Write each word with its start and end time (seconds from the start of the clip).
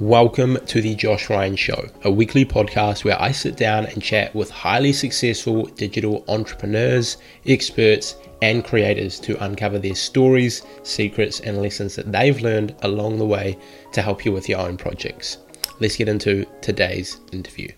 Welcome 0.00 0.58
to 0.66 0.82
the 0.82 0.94
Josh 0.94 1.30
Ryan 1.30 1.56
Show, 1.56 1.88
a 2.04 2.10
weekly 2.10 2.44
podcast 2.44 3.02
where 3.02 3.18
I 3.18 3.32
sit 3.32 3.56
down 3.56 3.86
and 3.86 4.02
chat 4.02 4.34
with 4.34 4.50
highly 4.50 4.92
successful 4.92 5.64
digital 5.68 6.22
entrepreneurs, 6.28 7.16
experts, 7.46 8.16
and 8.42 8.62
creators 8.62 9.18
to 9.20 9.42
uncover 9.42 9.78
their 9.78 9.94
stories, 9.94 10.60
secrets, 10.82 11.40
and 11.40 11.62
lessons 11.62 11.94
that 11.96 12.12
they've 12.12 12.42
learned 12.42 12.76
along 12.82 13.16
the 13.16 13.24
way 13.24 13.56
to 13.92 14.02
help 14.02 14.26
you 14.26 14.32
with 14.32 14.50
your 14.50 14.58
own 14.58 14.76
projects. 14.76 15.38
Let's 15.80 15.96
get 15.96 16.10
into 16.10 16.44
today's 16.60 17.18
interview. 17.32 17.72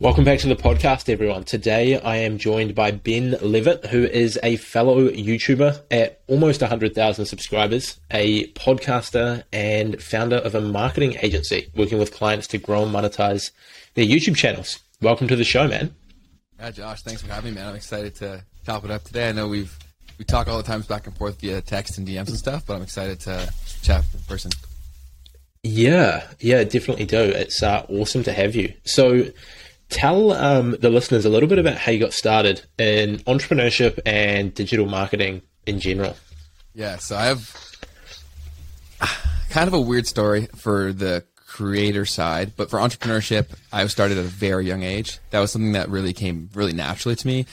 Welcome 0.00 0.24
back 0.24 0.40
to 0.40 0.48
the 0.48 0.56
podcast, 0.56 1.08
everyone. 1.08 1.44
Today 1.44 2.00
I 2.00 2.16
am 2.16 2.36
joined 2.36 2.74
by 2.74 2.90
Ben 2.90 3.36
Leavitt, 3.40 3.86
who 3.86 4.02
is 4.02 4.36
a 4.42 4.56
fellow 4.56 5.08
YouTuber 5.08 5.82
at 5.88 6.20
almost 6.26 6.62
100,000 6.62 7.24
subscribers, 7.26 8.00
a 8.10 8.48
podcaster, 8.54 9.44
and 9.52 10.02
founder 10.02 10.38
of 10.38 10.56
a 10.56 10.60
marketing 10.60 11.16
agency 11.22 11.70
working 11.76 12.00
with 12.00 12.12
clients 12.12 12.48
to 12.48 12.58
grow 12.58 12.82
and 12.82 12.92
monetize 12.92 13.52
their 13.94 14.04
YouTube 14.04 14.34
channels. 14.34 14.80
Welcome 15.00 15.28
to 15.28 15.36
the 15.36 15.44
show, 15.44 15.68
man. 15.68 15.94
Yeah, 16.58 16.72
Josh, 16.72 17.02
thanks 17.02 17.22
for 17.22 17.32
having 17.32 17.54
me, 17.54 17.60
man. 17.60 17.68
I'm 17.68 17.76
excited 17.76 18.16
to 18.16 18.44
chop 18.66 18.84
it 18.84 18.90
up 18.90 19.04
today. 19.04 19.28
I 19.28 19.32
know 19.32 19.46
we've 19.46 19.78
we 20.18 20.24
talk 20.24 20.48
all 20.48 20.56
the 20.56 20.64
times 20.64 20.88
back 20.88 21.06
and 21.06 21.16
forth 21.16 21.40
via 21.40 21.60
text 21.60 21.98
and 21.98 22.06
DMs 22.06 22.28
and 22.28 22.36
stuff, 22.36 22.66
but 22.66 22.74
I'm 22.74 22.82
excited 22.82 23.20
to 23.20 23.48
chat 23.82 24.04
in 24.12 24.20
person. 24.26 24.50
Yeah, 25.62 26.26
yeah, 26.40 26.64
definitely 26.64 27.06
do. 27.06 27.16
It's 27.16 27.62
uh, 27.62 27.86
awesome 27.88 28.24
to 28.24 28.32
have 28.32 28.54
you. 28.54 28.74
So, 28.84 29.26
Tell 29.90 30.32
um, 30.32 30.72
the 30.80 30.90
listeners 30.90 31.24
a 31.24 31.28
little 31.30 31.48
bit 31.48 31.58
about 31.58 31.76
how 31.76 31.92
you 31.92 32.00
got 32.00 32.12
started 32.12 32.62
in 32.78 33.18
entrepreneurship 33.20 33.98
and 34.04 34.52
digital 34.52 34.86
marketing 34.86 35.42
in 35.66 35.78
general. 35.80 36.16
Yeah, 36.74 36.98
so 36.98 37.16
I 37.16 37.26
have 37.26 37.56
kind 39.50 39.68
of 39.68 39.74
a 39.74 39.80
weird 39.80 40.06
story 40.06 40.48
for 40.56 40.92
the 40.92 41.24
creator 41.46 42.04
side, 42.04 42.52
but 42.56 42.68
for 42.68 42.80
entrepreneurship, 42.80 43.46
I 43.72 43.86
started 43.86 44.18
at 44.18 44.24
a 44.24 44.28
very 44.28 44.66
young 44.66 44.82
age. 44.82 45.20
That 45.30 45.38
was 45.38 45.52
something 45.52 45.72
that 45.72 45.88
really 45.88 46.12
came 46.12 46.50
really 46.54 46.72
naturally 46.72 47.14
to 47.14 47.26
me. 47.26 47.46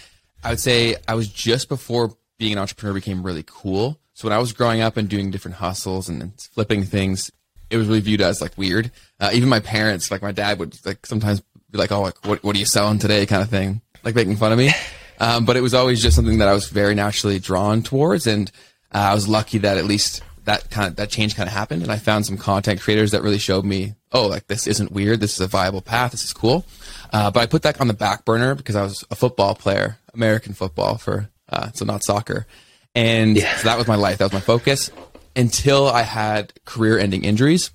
I 0.44 0.50
would 0.50 0.60
say 0.60 0.96
I 1.08 1.14
was 1.14 1.28
just 1.28 1.70
before 1.70 2.16
being 2.40 2.54
an 2.54 2.58
entrepreneur 2.58 2.96
became 2.96 3.22
really 3.22 3.44
cool. 3.46 4.00
So 4.16 4.28
when 4.28 4.36
I 4.36 4.40
was 4.40 4.54
growing 4.54 4.82
up 4.82 4.98
and 4.98 5.08
doing 5.08 5.30
different 5.30 5.58
hustles 5.58 6.10
and 6.10 6.34
flipping 6.42 6.84
things, 6.84 7.32
it 7.70 7.78
was 7.78 7.88
really 7.88 8.00
viewed 8.00 8.22
as 8.22 8.42
like 8.42 8.58
weird. 8.58 8.92
Uh, 9.20 9.30
even 9.34 9.48
my 9.48 9.60
parents, 9.60 10.10
like 10.10 10.24
my 10.24 10.32
dad, 10.32 10.58
would 10.58 10.84
like 10.86 11.06
sometimes 11.06 11.44
be 11.72 11.78
like, 11.78 11.92
"Oh, 11.92 12.02
like, 12.02 12.26
what 12.26 12.44
what 12.44 12.56
are 12.56 12.60
you 12.60 12.66
selling 12.66 13.00
today?" 13.00 13.26
kind 13.26 13.42
of 13.42 13.50
thing, 13.50 13.82
like 14.04 14.16
making 14.16 14.38
fun 14.38 14.52
of 14.52 14.58
me. 14.58 14.72
Um, 15.22 15.46
but 15.46 15.56
it 15.56 15.62
was 15.62 15.76
always 15.76 16.02
just 16.02 16.16
something 16.16 16.40
that 16.40 16.48
I 16.48 16.54
was 16.54 16.68
very 16.68 16.96
naturally 16.96 17.38
drawn 17.38 17.84
towards, 17.84 18.26
and 18.26 18.52
uh, 18.92 19.10
I 19.12 19.14
was 19.14 19.28
lucky 19.28 19.60
that 19.60 19.78
at 19.78 19.86
least 19.86 20.24
that 20.46 20.72
kind 20.72 20.88
of 20.88 20.96
that 20.96 21.12
change 21.12 21.36
kind 21.36 21.48
of 21.48 21.54
happened, 21.54 21.84
and 21.84 21.92
I 21.92 21.98
found 21.98 22.26
some 22.26 22.38
content 22.38 22.82
creators 22.82 23.12
that 23.12 23.22
really 23.22 23.38
showed 23.38 23.64
me, 23.64 23.94
oh, 24.12 24.26
like 24.26 24.48
this 24.48 24.66
isn't 24.66 24.92
weird. 24.92 25.20
This 25.20 25.36
is 25.36 25.42
a 25.42 25.48
viable 25.48 25.82
path. 25.82 26.10
This 26.10 26.24
is 26.24 26.34
cool. 26.34 26.66
Uh, 27.14 27.30
but 27.30 27.42
I 27.42 27.46
put 27.46 27.62
that 27.62 27.80
on 27.80 27.88
the 27.88 27.94
back 27.94 28.26
burner 28.26 28.56
because 28.56 28.76
I 28.76 28.82
was 28.82 29.06
a 29.12 29.16
football 29.16 29.54
player, 29.54 30.00
American 30.16 30.54
football 30.54 30.98
for 30.98 31.30
uh, 31.50 31.70
so 31.74 31.86
not 31.86 32.04
soccer, 32.04 32.48
and 32.96 33.38
yeah. 33.38 33.56
so 33.58 33.68
that 33.68 33.78
was 33.78 33.88
my 33.88 33.96
life. 33.96 34.18
That 34.18 34.26
was 34.26 34.34
my 34.34 34.40
focus 34.40 34.90
until 35.36 35.88
I 35.88 36.02
had 36.02 36.52
career-ending 36.66 37.24
injuries. 37.24 37.72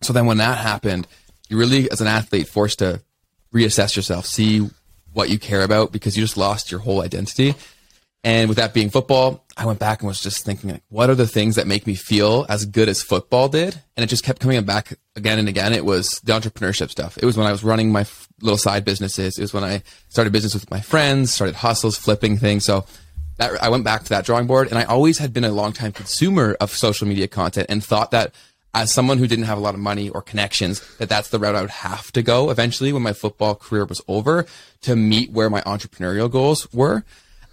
So 0.00 0.12
then 0.12 0.26
when 0.26 0.38
that 0.38 0.58
happened, 0.58 1.06
you 1.48 1.58
really, 1.58 1.90
as 1.90 2.00
an 2.00 2.06
athlete, 2.08 2.48
forced 2.48 2.80
to 2.80 3.02
reassess 3.52 3.96
yourself, 3.96 4.26
see 4.26 4.68
what 5.12 5.30
you 5.30 5.38
care 5.38 5.62
about 5.62 5.92
because 5.92 6.16
you 6.16 6.24
just 6.24 6.36
lost 6.36 6.70
your 6.70 6.80
whole 6.80 7.02
identity. 7.02 7.54
And 8.24 8.48
with 8.48 8.58
that 8.58 8.72
being 8.72 8.88
football, 8.88 9.44
I 9.56 9.66
went 9.66 9.80
back 9.80 10.00
and 10.00 10.06
was 10.06 10.22
just 10.22 10.44
thinking, 10.44 10.70
like, 10.70 10.84
what 10.88 11.10
are 11.10 11.16
the 11.16 11.26
things 11.26 11.56
that 11.56 11.66
make 11.66 11.88
me 11.88 11.96
feel 11.96 12.46
as 12.48 12.64
good 12.64 12.88
as 12.88 13.02
football 13.02 13.48
did? 13.48 13.76
And 13.96 14.04
it 14.04 14.06
just 14.06 14.22
kept 14.22 14.40
coming 14.40 14.62
back 14.64 14.96
again 15.16 15.40
and 15.40 15.48
again. 15.48 15.72
It 15.72 15.84
was 15.84 16.20
the 16.20 16.32
entrepreneurship 16.32 16.90
stuff. 16.90 17.18
It 17.18 17.24
was 17.24 17.36
when 17.36 17.48
I 17.48 17.52
was 17.52 17.64
running 17.64 17.90
my 17.90 18.06
little 18.40 18.58
side 18.58 18.84
businesses. 18.84 19.38
It 19.38 19.42
was 19.42 19.52
when 19.52 19.64
I 19.64 19.82
started 20.08 20.32
business 20.32 20.54
with 20.54 20.70
my 20.70 20.80
friends, 20.80 21.32
started 21.32 21.56
hustles, 21.56 21.98
flipping 21.98 22.36
things. 22.36 22.64
So 22.64 22.86
that, 23.38 23.60
I 23.60 23.70
went 23.70 23.84
back 23.84 24.04
to 24.04 24.08
that 24.10 24.24
drawing 24.24 24.46
board 24.46 24.68
and 24.68 24.78
I 24.78 24.84
always 24.84 25.18
had 25.18 25.32
been 25.32 25.44
a 25.44 25.50
long 25.50 25.72
time 25.72 25.90
consumer 25.90 26.56
of 26.60 26.70
social 26.70 27.08
media 27.08 27.26
content 27.26 27.66
and 27.68 27.82
thought 27.82 28.12
that 28.12 28.32
as 28.74 28.90
someone 28.90 29.18
who 29.18 29.26
didn't 29.26 29.44
have 29.44 29.58
a 29.58 29.60
lot 29.60 29.74
of 29.74 29.80
money 29.80 30.08
or 30.08 30.22
connections, 30.22 30.80
that 30.96 31.08
that's 31.08 31.28
the 31.28 31.38
route 31.38 31.54
I 31.54 31.60
would 31.60 31.70
have 31.70 32.10
to 32.12 32.22
go 32.22 32.50
eventually 32.50 32.92
when 32.92 33.02
my 33.02 33.12
football 33.12 33.54
career 33.54 33.84
was 33.84 34.00
over 34.08 34.46
to 34.82 34.96
meet 34.96 35.30
where 35.30 35.50
my 35.50 35.60
entrepreneurial 35.62 36.30
goals 36.30 36.72
were. 36.72 37.04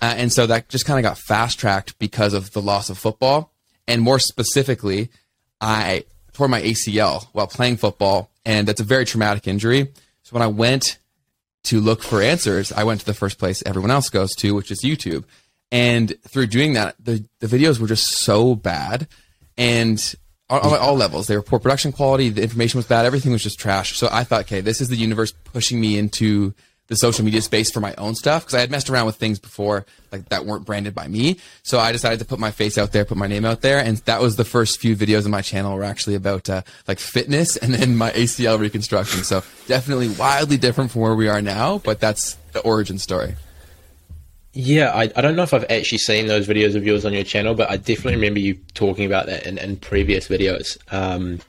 Uh, 0.02 0.14
and 0.16 0.32
so 0.32 0.48
that 0.48 0.70
just 0.70 0.86
kind 0.86 0.98
of 0.98 1.04
got 1.04 1.18
fast 1.18 1.60
tracked 1.60 2.00
because 2.00 2.34
of 2.34 2.52
the 2.52 2.62
loss 2.62 2.90
of 2.90 2.98
football. 2.98 3.52
And 3.88 4.02
more 4.02 4.20
specifically, 4.20 5.10
I 5.60 6.06
tore 6.32 6.48
my 6.48 6.62
ACL 6.62 7.28
while 7.34 7.48
playing 7.48 7.78
football, 7.78 8.32
and 8.46 8.68
that's 8.68 8.80
a 8.80 8.86
very 8.86 9.04
traumatic 9.04 9.48
injury. 9.48 9.92
So 10.24 10.34
when 10.34 10.42
I 10.42 10.48
went 10.48 11.00
to 11.64 11.82
look 11.82 12.02
for 12.02 12.22
answers, 12.22 12.72
I 12.72 12.86
went 12.86 13.02
to 13.02 13.06
the 13.06 13.14
first 13.14 13.40
place 13.40 13.62
everyone 13.66 13.92
else 13.92 14.10
goes 14.10 14.34
to, 14.36 14.56
which 14.56 14.72
is 14.72 14.82
YouTube. 14.84 15.26
And 15.72 16.16
through 16.24 16.48
doing 16.48 16.74
that, 16.74 16.96
the, 16.98 17.26
the 17.40 17.48
videos 17.48 17.80
were 17.80 17.88
just 17.88 18.08
so 18.08 18.56
bad. 18.56 19.08
And 19.58 20.16
on, 20.50 20.62
on, 20.62 20.80
all 20.80 20.96
levels. 20.96 21.28
They 21.28 21.36
were 21.36 21.44
poor 21.44 21.60
production 21.60 21.92
quality. 21.92 22.30
The 22.30 22.44
information 22.44 22.78
was 22.78 22.88
bad. 22.88 23.06
Everything 23.06 23.32
was 23.32 23.44
just 23.44 23.60
trash. 23.60 23.98
So 23.98 24.10
I 24.12 24.24
thought, 24.24 24.42
okay, 24.42 24.62
this 24.62 24.82
is 24.82 24.90
the 24.90 24.96
universe 24.96 25.32
pushing 25.32 25.80
me 25.80 25.98
into 25.98 26.54
the 26.90 26.96
social 26.96 27.24
media 27.24 27.42
space 27.42 27.72
for 27.72 27.80
my 27.80 27.94
own 27.98 28.16
stuff 28.16 28.44
because 28.44 28.56
I 28.56 28.62
had 28.62 28.72
messed 28.72 28.90
around 28.90 29.06
with 29.06 29.16
things 29.16 29.40
before 29.40 29.86
like 30.12 30.28
that 30.30 30.46
weren't 30.46 30.66
branded 30.66 30.96
by 30.96 31.08
me. 31.08 31.38
So 31.62 31.80
I 31.80 31.92
decided 31.92 32.18
to 32.20 32.26
put 32.26 32.40
my 32.40 32.50
face 32.50 32.78
out 32.80 32.92
there, 32.92 33.06
put 33.06 33.18
my 33.18 33.28
name 33.28 33.46
out 33.46 33.62
there, 33.62 33.78
and 33.78 33.98
that 34.00 34.20
was 34.22 34.36
the 34.36 34.44
first 34.44 34.80
few 34.80 34.96
videos 34.96 35.20
of 35.20 35.28
my 35.28 35.42
channel 35.42 35.78
were 35.78 35.84
actually 35.84 36.16
about 36.16 36.50
uh, 36.50 36.64
like 36.88 37.00
fitness 37.00 37.56
and 37.58 37.74
then 37.74 37.96
my 37.96 38.12
ACL 38.12 38.60
reconstruction. 38.60 39.24
So 39.24 39.44
definitely 39.68 40.10
wildly 40.10 40.58
different 40.58 40.90
from 40.90 41.02
where 41.02 41.16
we 41.16 41.28
are 41.28 41.44
now, 41.44 41.78
but 41.78 42.00
that's 42.00 42.34
the 42.54 42.62
origin 42.62 42.98
story. 42.98 43.36
Yeah, 44.54 44.92
I, 44.92 45.12
I 45.16 45.22
don't 45.22 45.36
know 45.36 45.44
if 45.44 45.54
I've 45.54 45.70
actually 45.70 46.00
seen 46.00 46.28
those 46.28 46.48
videos 46.48 46.76
of 46.76 46.86
yours 46.86 47.06
on 47.06 47.14
your 47.14 47.24
channel, 47.24 47.54
but 47.54 47.70
I 47.70 47.78
definitely 47.78 48.16
remember 48.16 48.40
you 48.40 48.56
talking 48.74 49.06
about 49.06 49.28
that 49.28 49.46
in, 49.46 49.58
in 49.58 49.78
previous 49.78 50.28
videos, 50.28 50.78
um, 50.92 51.40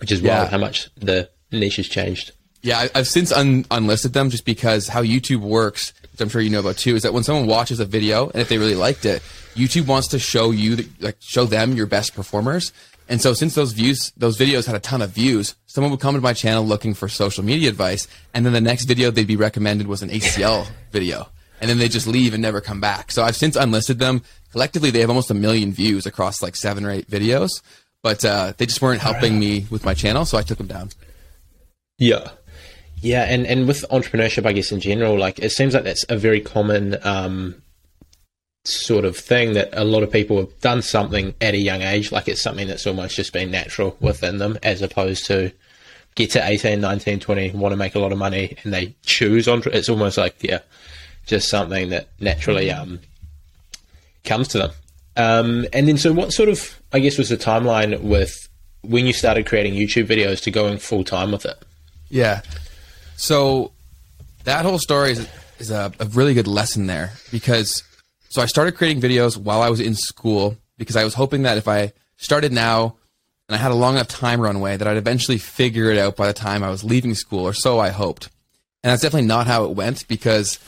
which 0.00 0.12
is 0.12 0.20
yeah. 0.20 0.38
wild 0.38 0.50
how 0.50 0.58
much 0.58 0.88
the 0.96 1.28
niche 1.50 1.76
has 1.76 1.88
changed. 1.88 2.32
Yeah, 2.62 2.88
I, 2.94 2.98
have 2.98 3.08
since 3.08 3.32
un- 3.32 3.64
unlisted 3.70 4.12
them 4.12 4.30
just 4.30 4.44
because 4.44 4.88
how 4.88 5.02
YouTube 5.02 5.40
works, 5.40 5.92
which 6.12 6.20
I'm 6.20 6.28
sure 6.28 6.40
you 6.40 6.50
know 6.50 6.60
about 6.60 6.76
too, 6.76 6.94
is 6.94 7.02
that 7.02 7.12
when 7.12 7.24
someone 7.24 7.46
watches 7.46 7.80
a 7.80 7.84
video 7.84 8.28
and 8.30 8.40
if 8.40 8.48
they 8.48 8.58
really 8.58 8.74
liked 8.74 9.04
it, 9.04 9.22
YouTube 9.54 9.86
wants 9.86 10.08
to 10.08 10.18
show 10.18 10.50
you, 10.52 10.76
the, 10.76 10.88
like, 11.00 11.16
show 11.20 11.44
them 11.44 11.72
your 11.72 11.86
best 11.86 12.14
performers. 12.14 12.72
And 13.08 13.20
so 13.20 13.32
since 13.32 13.54
those 13.54 13.72
views, 13.72 14.12
those 14.16 14.38
videos 14.38 14.66
had 14.66 14.76
a 14.76 14.80
ton 14.80 15.02
of 15.02 15.10
views, 15.10 15.56
someone 15.66 15.90
would 15.90 16.00
come 16.00 16.14
to 16.14 16.20
my 16.20 16.34
channel 16.34 16.64
looking 16.64 16.94
for 16.94 17.08
social 17.08 17.42
media 17.42 17.68
advice, 17.68 18.06
and 18.34 18.46
then 18.46 18.52
the 18.52 18.60
next 18.60 18.84
video 18.84 19.10
they'd 19.10 19.26
be 19.26 19.36
recommended 19.36 19.88
was 19.88 20.02
an 20.02 20.10
ACL 20.10 20.68
video 20.92 21.28
and 21.60 21.68
then 21.68 21.78
they 21.78 21.88
just 21.88 22.06
leave 22.06 22.34
and 22.34 22.42
never 22.42 22.60
come 22.60 22.80
back. 22.80 23.10
So 23.10 23.22
I've 23.22 23.36
since 23.36 23.56
unlisted 23.56 23.98
them. 23.98 24.22
Collectively, 24.52 24.90
they 24.90 25.00
have 25.00 25.10
almost 25.10 25.30
a 25.30 25.34
million 25.34 25.72
views 25.72 26.06
across 26.06 26.42
like 26.42 26.56
seven 26.56 26.84
or 26.84 26.90
eight 26.90 27.10
videos, 27.10 27.50
but 28.02 28.24
uh, 28.24 28.52
they 28.56 28.66
just 28.66 28.80
weren't 28.80 29.00
helping 29.00 29.38
me 29.38 29.66
with 29.70 29.84
my 29.84 29.94
channel, 29.94 30.24
so 30.24 30.38
I 30.38 30.42
took 30.42 30.58
them 30.58 30.66
down. 30.66 30.90
Yeah. 31.98 32.30
Yeah, 33.00 33.24
and, 33.24 33.46
and 33.46 33.68
with 33.68 33.84
entrepreneurship, 33.90 34.44
I 34.46 34.52
guess 34.52 34.72
in 34.72 34.80
general, 34.80 35.18
like 35.18 35.38
it 35.38 35.50
seems 35.50 35.74
like 35.74 35.84
that's 35.84 36.04
a 36.08 36.16
very 36.16 36.40
common 36.40 36.96
um, 37.04 37.62
sort 38.64 39.04
of 39.04 39.16
thing 39.16 39.54
that 39.54 39.70
a 39.72 39.84
lot 39.84 40.02
of 40.02 40.10
people 40.10 40.38
have 40.38 40.60
done 40.60 40.82
something 40.82 41.34
at 41.40 41.54
a 41.54 41.58
young 41.58 41.82
age, 41.82 42.10
like 42.10 42.28
it's 42.28 42.42
something 42.42 42.66
that's 42.66 42.86
almost 42.86 43.16
just 43.16 43.32
been 43.32 43.50
natural 43.50 43.96
within 44.00 44.38
them, 44.38 44.58
as 44.62 44.82
opposed 44.82 45.26
to 45.26 45.52
get 46.14 46.30
to 46.32 46.44
18, 46.44 46.80
19, 46.80 47.20
20, 47.20 47.50
want 47.52 47.72
to 47.72 47.76
make 47.76 47.94
a 47.94 48.00
lot 48.00 48.12
of 48.12 48.18
money, 48.18 48.56
and 48.64 48.72
they 48.72 48.96
choose 49.02 49.46
entre. 49.46 49.72
It's 49.72 49.88
almost 49.88 50.18
like 50.18 50.42
yeah, 50.42 50.60
just 51.28 51.48
something 51.48 51.90
that 51.90 52.08
naturally 52.18 52.70
um, 52.72 52.98
comes 54.24 54.48
to 54.48 54.58
them. 54.58 54.70
Um, 55.16 55.66
and 55.72 55.86
then, 55.86 55.98
so 55.98 56.12
what 56.12 56.32
sort 56.32 56.48
of, 56.48 56.80
I 56.92 56.98
guess, 56.98 57.18
was 57.18 57.28
the 57.28 57.36
timeline 57.36 58.00
with 58.00 58.48
when 58.82 59.06
you 59.06 59.12
started 59.12 59.46
creating 59.46 59.74
YouTube 59.74 60.06
videos 60.06 60.42
to 60.42 60.50
going 60.50 60.78
full 60.78 61.04
time 61.04 61.30
with 61.32 61.44
it? 61.44 61.56
Yeah. 62.08 62.42
So 63.16 63.72
that 64.44 64.64
whole 64.64 64.78
story 64.78 65.12
is, 65.12 65.28
is 65.58 65.70
a, 65.70 65.92
a 66.00 66.06
really 66.06 66.34
good 66.34 66.46
lesson 66.46 66.86
there 66.86 67.12
because 67.30 67.82
so 68.30 68.42
I 68.42 68.46
started 68.46 68.76
creating 68.76 69.02
videos 69.02 69.36
while 69.36 69.62
I 69.62 69.70
was 69.70 69.80
in 69.80 69.94
school 69.94 70.56
because 70.76 70.96
I 70.96 71.04
was 71.04 71.14
hoping 71.14 71.42
that 71.42 71.58
if 71.58 71.66
I 71.68 71.92
started 72.16 72.52
now 72.52 72.96
and 73.48 73.56
I 73.56 73.58
had 73.58 73.72
a 73.72 73.74
long 73.74 73.94
enough 73.94 74.08
time 74.08 74.40
runway 74.40 74.76
that 74.76 74.86
I'd 74.86 74.96
eventually 74.96 75.38
figure 75.38 75.90
it 75.90 75.98
out 75.98 76.16
by 76.16 76.26
the 76.26 76.32
time 76.32 76.62
I 76.62 76.70
was 76.70 76.84
leaving 76.84 77.14
school, 77.14 77.44
or 77.44 77.54
so 77.54 77.78
I 77.78 77.88
hoped. 77.88 78.28
And 78.84 78.90
that's 78.92 79.02
definitely 79.02 79.26
not 79.26 79.46
how 79.46 79.64
it 79.64 79.70
went 79.70 80.06
because 80.06 80.58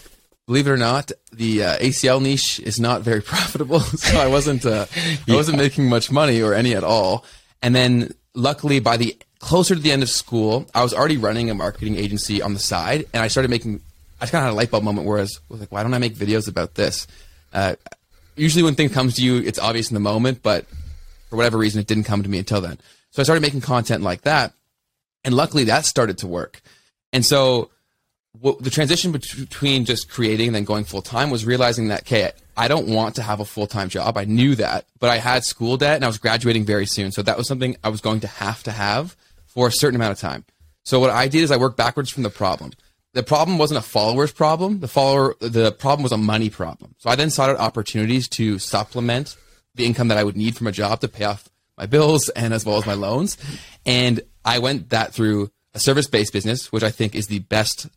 believe 0.51 0.67
it 0.67 0.71
or 0.71 0.77
not, 0.77 1.13
the 1.33 1.63
uh, 1.63 1.79
ACL 1.79 2.21
niche 2.21 2.59
is 2.59 2.81
not 2.81 3.03
very 3.03 3.23
profitable. 3.35 3.79
so 4.09 4.19
I 4.19 4.27
wasn't 4.27 4.67
uh, 4.67 4.87
I 5.29 5.35
wasn't 5.35 5.59
making 5.59 5.89
much 5.89 6.11
money 6.11 6.43
or 6.43 6.55
any 6.55 6.75
at 6.75 6.83
all. 6.83 7.25
And 7.63 7.73
then 7.73 8.13
luckily, 8.35 8.81
by 8.81 8.97
the 8.97 9.17
closer 9.39 9.77
to 9.77 9.81
the 9.81 9.93
end 9.93 10.03
of 10.03 10.11
school, 10.11 10.67
I 10.75 10.83
was 10.83 10.93
already 10.93 11.19
running 11.19 11.51
a 11.51 11.55
marketing 11.55 11.97
agency 11.97 12.43
on 12.43 12.53
the 12.53 12.59
side, 12.59 13.05
and 13.15 13.23
I 13.23 13.29
started 13.29 13.49
making. 13.49 13.81
I 14.21 14.27
kind 14.27 14.43
of 14.43 14.49
had 14.49 14.53
a 14.53 14.57
light 14.57 14.73
bulb 14.73 14.83
moment 14.83 15.07
where 15.07 15.19
I 15.19 15.23
was, 15.23 15.41
was 15.49 15.61
like, 15.61 15.71
why 15.71 15.85
don't 15.85 15.95
I 15.95 15.99
make 15.99 16.15
videos 16.17 16.49
about 16.49 16.75
this? 16.75 17.07
Uh, 17.53 17.77
usually, 18.35 18.65
when 18.65 18.75
things 18.75 18.93
comes 18.93 19.15
to 19.17 19.23
you, 19.23 19.37
it's 19.37 19.59
obvious 19.59 19.89
in 19.89 19.95
the 19.95 20.01
moment, 20.01 20.43
but 20.43 20.67
for 21.29 21.37
whatever 21.37 21.59
reason, 21.59 21.81
it 21.81 21.87
didn't 21.87 22.05
come 22.05 22.25
to 22.25 22.29
me 22.29 22.39
until 22.39 22.61
then. 22.61 22.77
So 23.13 23.23
I 23.23 23.25
started 23.25 23.41
making 23.41 23.61
content 23.61 24.03
like 24.03 24.23
that, 24.23 24.53
And 25.25 25.33
luckily 25.33 25.65
that 25.65 25.85
started 25.85 26.19
to 26.19 26.27
work. 26.27 26.61
And 27.13 27.25
so 27.25 27.71
what, 28.33 28.63
the 28.63 28.71
transition 28.71 29.13
between 29.13 29.85
just 29.85 30.09
creating 30.09 30.49
and 30.49 30.57
then 30.57 30.65
going 30.65 30.85
full 30.85 31.03
time 31.03 31.31
was 31.31 31.45
realizing 31.45 31.89
that, 31.89 32.03
okay, 32.03 32.33
I 32.57 32.69
don't 32.69 32.89
want 32.89 33.17
to 33.17 33.23
have 33.23 33.41
a 33.41 33.45
full 33.45 33.67
time 33.67 33.89
job. 33.89 34.17
I 34.17 34.25
knew 34.25 34.55
that, 34.57 34.87
but 34.99 35.11
I 35.11 35.17
had 35.17 35.45
school 35.45 35.77
debt 35.77 35.97
and 35.97 36.05
I 36.05 36.09
was 36.09 36.19
graduating 36.19 36.65
very 36.65 36.87
soon. 36.87 37.11
So 37.11 37.23
that 37.23 37.37
was 37.37 37.49
something 37.49 37.77
I 37.83 37.89
was 37.89 38.01
going 38.01 38.21
to 38.21 38.27
have 38.27 38.63
to 38.65 38.71
have 38.71 39.17
for 39.47 39.69
a 39.69 39.73
certain 39.73 39.97
amount 39.97 40.13
of 40.13 40.19
time. 40.19 40.45
So 40.85 41.01
what 41.01 41.11
I 41.11 41.29
did 41.29 41.43
is 41.43 41.51
I 41.51 41.57
worked 41.57 41.77
backwards 41.77 42.11
from 42.11 42.23
the 42.23 42.31
problem. 42.31 42.73
The 43.13 43.23
problem 43.25 43.59
wasn't 43.59 43.79
a 43.79 43.83
followers 43.83 44.33
problem. 44.33 44.81
The 44.81 44.89
follower, 44.89 45.35
the 45.41 45.73
problem 45.73 46.05
was 46.05 46.13
a 46.13 46.17
money 46.17 46.49
problem. 46.49 46.95
So 46.99 47.11
I 47.11 47.17
then 47.17 47.31
sought 47.31 47.51
out 47.51 47.59
opportunities 47.59 48.29
to 48.31 48.59
supplement 48.59 49.37
the 49.75 49.85
income 49.85 50.09
that 50.09 50.19
I 50.19 50.25
would 50.25 50.37
need 50.37 50.57
from 50.57 50.69
a 50.69 50.73
job 50.73 51.01
to 51.01 51.09
pay 51.09 51.25
off 51.25 51.49
my 51.77 51.87
bills 51.87 52.29
and 52.31 52.55
as 52.55 52.65
well 52.65 52.77
as 52.77 52.87
my 52.87 52.95
loans. 52.95 53.37
And 53.85 54.21
I 54.45 54.59
went 54.61 54.91
that 54.91 55.13
through 55.13 55.51
a 55.75 55.81
service 55.81 56.07
based 56.07 56.33
business, 56.33 56.71
which 56.71 56.83
I 56.83 56.91
think 56.91 57.15
is 57.15 57.27
the 57.27 57.41
best 57.41 57.89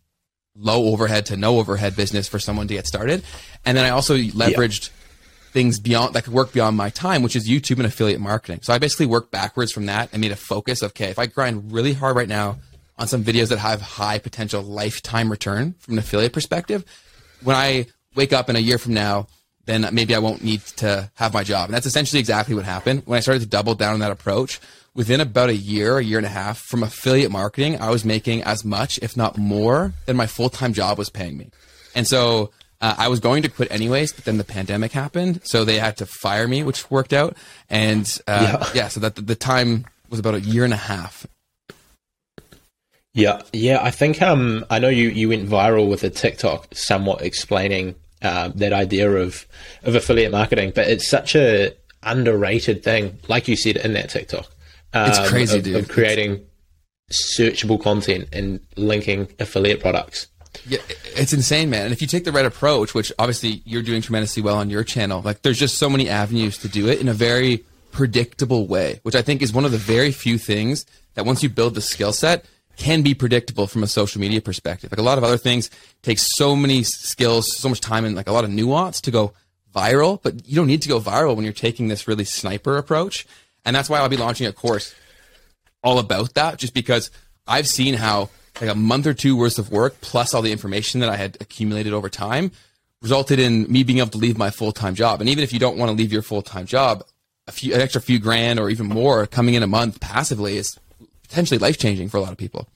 low 0.55 0.85
overhead 0.85 1.25
to 1.27 1.38
no 1.38 1.59
overhead 1.59 1.95
business 1.95 2.27
for 2.27 2.39
someone 2.39 2.67
to 2.67 2.73
get 2.73 2.88
started. 2.88 3.23
And 3.65 3.77
then 3.77 3.85
I 3.85 3.89
also 3.89 4.15
leveraged 4.17 4.89
yeah. 4.89 5.51
things 5.51 5.79
beyond 5.79 6.13
that 6.13 6.23
could 6.23 6.33
work 6.33 6.53
beyond 6.53 6.77
my 6.77 6.89
time, 6.89 7.23
which 7.23 7.35
is 7.35 7.50
YouTube 7.50 7.77
and 7.77 7.85
affiliate 7.85 8.21
marketing. 8.21 8.59
So 8.61 8.73
I 8.73 8.77
basically 8.77 9.07
worked 9.07 9.31
backwards 9.31 9.71
from 9.71 9.88
that 9.88 10.09
and 10.11 10.21
made 10.21 10.31
a 10.31 10.35
focus 10.35 10.81
of, 10.81 10.91
okay, 10.91 11.09
if 11.09 11.19
I 11.19 11.25
grind 11.25 11.71
really 11.71 11.94
hard 11.94 12.15
right 12.15 12.27
now 12.27 12.57
on 12.97 13.07
some 13.07 13.23
videos 13.23 13.50
that 13.50 13.57
have 13.57 13.81
high 13.81 14.19
potential 14.19 14.61
lifetime 14.61 15.31
return 15.31 15.73
from 15.79 15.95
an 15.95 16.00
affiliate 16.00 16.33
perspective, 16.33 16.85
when 17.41 17.56
I 17.56 17.88
wake 18.15 18.33
up 18.33 18.49
in 18.49 18.56
a 18.56 18.59
year 18.59 18.77
from 18.77 18.94
now, 18.94 19.27
then 19.65 19.88
maybe 19.94 20.13
I 20.13 20.19
won't 20.19 20.44
need 20.44 20.61
to 20.77 21.09
have 21.15 21.33
my 21.33 21.44
job. 21.44 21.65
And 21.65 21.73
that's 21.73 21.85
essentially 21.85 22.19
exactly 22.19 22.53
what 22.53 22.65
happened. 22.65 23.03
When 23.06 23.17
I 23.17 23.21
started 23.21 23.39
to 23.39 23.47
double 23.47 23.75
down 23.75 23.94
on 23.94 23.99
that 24.01 24.11
approach, 24.11 24.59
within 24.95 25.22
about 25.22 25.50
a 25.50 25.56
year, 25.56 25.98
a 25.98 26.04
year 26.04 26.18
and 26.18 26.25
a 26.25 26.30
half 26.30 26.60
from 26.60 26.84
affiliate 26.84 27.31
marketing, 27.31 27.80
I 27.80 27.90
was 27.90 28.06
making 28.06 28.44
as 28.44 28.63
much, 28.63 29.00
if 29.01 29.18
not 29.18 29.38
more, 29.38 29.94
than 30.06 30.16
my 30.16 30.28
full 30.28 30.50
time 30.50 30.74
job 30.74 30.98
was 30.98 31.10
paying 31.10 31.38
me. 31.38 31.50
And 31.95 32.07
so 32.07 32.51
uh, 32.81 32.95
I 32.98 33.07
was 33.07 33.19
going 33.19 33.44
to 33.44 33.50
quit 33.50 33.72
anyways, 33.72 34.13
but 34.13 34.25
then 34.25 34.38
the 34.38 34.44
pandemic 34.44 34.92
happened, 34.92 35.42
so 35.44 35.63
they 35.63 35.80
had 35.80 35.98
to 35.98 36.06
fire 36.06 36.48
me, 36.48 36.63
which 36.63 36.92
worked 36.92 37.13
out. 37.13 37.38
And 37.69 38.06
uh, 38.28 38.57
yeah. 38.60 38.69
yeah, 38.74 38.88
so 38.90 39.00
that 39.00 39.16
the, 39.16 39.36
time 39.36 39.86
was 40.10 40.19
about 40.19 40.36
a 40.36 40.42
year 40.42 40.63
and 40.63 40.74
a 40.74 40.78
half. 40.78 41.25
Yeah, 43.13 43.42
yeah. 43.54 43.80
I 43.81 43.92
think 43.92 44.22
um, 44.22 44.66
I 44.69 44.80
know 44.80 44.90
you 44.90 45.10
you 45.10 45.30
went 45.30 45.48
viral 45.48 45.88
with 45.88 46.04
a 46.04 46.10
TikTok, 46.10 46.68
somewhat 46.74 47.22
explaining 47.22 47.94
uh, 48.24 48.50
that 48.56 48.74
idea 48.74 49.10
of 49.12 49.45
of 49.84 49.94
affiliate 49.94 50.31
marketing, 50.31 50.72
but 50.74 50.88
it's 50.88 51.07
such 51.07 51.36
a 51.36 51.75
underrated 52.01 52.84
thing, 52.84 53.18
like 53.28 53.48
you 53.48 53.56
said 53.56 53.78
in 53.78 53.94
that 53.94 54.10
TikTok. 54.10 54.50
Um, 54.94 55.10
it's 55.10 55.30
crazy, 55.30 55.57
of, 55.57 55.63
dude. 55.63 55.75
Of 55.75 55.90
creating 55.90 56.45
searchable 57.12 57.81
content 57.81 58.30
and 58.34 58.60
linking 58.75 59.28
affiliate 59.40 59.80
products. 59.80 60.28
Yeah, 60.68 60.80
it's 61.16 61.34
insane, 61.34 61.69
man. 61.69 61.86
And 61.86 61.94
if 61.94 62.01
you 62.01 62.07
take 62.07 62.25
the 62.25 62.31
right 62.31 62.45
approach, 62.45 62.94
which 62.94 63.12
obviously 63.18 63.62
you're 63.66 63.81
doing 63.81 64.01
tremendously 64.01 64.44
well 64.44 64.57
on 64.57 64.69
your 64.69 64.84
channel, 64.84 65.22
like 65.22 65.42
there's 65.42 65.60
just 65.60 65.78
so 65.78 65.90
many 65.90 66.10
avenues 66.10 66.57
to 66.60 66.68
do 66.68 66.88
it 66.88 67.01
in 67.01 67.07
a 67.07 67.13
very 67.13 67.66
predictable 67.92 68.68
way, 68.68 69.00
which 69.04 69.16
I 69.16 69.22
think 69.22 69.42
is 69.42 69.51
one 69.51 69.66
of 69.66 69.72
the 69.72 69.78
very 69.78 70.12
few 70.12 70.38
things 70.38 70.86
that 71.16 71.25
once 71.25 71.44
you 71.44 71.50
build 71.50 71.75
the 71.75 71.81
skill 71.81 72.13
set 72.13 72.45
can 72.75 73.04
be 73.04 73.13
predictable 73.13 73.68
from 73.68 73.84
a 73.84 73.88
social 73.88 74.19
media 74.19 74.42
perspective. 74.42 74.92
Like 74.92 75.00
a 75.00 75.04
lot 75.04 75.18
of 75.18 75.24
other 75.24 75.38
things 75.38 75.69
take 76.01 76.18
so 76.19 76.56
many 76.56 76.84
skills, 76.84 77.56
so 77.57 77.69
much 77.69 77.81
time 77.81 78.06
and 78.06 78.16
like 78.16 78.28
a 78.28 78.31
lot 78.31 78.44
of 78.44 78.50
nuance 78.50 79.00
to 79.01 79.12
go 79.12 79.34
viral, 79.74 80.19
but 80.22 80.48
you 80.48 80.56
don't 80.56 80.68
need 80.68 80.81
to 80.84 80.90
go 80.90 81.00
viral 81.00 81.36
when 81.36 81.44
you're 81.44 81.54
taking 81.54 81.88
this 81.88 82.07
really 82.07 82.24
sniper 82.24 82.78
approach. 82.78 83.28
And 83.65 83.75
that's 83.75 83.89
why 83.89 84.00
I'll 84.00 84.10
be 84.10 84.18
launching 84.18 84.48
a 84.48 84.54
course 84.54 84.94
all 85.83 86.00
about 86.00 86.33
that, 86.36 86.57
just 86.57 86.74
because 86.74 87.12
I've 87.48 87.68
seen 87.68 87.95
how 87.95 88.30
like 88.62 88.69
a 88.69 88.75
month 88.75 89.07
or 89.07 89.13
two 89.13 89.36
worth 89.36 89.57
of 89.57 89.71
work 89.71 90.00
plus 90.01 90.33
all 90.33 90.42
the 90.42 90.51
information 90.51 91.00
that 91.01 91.10
I 91.10 91.15
had 91.15 91.38
accumulated 91.42 91.94
over 91.94 92.10
time 92.10 92.51
resulted 93.01 93.39
in 93.39 93.71
me 93.71 93.83
being 93.83 94.00
able 94.00 94.10
to 94.12 94.18
leave 94.18 94.38
my 94.38 94.50
full 94.50 94.71
time 94.71 94.95
job. 94.95 95.19
And 95.21 95.30
even 95.30 95.44
if 95.44 95.51
you 95.51 95.60
don't 95.60 95.77
want 95.77 95.89
to 95.89 95.95
leave 95.95 96.13
your 96.13 96.21
full 96.21 96.42
time 96.42 96.65
job, 96.65 97.04
a 97.48 97.51
few 97.51 97.74
an 97.74 97.81
extra 97.81 98.01
few 98.01 98.19
grand 98.19 98.60
or 98.60 98.69
even 98.69 98.88
more 98.88 99.27
coming 99.27 99.56
in 99.56 99.63
a 99.63 99.68
month 99.68 100.00
passively 100.00 100.57
is 100.57 100.77
potentially 101.24 101.57
life 101.57 101.77
changing 101.77 102.09
for 102.09 102.18
a 102.18 102.21
lot 102.21 102.31
of 102.31 102.38
people. 102.38 102.68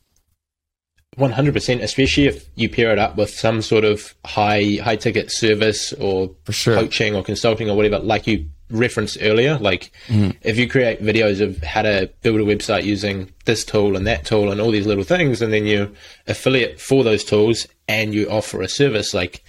100%, 1.18 1.82
especially 1.82 2.28
if 2.28 2.48
you 2.56 2.70
pair 2.70 2.92
it 2.92 3.00
up 3.00 3.16
with 3.18 3.30
some 3.30 3.62
sort 3.62 3.84
of 3.84 4.14
high 4.26 4.78
high 4.84 4.98
ticket 4.98 5.32
service 5.32 5.94
or 5.94 6.36
sure. 6.50 6.76
coaching 6.76 7.16
or 7.16 7.24
consulting 7.24 7.70
or 7.70 7.76
whatever, 7.76 8.00
like 8.00 8.28
you 8.28 8.48
referenced 8.70 9.18
earlier. 9.22 9.58
Like 9.58 9.92
mm-hmm. 10.08 10.32
if 10.42 10.58
you 10.58 10.70
create 10.70 11.02
videos 11.02 11.42
of 11.42 11.62
how 11.64 11.84
to 11.84 12.10
build 12.22 12.40
a 12.40 12.44
website 12.44 12.84
using 12.84 13.32
this 13.46 13.64
tool 13.64 13.96
and 13.96 14.06
that 14.08 14.26
tool 14.26 14.52
and 14.52 14.60
all 14.60 14.72
these 14.72 14.88
little 14.88 15.04
things, 15.04 15.42
and 15.42 15.54
then 15.54 15.66
you 15.66 15.94
affiliate 16.28 16.80
for 16.80 17.04
those 17.04 17.24
tools 17.24 17.68
and 17.88 18.14
you 18.14 18.30
offer 18.30 18.62
a 18.62 18.68
service, 18.68 19.14
like 19.14 19.44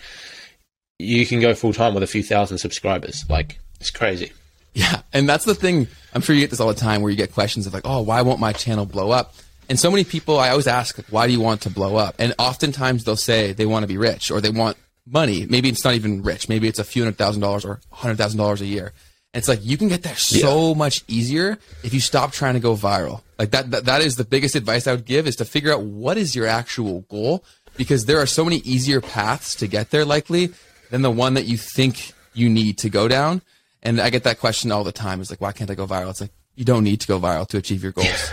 you 0.98 1.26
can 1.26 1.40
go 1.40 1.54
full 1.54 1.72
time 1.72 1.94
with 1.94 2.02
a 2.02 2.08
few 2.08 2.22
thousand 2.22 2.58
subscribers. 2.58 3.24
Like 3.28 3.58
it's 3.80 3.90
crazy. 3.90 4.32
Yeah, 4.74 5.02
and 5.12 5.28
that's 5.28 5.44
the 5.44 5.54
thing. 5.54 5.88
I'm 6.14 6.20
sure 6.20 6.34
you 6.34 6.40
get 6.40 6.50
this 6.50 6.60
all 6.60 6.68
the 6.68 6.74
time 6.74 7.02
where 7.02 7.10
you 7.10 7.16
get 7.16 7.32
questions 7.32 7.66
of 7.66 7.74
like, 7.74 7.86
"Oh, 7.86 8.02
why 8.02 8.22
won't 8.22 8.40
my 8.40 8.52
channel 8.52 8.86
blow 8.86 9.10
up?" 9.10 9.34
And 9.68 9.78
so 9.78 9.90
many 9.90 10.04
people, 10.04 10.38
I 10.38 10.50
always 10.50 10.66
ask, 10.66 10.96
like, 10.96 11.08
"Why 11.08 11.26
do 11.26 11.32
you 11.32 11.40
want 11.40 11.62
to 11.62 11.70
blow 11.70 11.96
up?" 11.96 12.14
And 12.18 12.34
oftentimes 12.38 13.04
they'll 13.04 13.16
say 13.16 13.52
they 13.52 13.66
want 13.66 13.82
to 13.82 13.88
be 13.88 13.96
rich 13.96 14.30
or 14.30 14.40
they 14.40 14.50
want 14.50 14.76
money. 15.10 15.46
Maybe 15.46 15.68
it's 15.68 15.84
not 15.84 15.94
even 15.94 16.22
rich. 16.22 16.48
Maybe 16.48 16.68
it's 16.68 16.78
a 16.78 16.84
few 16.84 17.02
hundred 17.02 17.18
thousand 17.18 17.42
dollars 17.42 17.64
or 17.64 17.80
hundred 17.90 18.16
thousand 18.16 18.38
dollars 18.38 18.60
a 18.60 18.66
year. 18.66 18.92
And 19.34 19.40
it's 19.40 19.48
like 19.48 19.60
you 19.62 19.76
can 19.76 19.88
get 19.88 20.02
there 20.02 20.16
so 20.16 20.68
yeah. 20.68 20.74
much 20.74 21.04
easier 21.06 21.58
if 21.84 21.92
you 21.92 22.00
stop 22.00 22.32
trying 22.32 22.54
to 22.54 22.60
go 22.60 22.74
viral. 22.74 23.22
Like 23.38 23.50
that, 23.50 23.70
that 23.70 23.84
that 23.84 24.02
is 24.02 24.16
the 24.16 24.24
biggest 24.24 24.54
advice 24.54 24.86
I 24.86 24.92
would 24.92 25.04
give 25.04 25.26
is 25.26 25.36
to 25.36 25.44
figure 25.44 25.72
out 25.72 25.82
what 25.82 26.16
is 26.16 26.34
your 26.34 26.46
actual 26.46 27.02
goal 27.02 27.44
because 27.76 28.06
there 28.06 28.18
are 28.18 28.26
so 28.26 28.44
many 28.44 28.56
easier 28.58 29.00
paths 29.00 29.54
to 29.56 29.66
get 29.66 29.90
there 29.90 30.04
likely 30.04 30.50
than 30.90 31.02
the 31.02 31.10
one 31.10 31.34
that 31.34 31.44
you 31.44 31.56
think 31.56 32.12
you 32.34 32.48
need 32.48 32.78
to 32.78 32.90
go 32.90 33.08
down. 33.08 33.42
And 33.82 34.00
I 34.00 34.10
get 34.10 34.24
that 34.24 34.40
question 34.40 34.72
all 34.72 34.84
the 34.84 34.92
time. 34.92 35.20
Is 35.20 35.30
like, 35.30 35.40
why 35.40 35.52
can't 35.52 35.70
I 35.70 35.74
go 35.74 35.86
viral? 35.86 36.10
It's 36.10 36.20
like 36.20 36.32
you 36.56 36.64
don't 36.64 36.84
need 36.84 37.00
to 37.00 37.06
go 37.06 37.20
viral 37.20 37.46
to 37.48 37.56
achieve 37.56 37.82
your 37.82 37.92
goals. 37.92 38.30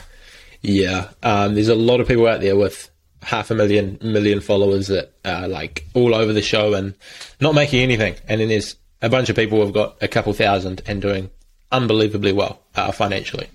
yeah, 0.62 1.10
um, 1.22 1.54
there's 1.54 1.68
a 1.68 1.74
lot 1.74 2.00
of 2.00 2.08
people 2.08 2.26
out 2.26 2.40
there 2.40 2.56
with 2.56 2.89
half 3.22 3.50
a 3.50 3.54
million 3.54 3.98
million 4.02 4.40
followers 4.40 4.86
that 4.88 5.12
are 5.24 5.48
like 5.48 5.86
all 5.94 6.14
over 6.14 6.32
the 6.32 6.42
show 6.42 6.74
and 6.74 6.94
not 7.40 7.54
making 7.54 7.80
anything, 7.82 8.14
and 8.28 8.40
then 8.40 8.48
there's 8.48 8.76
a 9.02 9.08
bunch 9.08 9.28
of 9.28 9.36
people 9.36 9.58
who 9.58 9.64
have 9.64 9.74
got 9.74 9.96
a 10.02 10.08
couple 10.08 10.32
thousand 10.32 10.82
and 10.86 11.00
doing 11.02 11.30
unbelievably 11.72 12.32
well 12.32 12.60
uh, 12.74 12.92
financially. 12.92 13.46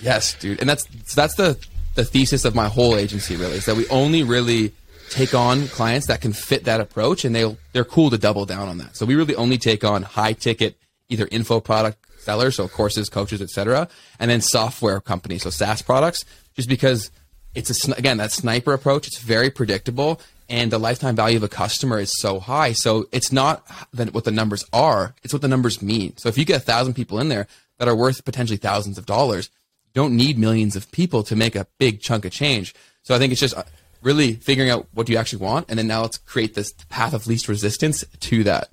Yes, 0.00 0.34
dude, 0.34 0.60
and 0.60 0.68
that's 0.68 0.84
that's 1.14 1.34
the 1.36 1.58
the 1.94 2.04
thesis 2.04 2.44
of 2.44 2.54
my 2.54 2.68
whole 2.68 2.96
agency. 2.96 3.36
Really, 3.36 3.56
is 3.56 3.66
that 3.66 3.76
we 3.76 3.88
only 3.88 4.22
really 4.22 4.72
take 5.10 5.34
on 5.34 5.68
clients 5.68 6.08
that 6.08 6.20
can 6.20 6.32
fit 6.32 6.64
that 6.64 6.80
approach, 6.80 7.24
and 7.24 7.34
they'll 7.34 7.56
they're 7.72 7.84
cool 7.84 8.10
to 8.10 8.18
double 8.18 8.44
down 8.44 8.68
on 8.68 8.78
that. 8.78 8.96
So 8.96 9.06
we 9.06 9.14
really 9.14 9.34
only 9.36 9.58
take 9.58 9.84
on 9.84 10.02
high 10.02 10.32
ticket, 10.32 10.76
either 11.08 11.28
info 11.30 11.60
product 11.60 11.98
sellers, 12.20 12.56
so 12.56 12.68
courses, 12.68 13.08
coaches, 13.08 13.40
etc., 13.40 13.88
and 14.18 14.30
then 14.30 14.40
software 14.40 15.00
companies, 15.00 15.44
so 15.44 15.50
SaaS 15.50 15.80
products, 15.80 16.24
just 16.54 16.68
because 16.68 17.10
it's 17.56 17.88
a, 17.88 17.92
again 17.92 18.18
that 18.18 18.32
sniper 18.32 18.72
approach. 18.72 19.06
It's 19.06 19.18
very 19.18 19.50
predictable, 19.50 20.20
and 20.48 20.70
the 20.70 20.78
lifetime 20.78 21.16
value 21.16 21.38
of 21.38 21.42
a 21.42 21.48
customer 21.48 21.98
is 21.98 22.12
so 22.18 22.38
high. 22.38 22.72
So 22.72 23.08
it's 23.10 23.32
not 23.32 23.66
what 24.12 24.24
the 24.24 24.30
numbers 24.30 24.64
are; 24.72 25.14
it's 25.24 25.32
what 25.32 25.42
the 25.42 25.48
numbers 25.48 25.82
mean. 25.82 26.16
So 26.16 26.28
if 26.28 26.38
you 26.38 26.44
get 26.44 26.58
a 26.62 26.64
thousand 26.64 26.94
people 26.94 27.18
in 27.18 27.28
there 27.28 27.48
that 27.78 27.88
are 27.88 27.96
worth 27.96 28.24
potentially 28.24 28.58
thousands 28.58 28.98
of 28.98 29.06
dollars, 29.06 29.50
you 29.94 30.02
don't 30.02 30.16
need 30.16 30.38
millions 30.38 30.76
of 30.76 30.90
people 30.92 31.22
to 31.24 31.34
make 31.34 31.56
a 31.56 31.66
big 31.78 32.00
chunk 32.00 32.24
of 32.24 32.32
change. 32.32 32.74
So 33.02 33.14
I 33.14 33.18
think 33.18 33.32
it's 33.32 33.40
just 33.40 33.56
uh, 33.56 33.64
really 34.02 34.34
figuring 34.34 34.70
out 34.70 34.86
what 34.92 35.08
you 35.08 35.16
actually 35.16 35.42
want, 35.42 35.66
and 35.68 35.78
then 35.78 35.86
now 35.86 36.02
let's 36.02 36.18
create 36.18 36.54
this 36.54 36.72
path 36.88 37.14
of 37.14 37.26
least 37.26 37.48
resistance 37.48 38.04
to 38.20 38.44
that. 38.44 38.68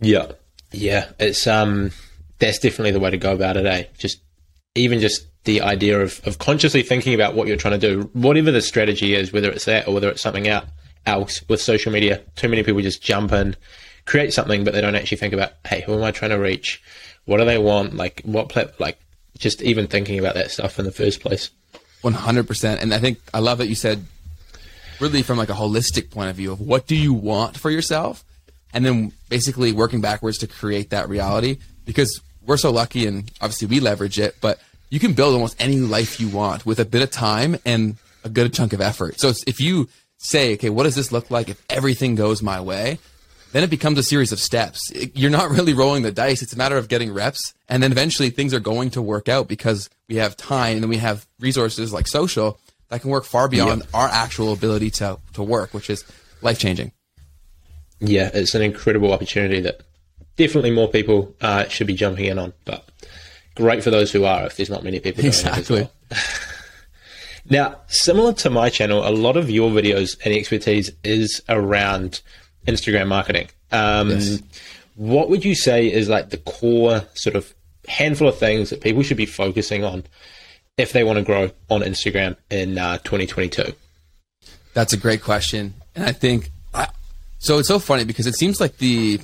Yeah, 0.00 0.32
yeah, 0.70 1.10
it's 1.18 1.46
um, 1.46 1.90
that's 2.38 2.58
definitely 2.58 2.92
the 2.92 3.00
way 3.00 3.10
to 3.10 3.16
go 3.16 3.32
about 3.32 3.56
it. 3.56 3.66
Eh? 3.66 3.84
Just 3.98 4.20
even 4.74 5.00
just 5.00 5.26
the 5.48 5.62
idea 5.62 5.98
of, 5.98 6.20
of 6.26 6.36
consciously 6.36 6.82
thinking 6.82 7.14
about 7.14 7.34
what 7.34 7.48
you're 7.48 7.56
trying 7.56 7.80
to 7.80 7.94
do, 7.94 8.10
whatever 8.12 8.50
the 8.50 8.60
strategy 8.60 9.14
is, 9.14 9.32
whether 9.32 9.50
it's 9.50 9.64
that 9.64 9.88
or 9.88 9.94
whether 9.94 10.10
it's 10.10 10.20
something 10.20 10.46
else 11.06 11.42
with 11.48 11.58
social 11.58 11.90
media. 11.90 12.20
Too 12.36 12.50
many 12.50 12.62
people 12.62 12.82
just 12.82 13.00
jump 13.00 13.32
in, 13.32 13.56
create 14.04 14.34
something, 14.34 14.62
but 14.62 14.74
they 14.74 14.82
don't 14.82 14.94
actually 14.94 15.16
think 15.16 15.32
about, 15.32 15.52
hey, 15.66 15.80
who 15.80 15.94
am 15.94 16.02
I 16.02 16.10
trying 16.10 16.32
to 16.32 16.38
reach? 16.38 16.82
What 17.24 17.38
do 17.38 17.46
they 17.46 17.56
want? 17.56 17.96
Like, 17.96 18.20
what, 18.26 18.50
plat- 18.50 18.78
like, 18.78 19.00
just 19.38 19.62
even 19.62 19.86
thinking 19.86 20.18
about 20.18 20.34
that 20.34 20.50
stuff 20.50 20.78
in 20.78 20.84
the 20.84 20.92
first 20.92 21.20
place. 21.20 21.48
100%. 22.04 22.82
And 22.82 22.92
I 22.92 22.98
think 22.98 23.18
I 23.32 23.38
love 23.38 23.56
that 23.56 23.68
you 23.68 23.74
said, 23.74 24.04
really 25.00 25.22
from 25.22 25.38
like 25.38 25.48
a 25.48 25.54
holistic 25.54 26.10
point 26.10 26.28
of 26.28 26.36
view 26.36 26.52
of 26.52 26.60
what 26.60 26.86
do 26.86 26.94
you 26.94 27.14
want 27.14 27.58
for 27.58 27.70
yourself? 27.70 28.22
And 28.74 28.84
then 28.84 29.12
basically 29.30 29.72
working 29.72 30.02
backwards 30.02 30.36
to 30.38 30.46
create 30.46 30.90
that 30.90 31.08
reality 31.08 31.56
because 31.86 32.20
we're 32.44 32.58
so 32.58 32.70
lucky 32.70 33.06
and 33.06 33.30
obviously 33.40 33.66
we 33.66 33.80
leverage 33.80 34.18
it, 34.18 34.36
but 34.42 34.58
you 34.90 34.98
can 34.98 35.12
build 35.12 35.34
almost 35.34 35.56
any 35.58 35.76
life 35.76 36.20
you 36.20 36.28
want 36.28 36.64
with 36.64 36.80
a 36.80 36.84
bit 36.84 37.02
of 37.02 37.10
time 37.10 37.56
and 37.64 37.96
a 38.24 38.28
good 38.28 38.52
chunk 38.52 38.72
of 38.72 38.80
effort. 38.80 39.20
So 39.20 39.32
if 39.46 39.60
you 39.60 39.88
say, 40.18 40.54
okay, 40.54 40.70
what 40.70 40.84
does 40.84 40.94
this 40.94 41.12
look 41.12 41.30
like 41.30 41.48
if 41.48 41.62
everything 41.70 42.14
goes 42.14 42.42
my 42.42 42.60
way? 42.60 42.98
then 43.52 43.64
it 43.64 43.70
becomes 43.70 43.98
a 43.98 44.02
series 44.02 44.32
of 44.32 44.38
steps. 44.38 44.92
You're 45.14 45.30
not 45.30 45.50
really 45.50 45.74
rolling 45.74 46.02
the 46.02 46.12
dice. 46.12 46.42
It's 46.42 46.52
a 46.52 46.58
matter 46.58 46.76
of 46.76 46.88
getting 46.88 47.12
reps. 47.12 47.54
And 47.68 47.82
then 47.82 47.92
eventually 47.92 48.30
things 48.30 48.52
are 48.52 48.60
going 48.60 48.90
to 48.90 49.02
work 49.02 49.28
out 49.28 49.48
because 49.48 49.88
we 50.08 50.16
have 50.16 50.36
time 50.36 50.74
and 50.74 50.82
then 50.82 50.90
we 50.90 50.98
have 50.98 51.26
resources 51.40 51.92
like 51.92 52.06
social 52.06 52.58
that 52.88 53.00
can 53.00 53.10
work 53.10 53.24
far 53.24 53.48
beyond 53.48 53.80
yep. 53.80 53.88
our 53.94 54.08
actual 54.08 54.52
ability 54.52 54.90
to, 54.90 55.18
to 55.34 55.42
work, 55.42 55.74
which 55.74 55.90
is 55.90 56.04
life 56.42 56.58
changing. 56.58 56.92
Yeah, 58.00 58.30
it's 58.32 58.54
an 58.54 58.62
incredible 58.62 59.12
opportunity 59.12 59.60
that 59.60 59.82
definitely 60.36 60.70
more 60.70 60.88
people 60.88 61.34
uh, 61.40 61.66
should 61.68 61.86
be 61.86 61.94
jumping 61.94 62.26
in 62.26 62.38
on, 62.38 62.52
but 62.64 62.88
great 63.58 63.82
for 63.82 63.90
those 63.90 64.10
who 64.10 64.24
are 64.24 64.46
if 64.46 64.56
there's 64.56 64.70
not 64.70 64.84
many 64.84 65.00
people 65.00 65.24
exactly. 65.26 65.88
Well. 66.10 66.20
now, 67.50 67.80
similar 67.88 68.32
to 68.34 68.50
my 68.50 68.70
channel, 68.70 69.06
a 69.06 69.10
lot 69.10 69.36
of 69.36 69.50
your 69.50 69.70
videos 69.70 70.16
and 70.24 70.32
expertise 70.32 70.90
is 71.02 71.42
around 71.48 72.22
Instagram 72.66 73.08
marketing. 73.08 73.48
Um, 73.72 74.10
yes. 74.10 74.40
What 74.94 75.28
would 75.28 75.44
you 75.44 75.54
say 75.54 75.92
is 75.92 76.08
like 76.08 76.30
the 76.30 76.38
core 76.38 77.02
sort 77.14 77.36
of 77.36 77.52
handful 77.88 78.28
of 78.28 78.38
things 78.38 78.70
that 78.70 78.80
people 78.80 79.02
should 79.02 79.16
be 79.16 79.26
focusing 79.26 79.84
on 79.84 80.04
if 80.76 80.92
they 80.92 81.02
want 81.02 81.18
to 81.18 81.24
grow 81.24 81.50
on 81.68 81.80
Instagram 81.82 82.36
in 82.50 82.78
uh, 82.78 82.98
2022? 82.98 83.74
That's 84.74 84.92
a 84.92 84.96
great 84.96 85.22
question, 85.22 85.74
and 85.96 86.04
I 86.04 86.12
think 86.12 86.50
I, 86.72 86.88
so. 87.38 87.58
It's 87.58 87.66
so 87.66 87.80
funny 87.80 88.04
because 88.04 88.28
it 88.28 88.36
seems 88.36 88.60
like 88.60 88.76
the 88.78 89.20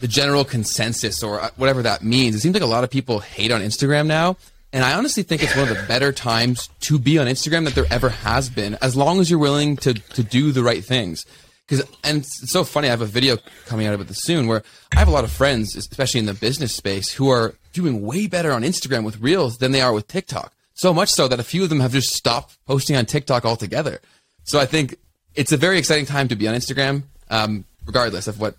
the 0.00 0.08
general 0.08 0.44
consensus 0.44 1.22
or 1.22 1.40
uh, 1.40 1.50
whatever 1.56 1.82
that 1.82 2.02
means. 2.02 2.34
It 2.34 2.40
seems 2.40 2.54
like 2.54 2.62
a 2.62 2.66
lot 2.66 2.84
of 2.84 2.90
people 2.90 3.20
hate 3.20 3.52
on 3.52 3.60
Instagram 3.60 4.06
now. 4.06 4.36
And 4.72 4.84
I 4.84 4.94
honestly 4.94 5.22
think 5.22 5.42
it's 5.42 5.56
one 5.56 5.68
of 5.68 5.76
the 5.76 5.82
better 5.88 6.12
times 6.12 6.68
to 6.82 6.98
be 6.98 7.18
on 7.18 7.26
Instagram 7.26 7.64
that 7.64 7.74
there 7.74 7.86
ever 7.90 8.08
has 8.08 8.48
been, 8.48 8.78
as 8.80 8.94
long 8.94 9.18
as 9.20 9.28
you're 9.28 9.38
willing 9.38 9.76
to, 9.78 9.94
to 9.94 10.22
do 10.22 10.52
the 10.52 10.62
right 10.62 10.84
things. 10.84 11.24
Because 11.66 11.84
and 12.04 12.18
it's 12.18 12.50
so 12.50 12.64
funny. 12.64 12.88
I 12.88 12.90
have 12.90 13.00
a 13.00 13.06
video 13.06 13.36
coming 13.66 13.86
out 13.86 13.94
about 13.94 14.10
it 14.10 14.16
soon 14.16 14.46
where 14.46 14.62
I 14.94 14.98
have 14.98 15.08
a 15.08 15.12
lot 15.12 15.24
of 15.24 15.30
friends, 15.30 15.76
especially 15.76 16.20
in 16.20 16.26
the 16.26 16.34
business 16.34 16.74
space, 16.74 17.12
who 17.12 17.30
are 17.30 17.54
doing 17.72 18.02
way 18.02 18.26
better 18.26 18.52
on 18.52 18.62
Instagram 18.62 19.04
with 19.04 19.20
Reels 19.20 19.58
than 19.58 19.72
they 19.72 19.80
are 19.80 19.92
with 19.92 20.08
TikTok. 20.08 20.52
So 20.74 20.94
much 20.94 21.10
so 21.10 21.28
that 21.28 21.38
a 21.38 21.44
few 21.44 21.62
of 21.62 21.68
them 21.68 21.80
have 21.80 21.92
just 21.92 22.14
stopped 22.14 22.56
posting 22.66 22.96
on 22.96 23.06
TikTok 23.06 23.44
altogether. 23.44 24.00
So 24.44 24.58
I 24.58 24.66
think 24.66 24.96
it's 25.34 25.52
a 25.52 25.56
very 25.56 25.78
exciting 25.78 26.06
time 26.06 26.28
to 26.28 26.36
be 26.36 26.48
on 26.48 26.54
Instagram, 26.54 27.04
um, 27.28 27.64
regardless 27.86 28.26
of 28.26 28.40
what 28.40 28.56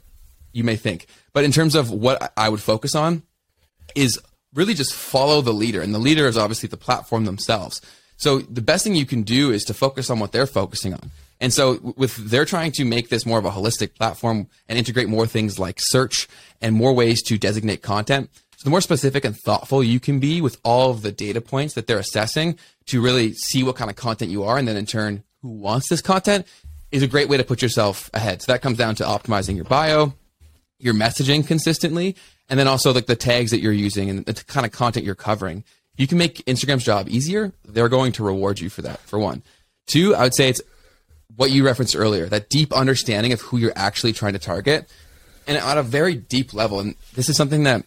you 0.53 0.63
may 0.63 0.75
think. 0.75 1.07
But 1.33 1.43
in 1.43 1.51
terms 1.51 1.75
of 1.75 1.89
what 1.89 2.33
I 2.37 2.49
would 2.49 2.61
focus 2.61 2.95
on, 2.95 3.23
is 3.95 4.19
really 4.53 4.73
just 4.73 4.93
follow 4.93 5.41
the 5.41 5.53
leader, 5.53 5.81
and 5.81 5.93
the 5.93 5.99
leader 5.99 6.27
is 6.27 6.37
obviously 6.37 6.67
the 6.67 6.77
platform 6.77 7.25
themselves. 7.25 7.81
So 8.17 8.39
the 8.39 8.61
best 8.61 8.83
thing 8.83 8.95
you 8.95 9.05
can 9.05 9.23
do 9.23 9.51
is 9.51 9.63
to 9.65 9.73
focus 9.73 10.09
on 10.09 10.19
what 10.19 10.31
they're 10.31 10.45
focusing 10.45 10.93
on. 10.93 11.11
And 11.39 11.51
so 11.51 11.95
with 11.97 12.15
they're 12.17 12.45
trying 12.45 12.71
to 12.73 12.85
make 12.85 13.09
this 13.09 13.25
more 13.25 13.39
of 13.39 13.45
a 13.45 13.49
holistic 13.49 13.95
platform 13.95 14.47
and 14.69 14.77
integrate 14.77 15.09
more 15.09 15.25
things 15.25 15.57
like 15.57 15.79
search 15.79 16.27
and 16.61 16.75
more 16.75 16.93
ways 16.93 17.23
to 17.23 17.39
designate 17.39 17.81
content. 17.81 18.29
So 18.57 18.65
the 18.65 18.69
more 18.69 18.81
specific 18.81 19.25
and 19.25 19.35
thoughtful 19.35 19.83
you 19.83 19.99
can 19.99 20.19
be 20.19 20.39
with 20.39 20.59
all 20.63 20.91
of 20.91 21.01
the 21.01 21.11
data 21.11 21.41
points 21.41 21.73
that 21.73 21.87
they're 21.87 21.97
assessing 21.97 22.59
to 22.85 23.01
really 23.01 23.33
see 23.33 23.63
what 23.63 23.75
kind 23.75 23.89
of 23.89 23.95
content 23.95 24.29
you 24.29 24.43
are 24.43 24.59
and 24.59 24.67
then 24.67 24.77
in 24.77 24.85
turn 24.85 25.23
who 25.41 25.49
wants 25.49 25.89
this 25.89 26.01
content 26.01 26.45
is 26.91 27.01
a 27.01 27.07
great 27.07 27.27
way 27.27 27.37
to 27.37 27.43
put 27.43 27.63
yourself 27.63 28.11
ahead. 28.13 28.43
So 28.43 28.51
that 28.51 28.61
comes 28.61 28.77
down 28.77 28.93
to 28.95 29.03
optimizing 29.03 29.55
your 29.55 29.65
bio, 29.65 30.13
your 30.81 30.93
messaging 30.93 31.45
consistently, 31.45 32.15
and 32.49 32.59
then 32.59 32.67
also 32.67 32.93
like 32.93 33.05
the 33.05 33.15
tags 33.15 33.51
that 33.51 33.61
you're 33.61 33.71
using 33.71 34.09
and 34.09 34.25
the 34.25 34.33
kind 34.33 34.65
of 34.65 34.71
content 34.71 35.05
you're 35.05 35.15
covering. 35.15 35.63
You 35.97 36.07
can 36.07 36.17
make 36.17 36.43
Instagram's 36.45 36.83
job 36.83 37.09
easier. 37.09 37.53
They're 37.65 37.89
going 37.89 38.11
to 38.13 38.23
reward 38.23 38.59
you 38.59 38.69
for 38.69 38.81
that, 38.81 38.99
for 39.01 39.19
one. 39.19 39.43
Two, 39.87 40.15
I 40.15 40.23
would 40.23 40.33
say 40.33 40.49
it's 40.49 40.61
what 41.35 41.51
you 41.51 41.65
referenced 41.65 41.95
earlier, 41.95 42.25
that 42.27 42.49
deep 42.49 42.73
understanding 42.73 43.33
of 43.33 43.41
who 43.41 43.57
you're 43.57 43.73
actually 43.75 44.13
trying 44.13 44.33
to 44.33 44.39
target, 44.39 44.91
and 45.47 45.57
at 45.57 45.77
a 45.77 45.83
very 45.83 46.15
deep 46.15 46.53
level. 46.53 46.79
And 46.79 46.95
this 47.13 47.29
is 47.29 47.37
something 47.37 47.63
that 47.63 47.85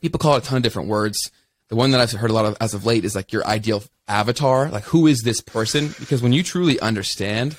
people 0.00 0.18
call 0.18 0.34
it 0.36 0.44
a 0.44 0.46
ton 0.46 0.56
of 0.56 0.62
different 0.62 0.88
words. 0.88 1.30
The 1.68 1.76
one 1.76 1.92
that 1.92 2.00
I've 2.00 2.12
heard 2.12 2.30
a 2.30 2.34
lot 2.34 2.46
of 2.46 2.56
as 2.60 2.74
of 2.74 2.84
late 2.84 3.04
is 3.04 3.14
like 3.14 3.32
your 3.32 3.46
ideal 3.46 3.84
avatar. 4.08 4.68
Like, 4.70 4.84
who 4.84 5.06
is 5.06 5.22
this 5.22 5.40
person? 5.40 5.94
Because 6.00 6.20
when 6.20 6.32
you 6.32 6.42
truly 6.42 6.80
understand 6.80 7.56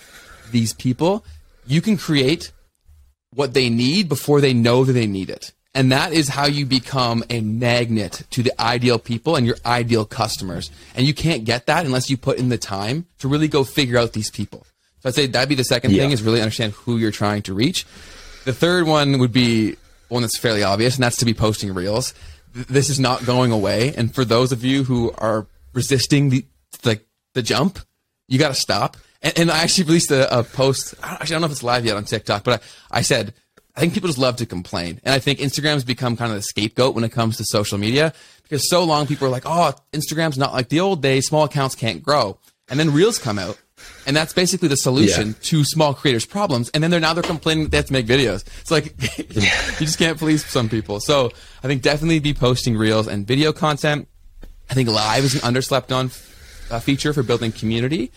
these 0.51 0.74
people, 0.74 1.25
you 1.65 1.82
can 1.82 1.98
create 1.98 2.51
what 3.34 3.54
they 3.54 3.70
need 3.70 4.10
before 4.10 4.42
they 4.42 4.54
know 4.54 4.84
that 4.84 4.94
they 4.94 5.08
need 5.08 5.30
it. 5.30 5.52
And 5.74 5.92
that 5.92 6.12
is 6.12 6.28
how 6.28 6.48
you 6.48 6.66
become 6.66 7.24
a 7.30 7.40
magnet 7.40 8.24
to 8.32 8.44
the 8.44 8.52
ideal 8.62 9.00
people 9.00 9.38
and 9.38 9.46
your 9.46 9.56
ideal 9.66 10.04
customers. 10.04 10.70
And 10.96 11.08
you 11.08 11.14
can't 11.14 11.46
get 11.46 11.66
that 11.68 11.86
unless 11.86 12.10
you 12.10 12.18
put 12.18 12.38
in 12.38 12.50
the 12.50 12.58
time 12.58 13.06
to 13.20 13.30
really 13.30 13.48
go 13.48 13.64
figure 13.64 13.98
out 13.98 14.12
these 14.12 14.30
people. 14.30 14.66
So 15.00 15.10
I'd 15.10 15.16
say 15.16 15.28
that'd 15.28 15.48
be 15.48 15.56
the 15.56 15.64
second 15.64 15.92
yeah. 15.92 16.04
thing 16.04 16.12
is 16.12 16.22
really 16.22 16.42
understand 16.42 16.74
who 16.74 16.98
you're 16.98 17.12
trying 17.12 17.42
to 17.44 17.54
reach. 17.54 17.86
The 18.44 18.54
third 18.54 18.86
one 18.86 19.18
would 19.20 19.32
be 19.32 19.78
one 20.10 20.24
that's 20.24 20.38
fairly 20.38 20.62
obvious, 20.62 20.96
and 20.96 21.04
that's 21.04 21.18
to 21.18 21.26
be 21.26 21.34
posting 21.34 21.74
reels. 21.74 22.14
This 22.54 22.90
is 22.90 23.00
not 23.00 23.26
going 23.26 23.52
away. 23.52 23.94
And 23.96 24.14
for 24.14 24.26
those 24.26 24.52
of 24.52 24.64
you 24.66 24.84
who 24.84 25.12
are 25.18 25.48
resisting 25.74 26.30
the 26.30 26.46
the, 26.84 27.02
the 27.34 27.42
jump, 27.42 27.80
you 28.28 28.40
got 28.40 28.50
to 28.50 28.54
stop. 28.54 28.98
And, 29.22 29.38
and, 29.38 29.51
I 29.51 29.60
actually 29.60 29.86
released 29.86 30.12
a, 30.12 30.40
a 30.40 30.44
post. 30.44 30.96
I 31.04 31.10
don't, 31.10 31.22
actually, 31.22 31.25
I 31.25 31.36
don't 31.36 31.42
know 31.42 31.46
if 31.46 31.51
it's 31.51 31.63
live 31.63 31.86
yet 31.86 31.96
on 31.96 32.06
TikTok, 32.06 32.44
but 32.44 32.63
I, 32.92 33.00
I 33.00 33.01
said 33.01 33.34
I 33.75 33.80
think 33.80 33.94
people 33.94 34.08
just 34.08 34.20
love 34.20 34.36
to 34.38 34.46
complain. 34.46 35.00
And 35.04 35.13
I 35.13 35.20
think 35.20 35.40
Instagram's 35.40 35.84
become 35.84 36.18
kind 36.18 36.32
of 36.32 36.38
the 36.38 36.44
scapegoat 36.44 36.94
when 36.94 37.04
it 37.04 37.12
comes 37.12 37.38
to 37.38 37.46
social 37.46 37.78
media 37.78 38.13
because 38.44 38.70
so 38.70 38.84
long 38.84 39.08
people 39.08 39.28
are 39.28 39.32
like, 39.32 39.46
oh, 39.46 39.74
Instagram's 39.94 40.38
not 40.38 40.54
like 40.54 40.70
the 40.70 40.82
old 40.82 41.01
days. 41.01 41.28
Small 41.28 41.46
accounts 41.46 41.75
can't 41.75 42.04
grow. 42.04 42.38
And 42.70 42.80
then 42.80 42.92
Reels 42.92 43.18
come 43.18 43.40
out 43.40 43.60
and 44.06 44.16
that's 44.16 44.34
basically 44.34 44.68
the 44.68 44.78
solution 44.78 45.30
yeah. 45.30 45.34
to 45.42 45.63
small 45.63 45.94
creators' 45.94 46.25
problems. 46.25 46.70
And 46.74 46.84
then 46.84 46.92
they're 46.92 47.00
now 47.00 47.13
they're 47.13 47.24
complaining 47.24 47.66
that 47.66 47.72
they 47.72 47.78
have 47.78 47.86
to 47.88 47.94
make 47.94 48.06
videos. 48.06 48.46
It's 48.62 48.72
like 48.72 48.94
you 49.18 49.86
just 49.86 49.98
can't 49.98 50.18
please 50.18 50.46
some 50.46 50.70
people. 50.70 51.00
So 51.00 51.32
I 51.63 51.68
think 51.68 51.82
definitely 51.82 52.20
be 52.20 52.34
posting 52.34 52.75
reels 52.78 53.08
and 53.08 53.25
video 53.25 53.54
content. 53.54 54.08
I 54.70 54.74
think 54.74 54.90
live 54.90 55.24
is 55.24 55.36
an 55.36 55.42
underslept 55.42 55.96
on 55.96 56.12
uh, 56.74 56.80
feature 56.80 57.13
for 57.13 57.24
building 57.24 57.51
community. 57.51 58.12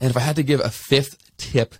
And 0.00 0.10
if 0.10 0.16
I 0.16 0.20
had 0.20 0.36
to 0.36 0.42
give 0.42 0.60
a 0.60 0.70
fifth 0.70 1.16
tip, 1.36 1.74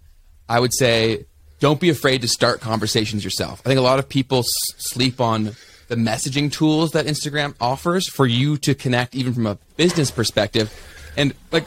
I 0.48 0.60
would 0.60 0.74
say 0.74 1.26
don't 1.60 1.80
be 1.80 1.88
afraid 1.88 2.22
to 2.22 2.28
start 2.28 2.60
conversations 2.60 3.24
yourself. 3.24 3.62
I 3.64 3.68
think 3.68 3.78
a 3.78 3.82
lot 3.82 3.98
of 3.98 4.08
people 4.08 4.40
s- 4.40 4.52
sleep 4.76 5.20
on 5.20 5.52
the 5.88 5.96
messaging 5.96 6.50
tools 6.50 6.92
that 6.92 7.06
Instagram 7.06 7.54
offers 7.60 8.08
for 8.08 8.26
you 8.26 8.56
to 8.58 8.74
connect 8.74 9.14
even 9.14 9.34
from 9.34 9.46
a 9.46 9.58
business 9.76 10.10
perspective. 10.10 10.72
And 11.16 11.34
like 11.52 11.66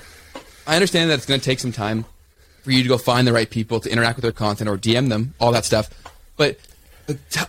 I 0.66 0.76
understand 0.76 1.10
that 1.10 1.16
it's 1.16 1.26
going 1.26 1.40
to 1.40 1.46
take 1.46 1.60
some 1.60 1.72
time 1.72 2.06
for 2.64 2.72
you 2.72 2.84
to 2.84 2.90
go 2.90 2.98
find 2.98 3.26
the 3.28 3.34
right 3.34 3.50
people 3.50 3.80
to 3.80 3.90
interact 3.90 4.18
with 4.18 4.24
their 4.24 4.32
content 4.32 4.70
or 4.70 4.78
DM 4.78 5.10
them, 5.10 5.34
all 5.40 5.52
that 5.54 5.66
stuff. 5.66 5.90
But 6.36 6.60
uh, 7.08 7.14
t- 7.30 7.42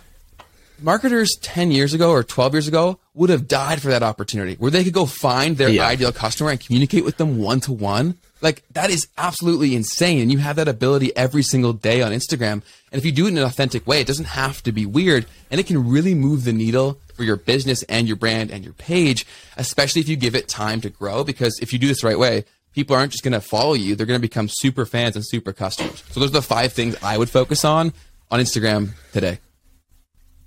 marketers 0.81 1.37
10 1.41 1.71
years 1.71 1.93
ago 1.93 2.11
or 2.11 2.23
12 2.23 2.53
years 2.53 2.67
ago 2.67 2.99
would 3.13 3.29
have 3.29 3.47
died 3.47 3.81
for 3.81 3.89
that 3.89 4.03
opportunity 4.03 4.55
where 4.55 4.71
they 4.71 4.83
could 4.83 4.93
go 4.93 5.05
find 5.05 5.57
their 5.57 5.69
yeah. 5.69 5.87
ideal 5.87 6.11
customer 6.11 6.49
and 6.49 6.59
communicate 6.59 7.03
with 7.03 7.17
them 7.17 7.37
one 7.37 7.59
to 7.61 7.71
one. 7.71 8.17
Like 8.41 8.63
that 8.71 8.89
is 8.89 9.07
absolutely 9.17 9.75
insane. 9.75 10.21
And 10.21 10.31
you 10.31 10.37
have 10.37 10.55
that 10.55 10.67
ability 10.67 11.15
every 11.15 11.43
single 11.43 11.73
day 11.73 12.01
on 12.01 12.11
Instagram. 12.11 12.61
And 12.91 12.99
if 12.99 13.05
you 13.05 13.11
do 13.11 13.25
it 13.25 13.29
in 13.29 13.37
an 13.37 13.43
authentic 13.43 13.85
way, 13.85 14.01
it 14.01 14.07
doesn't 14.07 14.25
have 14.25 14.63
to 14.63 14.71
be 14.71 14.85
weird 14.85 15.25
and 15.51 15.59
it 15.59 15.67
can 15.67 15.89
really 15.89 16.15
move 16.15 16.45
the 16.45 16.53
needle 16.53 16.99
for 17.15 17.23
your 17.25 17.35
business 17.35 17.83
and 17.83 18.07
your 18.07 18.15
brand 18.15 18.49
and 18.49 18.63
your 18.63 18.73
page, 18.73 19.25
especially 19.57 20.01
if 20.01 20.07
you 20.07 20.15
give 20.15 20.35
it 20.35 20.47
time 20.47 20.79
to 20.81 20.89
grow. 20.89 21.23
Because 21.23 21.59
if 21.61 21.73
you 21.73 21.79
do 21.79 21.87
this 21.87 22.01
the 22.01 22.07
right 22.07 22.17
way, 22.17 22.45
people 22.73 22.95
aren't 22.95 23.11
just 23.11 23.25
going 23.25 23.33
to 23.33 23.41
follow 23.41 23.73
you; 23.73 23.95
they're 23.95 24.05
going 24.05 24.19
to 24.19 24.21
become 24.21 24.47
super 24.49 24.85
fans 24.85 25.17
and 25.17 25.25
super 25.27 25.51
customers. 25.51 26.01
So 26.11 26.21
those 26.21 26.29
are 26.29 26.33
the 26.33 26.41
five 26.41 26.71
things 26.71 26.95
I 27.03 27.17
would 27.17 27.29
focus 27.29 27.65
on 27.65 27.93
on 28.31 28.39
Instagram 28.39 28.91
today. 29.11 29.39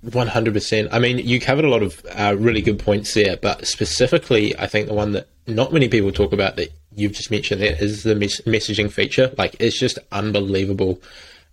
One 0.02 0.26
hundred 0.26 0.54
percent. 0.54 0.88
I 0.90 0.98
mean, 0.98 1.18
you 1.18 1.38
covered 1.38 1.64
a 1.64 1.68
lot 1.68 1.82
of 1.82 2.04
uh, 2.10 2.34
really 2.36 2.60
good 2.60 2.80
points 2.80 3.14
there, 3.14 3.36
but 3.36 3.66
specifically, 3.68 4.58
I 4.58 4.66
think 4.66 4.88
the 4.88 4.94
one 4.94 5.12
that 5.12 5.28
not 5.46 5.72
many 5.72 5.88
people 5.88 6.10
talk 6.10 6.32
about 6.32 6.56
that 6.56 6.72
you've 6.94 7.12
just 7.12 7.30
mentioned 7.30 7.60
there 7.60 7.76
is 7.80 8.02
the 8.02 8.16
mes- 8.16 8.40
messaging 8.40 8.90
feature. 8.90 9.32
Like, 9.38 9.54
it's 9.60 9.78
just 9.78 10.00
unbelievable, 10.10 11.00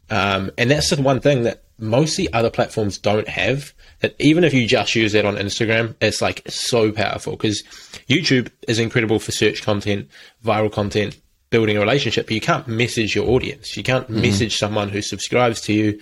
um, 0.10 0.50
and 0.58 0.72
that's 0.72 0.90
the 0.90 1.00
one 1.00 1.20
thing 1.20 1.44
that 1.44 1.62
mostly 1.78 2.32
other 2.34 2.50
platforms 2.50 2.98
don't 2.98 3.28
have 3.28 3.72
that 4.00 4.16
even 4.20 4.44
if 4.44 4.54
you 4.54 4.66
just 4.66 4.96
use 4.96 5.12
that 5.14 5.26
on 5.26 5.36
Instagram, 5.36 5.96
it's 6.02 6.22
like 6.22 6.42
so 6.48 6.92
powerful 6.92 7.34
because 7.34 7.64
YouTube 8.08 8.50
is 8.68 8.80
incredible 8.80 9.20
for 9.20 9.32
search 9.32 9.62
content, 9.62 10.10
viral 10.44 10.72
content, 10.72 11.20
building 11.50 11.78
a 11.78 11.80
relationship, 11.80 12.28
but 12.28 12.34
you 12.34 12.42
can't 12.42 12.68
message 12.68 13.16
your 13.16 13.30
audience. 13.30 13.76
You 13.76 13.84
can't 13.84 14.10
mm. 14.10 14.22
message 14.22 14.58
someone 14.58 14.90
who 14.90 15.02
subscribes 15.02 15.62
to 15.62 15.74
you. 15.74 16.00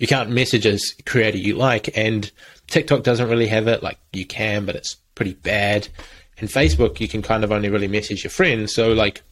You 0.00 0.06
can't 0.06 0.30
message 0.30 0.66
a 0.66 0.78
creator 1.04 1.38
you 1.38 1.54
like. 1.54 1.96
And 1.96 2.30
TikTok 2.66 3.02
doesn't 3.02 3.28
really 3.28 3.46
have 3.48 3.68
it. 3.68 3.82
Like 3.82 3.98
you 4.12 4.26
can, 4.26 4.64
but 4.64 4.74
it's 4.74 4.96
pretty 5.14 5.34
bad. 5.34 5.88
And 6.38 6.48
Facebook, 6.48 7.00
you 7.00 7.06
can 7.06 7.20
kind 7.20 7.44
of 7.44 7.52
only 7.52 7.68
really 7.68 7.86
message 7.86 8.24
your 8.24 8.30
friends. 8.30 8.74
So 8.74 8.94
like 8.94 9.22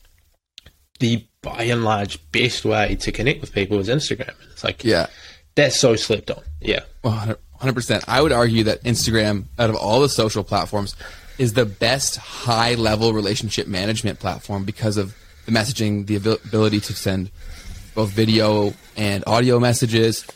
the 1.01 1.27
by 1.41 1.63
and 1.63 1.85
large 1.85 2.21
best 2.33 2.67
way 2.67 2.97
to 2.97 3.11
connect 3.11 3.41
with 3.41 3.53
people 3.53 3.79
is 3.79 3.89
Instagram. 3.89 4.35
It's 4.53 4.63
like, 4.63 4.85
yeah, 4.85 5.07
that's 5.55 5.81
so 5.81 5.97
slept 5.97 6.31
on. 6.31 6.43
Yeah. 6.61 6.81
100%. 7.03 8.05
I 8.07 8.21
would 8.21 8.33
argue 8.33 8.65
that 8.65 8.85
Instagram, 8.85 9.45
out 9.59 9.71
of 9.71 9.77
all 9.77 10.01
the 10.03 10.09
social 10.09 10.45
platforms, 10.45 10.95
is 11.39 11.55
the 11.55 11.65
best 11.65 12.17
high 12.17 12.75
level 12.75 13.15
relationship 13.15 13.67
management 13.69 14.19
platform 14.19 14.65
because 14.65 14.99
of 14.99 15.17
the 15.47 15.53
messaging, 15.53 16.07
the 16.07 16.17
ability 16.17 16.81
to 16.81 16.93
send 16.93 17.31
both 17.95 18.11
video 18.11 18.75
and 18.97 19.25
audio 19.27 19.59
messages. 19.59 20.27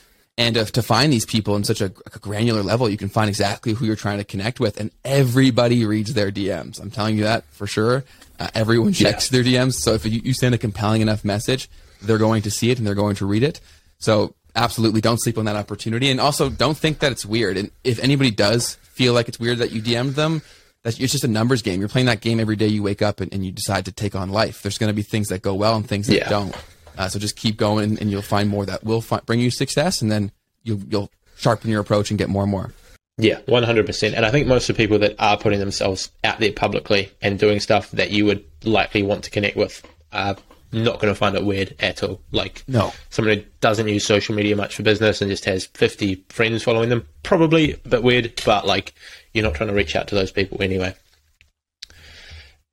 And 0.43 0.59
uh, 0.59 0.65
to 0.65 0.83
find 0.83 1.13
these 1.13 1.25
people 1.25 1.55
in 1.55 1.63
such 1.63 1.81
a, 1.81 1.93
a, 2.13 2.19
granular 2.19 2.65
level, 2.65 2.89
you 2.89 2.97
can 2.97 3.09
find 3.09 3.29
exactly 3.29 3.75
who 3.75 3.85
you're 3.85 3.95
trying 3.95 4.19
to 4.19 4.25
connect 4.25 4.59
with, 4.59 4.81
and 4.81 4.91
everybody 5.05 5.87
reads 5.87 6.15
their 6.15 6.33
DMs. 6.33 6.81
I'm 6.81 6.91
telling 6.91 7.17
you 7.17 7.23
that 7.23 7.45
for 7.53 7.69
sure. 7.69 8.03
Uh, 8.41 8.49
everyone 8.53 8.93
checks 8.93 9.31
yeah. 9.31 9.41
their 9.41 9.53
DMs. 9.53 9.75
So 9.75 9.95
if 9.95 10.05
you, 10.05 10.21
you 10.25 10.35
send 10.35 10.53
a 10.53 10.59
compelling 10.59 11.01
enough 11.01 11.25
message, 11.25 11.71
they're 12.01 12.19
going 12.19 12.43
to 12.43 12.51
see 12.51 12.73
it 12.73 12.79
and 12.79 12.87
they're 12.87 12.97
going 12.97 13.15
to 13.17 13.27
read 13.27 13.45
it. 13.45 13.61
So 13.99 14.35
absolutely 14.57 15.01
don't 15.01 15.19
sleep 15.19 15.39
on 15.39 15.45
that 15.45 15.55
opportunity. 15.55 16.11
And 16.11 16.19
also 16.19 16.51
don't 16.51 16.77
think 16.77 16.99
that 16.99 17.13
it's 17.13 17.25
weird. 17.25 17.57
And 17.57 17.71
if 17.85 18.01
anybody 18.01 18.33
does 18.33 18.75
feel 18.83 19.15
like 19.15 19.29
it's 19.29 19.39
weird 19.39 19.59
that 19.59 19.71
you 19.71 19.81
DM'd 19.81 20.17
them, 20.17 20.43
that's 20.83 20.99
it's 20.99 21.13
just 21.13 21.23
a 21.23 21.29
numbers 21.29 21.63
game. 21.63 21.79
You're 21.79 21.89
playing 21.89 22.07
that 22.07 22.21
game 22.21 22.41
every 22.41 22.57
day 22.57 22.67
you 22.67 22.83
wake 22.83 23.01
up 23.01 23.21
and, 23.21 23.33
and 23.33 23.47
you 23.47 23.53
decide 23.53 23.85
to 23.85 23.93
take 23.93 24.17
on 24.17 24.31
life. 24.31 24.63
There's 24.63 24.79
going 24.79 24.91
to 24.91 24.95
be 24.95 25.03
things 25.03 25.29
that 25.29 25.41
go 25.41 25.55
well 25.55 25.77
and 25.77 25.87
things 25.87 26.09
that 26.09 26.17
yeah. 26.17 26.29
don't. 26.29 26.57
Uh, 26.99 27.09
so 27.09 27.19
just 27.19 27.37
keep 27.37 27.57
going, 27.57 27.99
and 27.99 28.11
you'll 28.11 28.23
find 28.23 28.49
more 28.49 28.67
that 28.67 28.85
will 28.85 29.01
fi- 29.01 29.21
bring 29.27 29.41
you 29.41 29.51
success, 29.51 30.03
and 30.03 30.11
then 30.11 30.33
you'll 30.63 30.81
you'll 30.89 31.11
sharpen 31.37 31.71
your 31.71 31.81
approach 31.81 32.11
and 32.11 32.19
get 32.19 32.29
more 32.29 32.43
and 32.43 32.51
more. 32.51 32.73
Yeah, 33.19 33.41
one 33.47 33.63
hundred 33.63 33.87
percent. 33.87 34.15
And 34.15 34.25
I 34.25 34.31
think 34.31 34.47
most 34.47 34.69
of 34.69 34.77
the 34.77 34.83
people 34.83 34.99
that 35.01 35.15
are 35.19 35.37
putting 35.37 35.61
themselves 35.61 36.11
out 36.25 36.39
there 36.41 36.53
publicly 36.53 37.11
and 37.21 37.39
doing 37.39 37.61
stuff 37.61 37.91
that 37.93 38.11
you 38.11 38.25
would 38.25 38.45
likely 38.65 39.03
want 39.03 39.25
to 39.25 39.31
connect 39.31 39.57
with 39.57 39.87
are 40.13 40.37
not 40.73 40.99
going 41.01 41.13
to 41.13 41.15
find 41.15 41.37
it 41.37 41.45
weird 41.45 41.75
at 41.81 42.03
all. 42.03 42.23
Like, 42.31 42.65
no, 42.67 42.93
someone 43.11 43.37
who 43.37 43.45
doesn't 43.61 43.87
use 43.87 44.07
social 44.07 44.35
media 44.35 44.57
much 44.57 44.77
for 44.77 44.83
business 44.83 45.21
and 45.21 45.31
just 45.31 45.45
has 45.45 45.67
fifty 45.67 46.25
friends 46.31 46.63
following 46.63 46.89
them, 46.89 47.07
probably 47.23 47.73
a 47.73 47.89
bit 47.89 48.03
weird. 48.03 48.41
But 48.47 48.67
like, 48.67 48.95
you're 49.35 49.45
not 49.45 49.55
trying 49.55 49.69
to 49.69 49.75
reach 49.75 49.95
out 49.95 50.09
to 50.09 50.15
those 50.15 50.33
people 50.33 50.63
anyway. 50.63 50.95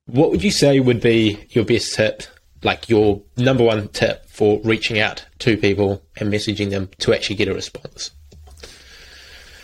What 0.06 0.30
would 0.30 0.42
you 0.42 0.50
say 0.50 0.80
would 0.80 1.00
be 1.00 1.46
your 1.50 1.64
best 1.64 1.94
tip 1.94 2.22
like 2.62 2.88
your 2.88 3.22
number 3.36 3.64
one 3.64 3.88
tip 3.88 4.26
for 4.26 4.60
reaching 4.64 4.98
out 4.98 5.24
to 5.40 5.56
people 5.56 6.02
and 6.16 6.32
messaging 6.32 6.70
them 6.70 6.88
to 6.98 7.14
actually 7.14 7.36
get 7.36 7.48
a 7.48 7.54
response? 7.54 8.10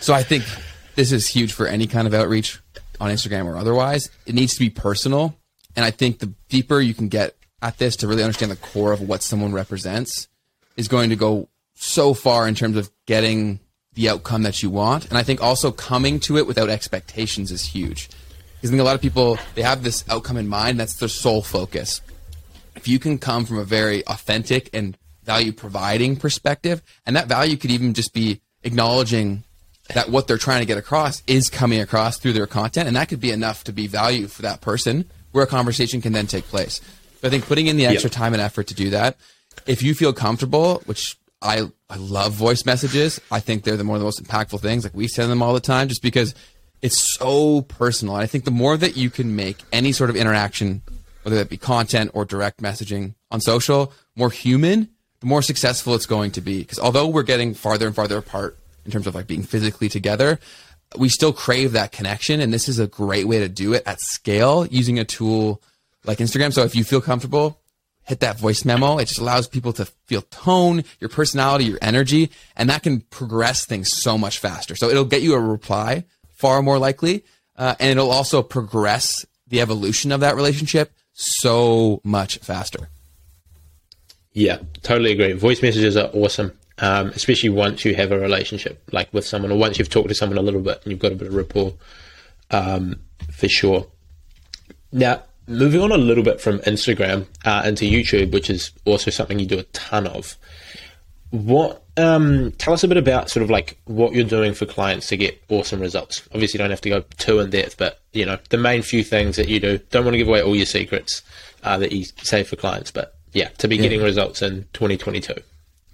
So 0.00 0.14
I 0.14 0.22
think 0.22 0.44
this 0.94 1.12
is 1.12 1.26
huge 1.26 1.52
for 1.52 1.66
any 1.66 1.86
kind 1.86 2.06
of 2.06 2.14
outreach 2.14 2.60
on 3.00 3.10
Instagram 3.10 3.46
or 3.46 3.56
otherwise. 3.56 4.10
It 4.26 4.34
needs 4.34 4.54
to 4.54 4.60
be 4.60 4.70
personal. 4.70 5.36
And 5.74 5.84
I 5.84 5.90
think 5.90 6.18
the 6.18 6.32
deeper 6.48 6.80
you 6.80 6.94
can 6.94 7.08
get 7.08 7.36
at 7.60 7.78
this 7.78 7.96
to 7.96 8.08
really 8.08 8.22
understand 8.22 8.50
the 8.52 8.56
core 8.56 8.92
of 8.92 9.00
what 9.00 9.22
someone 9.22 9.52
represents 9.52 10.28
is 10.76 10.88
going 10.88 11.10
to 11.10 11.16
go 11.16 11.48
so 11.74 12.14
far 12.14 12.48
in 12.48 12.54
terms 12.54 12.76
of 12.76 12.90
getting 13.06 13.60
the 13.94 14.08
outcome 14.08 14.42
that 14.42 14.62
you 14.62 14.70
want. 14.70 15.08
And 15.08 15.18
I 15.18 15.22
think 15.22 15.42
also 15.42 15.70
coming 15.70 16.20
to 16.20 16.38
it 16.38 16.46
without 16.46 16.68
expectations 16.68 17.50
is 17.50 17.64
huge. 17.64 18.08
Because 18.08 18.70
I 18.70 18.72
think 18.72 18.80
a 18.80 18.84
lot 18.84 18.94
of 18.94 19.02
people, 19.02 19.38
they 19.54 19.62
have 19.62 19.82
this 19.82 20.04
outcome 20.08 20.36
in 20.36 20.48
mind, 20.48 20.80
that's 20.80 20.96
their 20.96 21.08
sole 21.08 21.42
focus 21.42 22.00
if 22.76 22.86
you 22.86 22.98
can 22.98 23.18
come 23.18 23.44
from 23.44 23.58
a 23.58 23.64
very 23.64 24.06
authentic 24.06 24.70
and 24.72 24.96
value 25.24 25.52
providing 25.52 26.16
perspective, 26.16 26.82
and 27.04 27.16
that 27.16 27.26
value 27.26 27.56
could 27.56 27.70
even 27.70 27.94
just 27.94 28.12
be 28.14 28.40
acknowledging 28.62 29.42
that 29.94 30.10
what 30.10 30.26
they're 30.26 30.38
trying 30.38 30.60
to 30.60 30.66
get 30.66 30.78
across 30.78 31.22
is 31.26 31.48
coming 31.48 31.80
across 31.80 32.18
through 32.18 32.32
their 32.32 32.46
content, 32.46 32.86
and 32.86 32.96
that 32.96 33.08
could 33.08 33.20
be 33.20 33.30
enough 33.30 33.64
to 33.64 33.72
be 33.72 33.86
value 33.86 34.26
for 34.26 34.42
that 34.42 34.60
person 34.60 35.08
where 35.32 35.44
a 35.44 35.46
conversation 35.46 36.00
can 36.00 36.12
then 36.12 36.26
take 36.26 36.44
place. 36.44 36.80
But 37.20 37.28
I 37.28 37.30
think 37.30 37.46
putting 37.46 37.66
in 37.66 37.76
the 37.76 37.86
extra 37.86 38.08
yep. 38.08 38.16
time 38.16 38.32
and 38.32 38.42
effort 38.42 38.66
to 38.68 38.74
do 38.74 38.90
that, 38.90 39.16
if 39.66 39.82
you 39.82 39.94
feel 39.94 40.12
comfortable, 40.12 40.82
which 40.86 41.16
I, 41.42 41.70
I 41.90 41.96
love 41.96 42.32
voice 42.32 42.64
messages. 42.64 43.20
I 43.30 43.40
think 43.40 43.64
they're 43.64 43.76
the 43.76 43.84
one 43.84 43.96
of 43.96 44.00
the 44.00 44.06
most 44.06 44.22
impactful 44.22 44.60
things. 44.60 44.84
Like 44.84 44.94
we 44.94 45.08
send 45.08 45.30
them 45.30 45.42
all 45.42 45.54
the 45.54 45.60
time 45.60 45.88
just 45.88 46.02
because 46.02 46.34
it's 46.82 47.14
so 47.16 47.62
personal. 47.62 48.16
And 48.16 48.22
I 48.22 48.26
think 48.26 48.44
the 48.44 48.50
more 48.50 48.76
that 48.76 48.96
you 48.96 49.10
can 49.10 49.36
make 49.36 49.58
any 49.72 49.92
sort 49.92 50.10
of 50.10 50.16
interaction 50.16 50.82
whether 51.26 51.38
that 51.38 51.48
be 51.48 51.56
content 51.56 52.08
or 52.14 52.24
direct 52.24 52.62
messaging 52.62 53.12
on 53.32 53.40
social, 53.40 53.92
more 54.14 54.30
human, 54.30 54.88
the 55.18 55.26
more 55.26 55.42
successful 55.42 55.96
it's 55.96 56.06
going 56.06 56.30
to 56.30 56.40
be. 56.40 56.60
Because 56.60 56.78
although 56.78 57.08
we're 57.08 57.24
getting 57.24 57.52
farther 57.52 57.84
and 57.84 57.96
farther 57.96 58.18
apart 58.18 58.56
in 58.84 58.92
terms 58.92 59.08
of 59.08 59.16
like 59.16 59.26
being 59.26 59.42
physically 59.42 59.88
together, 59.88 60.38
we 60.96 61.08
still 61.08 61.32
crave 61.32 61.72
that 61.72 61.90
connection. 61.90 62.40
And 62.40 62.54
this 62.54 62.68
is 62.68 62.78
a 62.78 62.86
great 62.86 63.26
way 63.26 63.40
to 63.40 63.48
do 63.48 63.72
it 63.72 63.82
at 63.86 64.00
scale 64.00 64.66
using 64.66 65.00
a 65.00 65.04
tool 65.04 65.60
like 66.04 66.18
Instagram. 66.18 66.52
So 66.52 66.62
if 66.62 66.76
you 66.76 66.84
feel 66.84 67.00
comfortable, 67.00 67.58
hit 68.04 68.20
that 68.20 68.38
voice 68.38 68.64
memo. 68.64 68.98
It 68.98 69.06
just 69.06 69.18
allows 69.18 69.48
people 69.48 69.72
to 69.72 69.86
feel 70.06 70.22
tone, 70.22 70.84
your 71.00 71.10
personality, 71.10 71.64
your 71.64 71.78
energy, 71.82 72.30
and 72.54 72.70
that 72.70 72.84
can 72.84 73.00
progress 73.00 73.66
things 73.66 73.90
so 73.92 74.16
much 74.16 74.38
faster. 74.38 74.76
So 74.76 74.90
it'll 74.90 75.04
get 75.04 75.22
you 75.22 75.34
a 75.34 75.40
reply 75.40 76.04
far 76.30 76.62
more 76.62 76.78
likely. 76.78 77.24
Uh, 77.56 77.74
and 77.80 77.90
it'll 77.90 78.12
also 78.12 78.44
progress 78.44 79.26
the 79.48 79.60
evolution 79.60 80.12
of 80.12 80.20
that 80.20 80.36
relationship 80.36 80.92
so 81.16 82.00
much 82.04 82.38
faster. 82.38 82.88
Yeah, 84.34 84.58
totally 84.82 85.12
agree. 85.12 85.32
Voice 85.32 85.62
messages 85.62 85.96
are 85.96 86.10
awesome, 86.12 86.52
um, 86.78 87.08
especially 87.08 87.48
once 87.48 87.86
you 87.86 87.94
have 87.94 88.12
a 88.12 88.18
relationship 88.18 88.82
like 88.92 89.12
with 89.14 89.26
someone, 89.26 89.50
or 89.50 89.58
once 89.58 89.78
you've 89.78 89.88
talked 89.88 90.10
to 90.10 90.14
someone 90.14 90.36
a 90.36 90.42
little 90.42 90.60
bit 90.60 90.82
and 90.82 90.92
you've 90.92 91.00
got 91.00 91.12
a 91.12 91.16
bit 91.16 91.28
of 91.28 91.34
rapport, 91.34 91.72
um, 92.50 93.00
for 93.32 93.48
sure. 93.48 93.86
Now, 94.92 95.22
moving 95.46 95.80
on 95.80 95.90
a 95.90 95.96
little 95.96 96.22
bit 96.22 96.38
from 96.38 96.58
Instagram 96.60 97.26
uh, 97.46 97.62
into 97.64 97.86
YouTube, 97.86 98.32
which 98.32 98.50
is 98.50 98.72
also 98.84 99.10
something 99.10 99.38
you 99.38 99.46
do 99.46 99.58
a 99.58 99.64
ton 99.64 100.06
of. 100.06 100.36
What 101.30 101.82
um, 101.96 102.52
tell 102.52 102.74
us 102.74 102.84
a 102.84 102.88
bit 102.88 102.96
about 102.96 103.30
sort 103.30 103.42
of 103.42 103.50
like 103.50 103.78
what 103.84 104.12
you're 104.12 104.24
doing 104.24 104.54
for 104.54 104.66
clients 104.66 105.08
to 105.08 105.16
get 105.16 105.42
awesome 105.48 105.80
results. 105.80 106.22
Obviously, 106.32 106.58
you 106.58 106.62
don't 106.62 106.70
have 106.70 106.80
to 106.82 106.88
go 106.88 107.04
too 107.18 107.40
in 107.40 107.50
depth, 107.50 107.78
but 107.78 108.00
you 108.12 108.26
know 108.26 108.38
the 108.50 108.58
main 108.58 108.82
few 108.82 109.02
things 109.02 109.36
that 109.36 109.48
you 109.48 109.60
do. 109.60 109.78
Don't 109.90 110.04
want 110.04 110.14
to 110.14 110.18
give 110.18 110.28
away 110.28 110.42
all 110.42 110.56
your 110.56 110.66
secrets 110.66 111.22
uh, 111.64 111.78
that 111.78 111.92
you 111.92 112.04
say 112.22 112.42
for 112.42 112.56
clients, 112.56 112.90
but 112.90 113.14
yeah, 113.32 113.48
to 113.58 113.68
be 113.68 113.76
yeah. 113.76 113.82
getting 113.82 114.02
results 114.02 114.42
in 114.42 114.66
2022. 114.72 115.34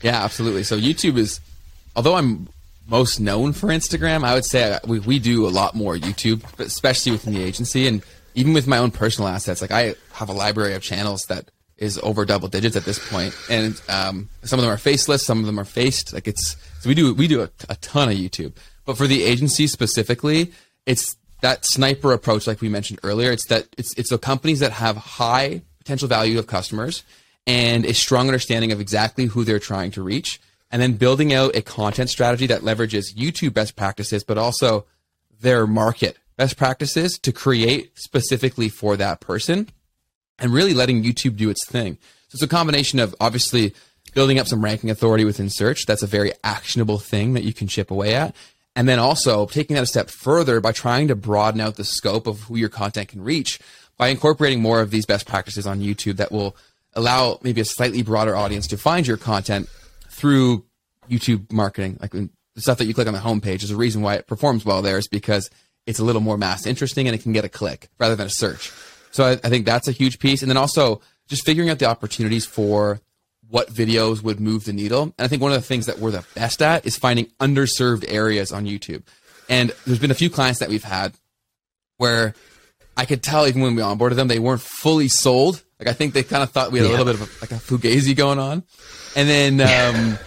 Yeah, 0.02 0.22
absolutely. 0.24 0.64
So 0.64 0.76
YouTube 0.76 1.16
is, 1.16 1.40
although 1.94 2.14
I'm 2.14 2.48
most 2.88 3.20
known 3.20 3.52
for 3.52 3.68
Instagram, 3.68 4.24
I 4.24 4.34
would 4.34 4.44
say 4.44 4.78
we 4.86 4.98
we 4.98 5.18
do 5.18 5.46
a 5.46 5.50
lot 5.50 5.74
more 5.74 5.96
YouTube, 5.96 6.42
especially 6.58 7.12
within 7.12 7.34
the 7.34 7.42
agency 7.42 7.86
and 7.86 8.02
even 8.34 8.52
with 8.52 8.66
my 8.66 8.78
own 8.78 8.90
personal 8.90 9.28
assets. 9.28 9.60
Like 9.60 9.70
I 9.70 9.94
have 10.14 10.28
a 10.28 10.32
library 10.32 10.74
of 10.74 10.82
channels 10.82 11.22
that 11.26 11.50
is 11.82 11.98
over 12.04 12.24
double 12.24 12.46
digits 12.46 12.76
at 12.76 12.84
this 12.84 13.00
point, 13.10 13.36
and 13.50 13.82
um, 13.88 14.28
some 14.44 14.60
of 14.60 14.64
them 14.64 14.72
are 14.72 14.78
faceless, 14.78 15.26
some 15.26 15.40
of 15.40 15.46
them 15.46 15.58
are 15.58 15.64
faced. 15.64 16.12
Like 16.12 16.28
it's 16.28 16.56
so 16.80 16.88
we 16.88 16.94
do 16.94 17.12
we 17.12 17.26
do 17.26 17.42
a, 17.42 17.50
a 17.68 17.74
ton 17.76 18.08
of 18.08 18.14
YouTube, 18.14 18.52
but 18.86 18.96
for 18.96 19.08
the 19.08 19.24
agency 19.24 19.66
specifically, 19.66 20.52
it's 20.86 21.16
that 21.40 21.66
sniper 21.66 22.12
approach, 22.12 22.46
like 22.46 22.60
we 22.60 22.68
mentioned 22.68 23.00
earlier. 23.02 23.32
It's 23.32 23.46
that 23.46 23.66
it's 23.76 23.92
it's 23.98 24.10
the 24.10 24.18
companies 24.18 24.60
that 24.60 24.70
have 24.70 24.96
high 24.96 25.62
potential 25.78 26.06
value 26.06 26.38
of 26.38 26.46
customers 26.46 27.02
and 27.48 27.84
a 27.84 27.92
strong 27.92 28.28
understanding 28.28 28.70
of 28.70 28.80
exactly 28.80 29.26
who 29.26 29.42
they're 29.42 29.58
trying 29.58 29.90
to 29.90 30.02
reach, 30.02 30.40
and 30.70 30.80
then 30.80 30.92
building 30.92 31.34
out 31.34 31.56
a 31.56 31.62
content 31.62 32.08
strategy 32.10 32.46
that 32.46 32.60
leverages 32.60 33.12
YouTube 33.12 33.54
best 33.54 33.74
practices, 33.74 34.22
but 34.22 34.38
also 34.38 34.86
their 35.40 35.66
market 35.66 36.16
best 36.36 36.56
practices 36.56 37.18
to 37.18 37.32
create 37.32 37.90
specifically 37.98 38.68
for 38.68 38.96
that 38.96 39.18
person 39.20 39.68
and 40.42 40.52
really 40.52 40.74
letting 40.74 41.02
YouTube 41.02 41.36
do 41.36 41.48
its 41.48 41.64
thing. 41.64 41.96
So 42.28 42.36
it's 42.36 42.42
a 42.42 42.48
combination 42.48 42.98
of 42.98 43.14
obviously 43.20 43.74
building 44.12 44.38
up 44.38 44.48
some 44.48 44.62
ranking 44.62 44.90
authority 44.90 45.24
within 45.24 45.48
search. 45.48 45.86
That's 45.86 46.02
a 46.02 46.06
very 46.06 46.32
actionable 46.44 46.98
thing 46.98 47.32
that 47.34 47.44
you 47.44 47.54
can 47.54 47.68
chip 47.68 47.90
away 47.90 48.14
at. 48.14 48.34
And 48.74 48.88
then 48.88 48.98
also 48.98 49.46
taking 49.46 49.74
that 49.74 49.82
a 49.82 49.86
step 49.86 50.10
further 50.10 50.60
by 50.60 50.72
trying 50.72 51.08
to 51.08 51.14
broaden 51.14 51.60
out 51.60 51.76
the 51.76 51.84
scope 51.84 52.26
of 52.26 52.42
who 52.42 52.56
your 52.56 52.68
content 52.68 53.08
can 53.08 53.22
reach 53.22 53.60
by 53.96 54.08
incorporating 54.08 54.60
more 54.60 54.80
of 54.80 54.90
these 54.90 55.06
best 55.06 55.26
practices 55.26 55.66
on 55.66 55.80
YouTube 55.80 56.16
that 56.16 56.32
will 56.32 56.56
allow 56.94 57.38
maybe 57.42 57.60
a 57.60 57.64
slightly 57.64 58.02
broader 58.02 58.34
audience 58.34 58.66
to 58.68 58.76
find 58.76 59.06
your 59.06 59.16
content 59.16 59.68
through 60.08 60.64
YouTube 61.08 61.52
marketing. 61.52 61.98
Like 62.00 62.10
the 62.10 62.30
stuff 62.56 62.78
that 62.78 62.86
you 62.86 62.94
click 62.94 63.06
on 63.06 63.14
the 63.14 63.20
homepage 63.20 63.62
is 63.62 63.70
a 63.70 63.76
reason 63.76 64.02
why 64.02 64.14
it 64.14 64.26
performs 64.26 64.64
well 64.64 64.82
there 64.82 64.98
is 64.98 65.06
because 65.06 65.50
it's 65.86 65.98
a 65.98 66.04
little 66.04 66.20
more 66.20 66.38
mass 66.38 66.66
interesting 66.66 67.06
and 67.06 67.14
it 67.14 67.22
can 67.22 67.32
get 67.32 67.44
a 67.44 67.48
click 67.48 67.88
rather 67.98 68.16
than 68.16 68.26
a 68.26 68.30
search. 68.30 68.72
So 69.12 69.24
I, 69.24 69.32
I 69.32 69.48
think 69.48 69.64
that's 69.64 69.86
a 69.86 69.92
huge 69.92 70.18
piece. 70.18 70.42
And 70.42 70.50
then 70.50 70.56
also 70.56 71.00
just 71.28 71.44
figuring 71.44 71.70
out 71.70 71.78
the 71.78 71.86
opportunities 71.86 72.44
for 72.44 73.00
what 73.48 73.68
videos 73.68 74.22
would 74.22 74.40
move 74.40 74.64
the 74.64 74.72
needle. 74.72 75.02
And 75.02 75.14
I 75.18 75.28
think 75.28 75.42
one 75.42 75.52
of 75.52 75.60
the 75.60 75.66
things 75.66 75.86
that 75.86 75.98
we're 75.98 76.10
the 76.10 76.24
best 76.34 76.62
at 76.62 76.86
is 76.86 76.96
finding 76.96 77.26
underserved 77.38 78.04
areas 78.08 78.50
on 78.50 78.66
YouTube. 78.66 79.02
And 79.48 79.72
there's 79.86 79.98
been 79.98 80.10
a 80.10 80.14
few 80.14 80.30
clients 80.30 80.60
that 80.60 80.70
we've 80.70 80.82
had 80.82 81.14
where 81.98 82.34
I 82.96 83.04
could 83.04 83.22
tell 83.22 83.46
even 83.46 83.62
when 83.62 83.74
we 83.74 83.82
onboarded 83.82 84.16
them, 84.16 84.28
they 84.28 84.38
weren't 84.38 84.62
fully 84.62 85.08
sold. 85.08 85.62
Like 85.78 85.88
I 85.88 85.92
think 85.92 86.14
they 86.14 86.22
kind 86.22 86.42
of 86.42 86.50
thought 86.50 86.72
we 86.72 86.78
had 86.78 86.88
yeah. 86.88 86.96
a 86.96 86.98
little 86.98 87.12
bit 87.12 87.14
of 87.14 87.22
a, 87.22 87.40
like 87.40 87.50
a 87.50 87.62
fugazi 87.62 88.16
going 88.16 88.38
on. 88.38 88.62
And 89.14 89.28
then 89.28 89.60
um, 89.60 90.18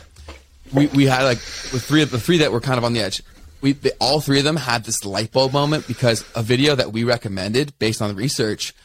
we 0.73 0.87
we 0.87 1.05
had 1.05 1.23
like 1.23 1.37
with 1.37 1.83
three 1.83 2.03
of 2.03 2.11
the 2.11 2.19
three 2.19 2.39
that 2.39 2.51
were 2.51 2.61
kind 2.61 2.77
of 2.77 2.83
on 2.83 2.93
the 2.93 3.01
edge 3.01 3.23
we 3.65 3.73
they, 3.73 3.89
all 3.99 4.21
three 4.21 4.37
of 4.37 4.45
them 4.45 4.57
had 4.57 4.83
this 4.83 5.03
light 5.03 5.31
bulb 5.31 5.51
moment 5.51 5.87
because 5.87 6.23
a 6.35 6.43
video 6.43 6.75
that 6.75 6.93
we 6.93 7.03
recommended 7.03 7.73
based 7.79 7.99
on 7.99 8.09
the 8.09 8.15
research 8.15 8.75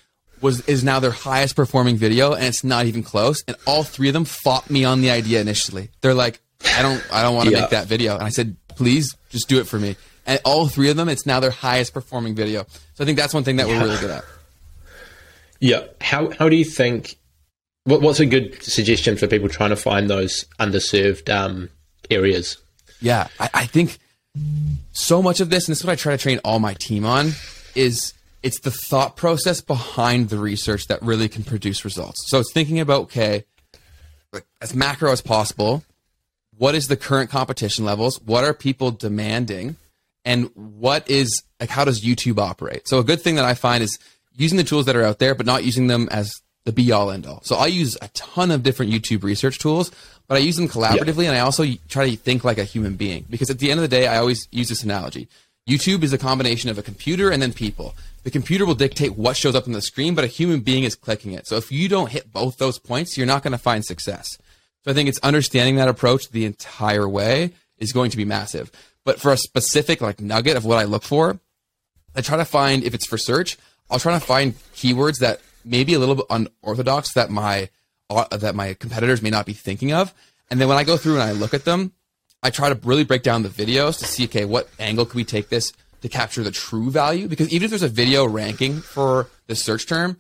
was 0.41 0.67
is 0.67 0.83
now 0.83 0.99
their 0.99 1.11
highest 1.11 1.55
performing 1.55 1.99
video 1.99 2.33
and 2.33 2.47
it's 2.47 2.65
not 2.65 2.87
even 2.87 3.03
close. 3.03 3.45
And 3.47 3.59
all 3.67 3.85
three 3.85 4.09
of 4.09 4.15
them 4.15 4.25
fought 4.25 4.71
me 4.71 4.85
on 4.87 5.03
the 5.03 5.11
idea 5.11 5.43
initially. 5.43 5.91
They're 6.01 6.15
like 6.15 6.41
i 6.77 6.83
don't 6.83 7.03
i 7.11 7.23
don't 7.23 7.35
want 7.35 7.49
to 7.49 7.55
yeah. 7.55 7.61
make 7.61 7.71
that 7.71 7.87
video. 7.89 8.15
And 8.15 8.25
i 8.25 8.31
said 8.31 8.57
please 8.69 9.15
just 9.29 9.51
do 9.51 9.61
it 9.61 9.67
for 9.67 9.79
me. 9.79 9.97
And 10.27 10.41
all 10.47 10.67
three 10.67 10.89
of 10.89 10.97
them 10.97 11.11
it's 11.11 11.27
now 11.27 11.41
their 11.41 11.51
highest 11.51 11.93
performing 11.93 12.35
video. 12.35 12.65
So 12.95 13.05
i 13.05 13.05
think 13.05 13.19
that's 13.19 13.35
one 13.35 13.45
thing 13.45 13.57
that 13.57 13.69
yeah. 13.69 13.79
we're 13.79 13.87
really 13.87 14.01
good 14.01 14.11
at. 14.11 14.25
Yeah. 15.61 15.85
How 16.01 16.31
how 16.31 16.49
do 16.49 16.57
you 16.57 16.65
think 16.65 17.19
What, 17.85 18.01
what's 18.01 18.21
a 18.21 18.27
good 18.27 18.63
suggestion 18.63 19.19
for 19.19 19.27
people 19.27 19.51
trying 19.51 19.71
to 19.71 19.77
find 19.77 20.09
those 20.09 20.47
underserved 20.59 21.29
um, 21.29 21.69
areas? 22.11 22.57
Yeah, 23.03 23.29
I, 23.39 23.51
I 23.55 23.67
think 23.67 23.99
so 24.93 25.23
much 25.23 25.41
of 25.41 25.51
this, 25.51 25.67
and 25.67 25.73
this 25.73 25.81
is 25.81 25.85
what 25.85 25.93
I 25.93 25.97
try 25.97 26.17
to 26.17 26.23
train 26.23 26.41
all 26.45 26.59
my 26.59 26.75
team 26.75 27.05
on, 27.05 27.33
is 27.75 28.15
it's 28.43 28.61
the 28.61 28.71
thought 28.71 29.17
process 29.17 29.61
behind 29.61 30.29
the 30.29 30.39
research 30.39 30.87
that 30.87 31.03
really 31.03 31.29
can 31.29 31.45
produce 31.45 31.85
results. 31.85 32.19
So 32.27 32.39
it's 32.39 32.53
thinking 32.53 32.81
about 32.81 33.03
okay, 33.03 33.45
as 34.61 34.75
macro 34.75 35.13
as 35.13 35.21
possible. 35.21 35.85
What 36.57 36.75
is 36.75 36.89
the 36.89 36.97
current 36.97 37.31
competition 37.31 37.85
levels? 37.85 38.21
What 38.23 38.45
are 38.45 38.53
people 38.53 38.91
demanding? 38.91 39.77
And 40.25 40.51
what 40.55 41.09
is 41.09 41.43
like 41.59 41.71
how 41.71 41.85
does 41.85 42.05
YouTube 42.05 42.39
operate? 42.39 42.87
So 42.87 42.99
a 42.99 43.05
good 43.05 43.23
thing 43.23 43.37
that 43.37 43.45
I 43.45 43.55
find 43.55 43.83
is 43.83 43.99
using 44.37 44.59
the 44.59 44.65
tools 44.65 44.87
that 44.87 44.97
are 44.97 45.03
out 45.03 45.19
there, 45.19 45.35
but 45.35 45.47
not 45.47 45.65
using 45.65 45.87
them 45.87 46.09
as 46.11 46.41
the 46.65 46.73
be 46.73 46.93
all 46.93 47.11
end 47.11 47.27
all. 47.27 47.41
So 47.43 47.57
I 47.57 47.67
use 47.67 47.97
a 48.01 48.09
ton 48.09 48.51
of 48.51 48.63
different 48.63 48.93
YouTube 48.93 49.23
research 49.23 49.59
tools, 49.59 49.91
but 50.29 50.37
I 50.37 50.41
use 50.41 50.57
them 50.57 50.69
collaboratively, 50.69 51.27
and 51.27 51.37
I 51.37 51.41
also 51.41 51.65
try 51.89 52.09
to 52.09 52.17
think 52.17 52.45
like 52.45 52.59
a 52.59 52.65
human 52.65 52.97
being 52.97 53.27
because 53.29 53.51
at 53.51 53.59
the 53.59 53.71
end 53.71 53.81
of 53.81 53.83
the 53.83 53.89
day, 53.89 54.07
I 54.07 54.19
always 54.19 54.47
use 54.51 54.69
this 54.69 54.83
analogy. 54.83 55.29
YouTube 55.69 56.03
is 56.03 56.13
a 56.13 56.19
combination 56.19 56.71
of 56.71 56.79
a 56.79 56.83
computer 56.83 57.31
and 57.31 57.41
then 57.41 57.53
people. 57.53 57.95
The 58.25 58.31
computer 58.31 58.67
will 58.67 58.75
dictate 58.75 59.17
what 59.17 59.37
shows 59.37 59.55
up 59.55 59.67
on 59.67 59.73
the 59.73 59.83
screen, 59.83 60.15
but 60.15 60.25
a 60.25 60.29
human 60.29 60.61
being 60.61 60.85
is 60.85 60.95
clicking 60.95 61.33
it. 61.33 61.47
So 61.47 61.57
if 61.57 61.71
you 61.71 61.89
don't 61.89 62.11
hit 62.11 62.33
both 62.33 62.59
those 62.59 62.79
points, 62.79 63.17
you're 63.17 63.27
not 63.27 63.43
going 63.43 63.53
to 63.53 63.59
find 63.59 63.85
success. 63.85 64.37
So 64.85 64.91
I 64.91 64.95
think 64.95 65.09
it's 65.09 65.19
understanding 65.21 65.77
that 65.77 65.89
approach 65.89 66.31
the 66.31 66.45
entire 66.45 67.09
way 67.09 67.53
is 67.79 67.93
going 67.93 68.11
to 68.11 68.17
be 68.17 68.25
massive. 68.25 68.71
But 69.05 69.21
for 69.21 69.33
a 69.33 69.37
specific 69.37 70.01
like 70.01 70.21
nugget 70.21 70.57
of 70.57 70.65
what 70.65 70.79
I 70.79 70.85
look 70.85 71.03
for, 71.03 71.39
I 72.15 72.21
try 72.21 72.37
to 72.37 72.45
find 72.45 72.83
if 72.83 72.95
it's 72.95 73.07
for 73.07 73.19
search, 73.19 73.57
I'll 73.91 73.99
try 73.99 74.13
to 74.13 74.25
find 74.25 74.55
keywords 74.75 75.19
that 75.21 75.41
maybe 75.65 75.95
a 75.95 75.99
little 75.99 76.15
bit 76.15 76.27
unorthodox 76.31 77.13
that 77.15 77.31
my 77.31 77.69
uh, 78.09 78.37
that 78.37 78.55
my 78.55 78.75
competitors 78.75 79.23
may 79.23 79.31
not 79.31 79.47
be 79.47 79.53
thinking 79.53 79.93
of. 79.93 80.13
And 80.51 80.61
then 80.61 80.69
when 80.69 80.79
I 80.79 80.85
go 80.85 80.97
through 80.97 81.15
and 81.15 81.23
I 81.23 81.33
look 81.33 81.55
at 81.55 81.65
them, 81.65 81.93
I 82.43 82.51
try 82.51 82.69
to 82.69 82.75
really 82.87 83.05
break 83.05 83.23
down 83.23 83.43
the 83.43 83.49
videos 83.49 83.99
to 83.99 84.05
see 84.05 84.25
okay, 84.25 84.45
what 84.45 84.69
angle 84.79 85.07
could 85.07 85.15
we 85.15 85.25
take 85.25 85.49
this 85.49 85.73
to 86.01 86.09
capture 86.09 86.43
the 86.43 86.51
true 86.51 86.91
value? 86.91 87.29
Because 87.29 87.53
even 87.53 87.67
if 87.67 87.71
there's 87.71 87.83
a 87.83 87.89
video 87.89 88.27
ranking 88.27 88.81
for 88.81 89.29
the 89.47 89.55
search 89.55 89.87
term, 89.87 90.17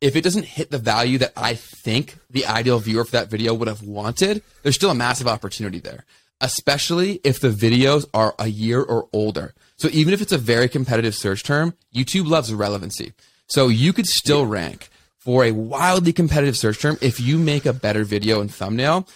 if 0.00 0.16
it 0.16 0.24
doesn't 0.24 0.44
hit 0.44 0.70
the 0.70 0.78
value 0.78 1.18
that 1.18 1.32
I 1.36 1.54
think 1.54 2.16
the 2.30 2.46
ideal 2.46 2.78
viewer 2.78 3.04
for 3.04 3.12
that 3.12 3.30
video 3.30 3.54
would 3.54 3.68
have 3.68 3.82
wanted, 3.82 4.42
there's 4.62 4.74
still 4.74 4.90
a 4.90 4.94
massive 4.94 5.28
opportunity 5.28 5.78
there, 5.78 6.04
especially 6.40 7.20
if 7.22 7.40
the 7.40 7.50
videos 7.50 8.06
are 8.14 8.34
a 8.38 8.48
year 8.48 8.82
or 8.82 9.08
older. 9.12 9.54
So 9.76 9.88
even 9.92 10.12
if 10.12 10.20
it's 10.20 10.32
a 10.32 10.38
very 10.38 10.68
competitive 10.68 11.14
search 11.14 11.42
term, 11.42 11.74
YouTube 11.94 12.26
loves 12.26 12.52
relevancy. 12.52 13.12
So 13.50 13.68
you 13.68 13.92
could 13.92 14.06
still 14.06 14.46
rank 14.46 14.88
for 15.18 15.44
a 15.44 15.52
wildly 15.52 16.12
competitive 16.12 16.56
search 16.56 16.80
term 16.80 16.96
if 17.02 17.20
you 17.20 17.36
make 17.36 17.66
a 17.66 17.72
better 17.72 18.04
video 18.04 18.40
and 18.40 18.52
thumbnail 18.52 19.06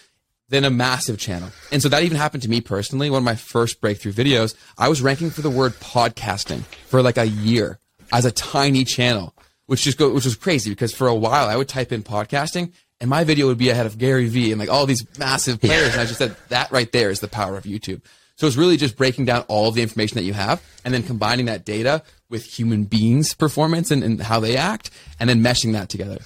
than 0.49 0.65
a 0.65 0.71
massive 0.71 1.19
channel. 1.19 1.51
And 1.73 1.81
so 1.81 1.89
that 1.89 2.03
even 2.03 2.19
happened 2.19 2.43
to 2.43 2.51
me 2.51 2.61
personally. 2.61 3.11
One 3.11 3.19
of 3.19 3.25
my 3.25 3.37
first 3.37 3.81
breakthrough 3.81 4.13
videos, 4.13 4.55
I 4.77 4.89
was 4.89 5.01
ranking 5.01 5.31
for 5.31 5.41
the 5.41 5.51
word 5.51 5.73
podcasting 5.75 6.63
for 6.87 7.01
like 7.01 7.17
a 7.17 7.27
year 7.27 7.79
as 8.13 8.25
a 8.25 8.31
tiny 8.33 8.85
channel, 8.85 9.35
which 9.67 9.83
just 9.83 9.99
go, 9.99 10.13
which 10.13 10.25
was 10.25 10.37
crazy 10.37 10.71
because 10.71 10.93
for 10.93 11.07
a 11.07 11.15
while 11.15 11.49
I 11.49 11.57
would 11.57 11.69
type 11.69 11.93
in 11.93 12.03
podcasting 12.03 12.73
and 13.01 13.09
my 13.09 13.25
video 13.25 13.47
would 13.47 13.59
be 13.59 13.71
ahead 13.71 13.87
of 13.87 13.99
Gary 13.99 14.29
Vee 14.29 14.51
and 14.51 14.59
like 14.59 14.69
all 14.69 14.85
these 14.85 15.07
massive 15.19 15.61
players. 15.61 15.93
And 15.93 16.01
I 16.01 16.07
just 16.07 16.19
said 16.19 16.37
that 16.49 16.71
right 16.71 16.91
there 16.91 17.11
is 17.11 17.21
the 17.21 17.29
power 17.29 17.57
of 17.57 17.65
YouTube. 17.65 18.03
So 18.37 18.47
it's 18.47 18.57
really 18.57 18.77
just 18.77 18.97
breaking 18.97 19.27
down 19.27 19.43
all 19.43 19.69
of 19.69 19.75
the 19.75 19.83
information 19.83 20.17
that 20.17 20.25
you 20.25 20.33
have 20.33 20.63
and 20.85 20.93
then 20.93 21.03
combining 21.03 21.47
that 21.47 21.65
data 21.65 22.03
with 22.29 22.45
human 22.45 22.85
beings' 22.85 23.33
performance 23.33 23.91
and, 23.91 24.03
and 24.03 24.21
how 24.21 24.41
they 24.41 24.57
act 24.57 24.91
and 25.21 25.31
then 25.31 25.41
meshing 25.41 25.73
that 25.73 25.89
together. 25.89 26.19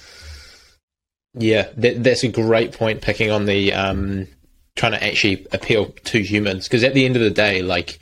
Yeah, 1.35 1.67
that, 1.77 2.03
that's 2.03 2.23
a 2.23 2.27
great 2.27 2.71
point. 2.73 3.01
Picking 3.01 3.29
on 3.29 3.45
the 3.45 3.73
um, 3.73 4.27
trying 4.75 4.93
to 4.93 5.03
actually 5.03 5.45
appeal 5.51 5.87
to 6.05 6.23
humans 6.23 6.67
because 6.67 6.83
at 6.83 6.93
the 6.93 7.05
end 7.05 7.15
of 7.15 7.21
the 7.21 7.29
day, 7.29 7.61
like 7.61 7.99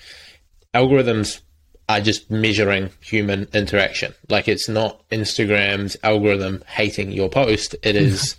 algorithms 0.74 1.41
are 1.89 2.00
just 2.00 2.32
measuring 2.32 2.89
human 3.02 3.48
interaction. 3.54 4.13
Like 4.30 4.48
it's 4.48 4.70
not 4.70 5.08
Instagram's 5.10 5.98
algorithm 6.04 6.63
hating 6.67 7.12
your 7.12 7.30
post; 7.30 7.76
it 7.84 7.98
is 7.98 8.38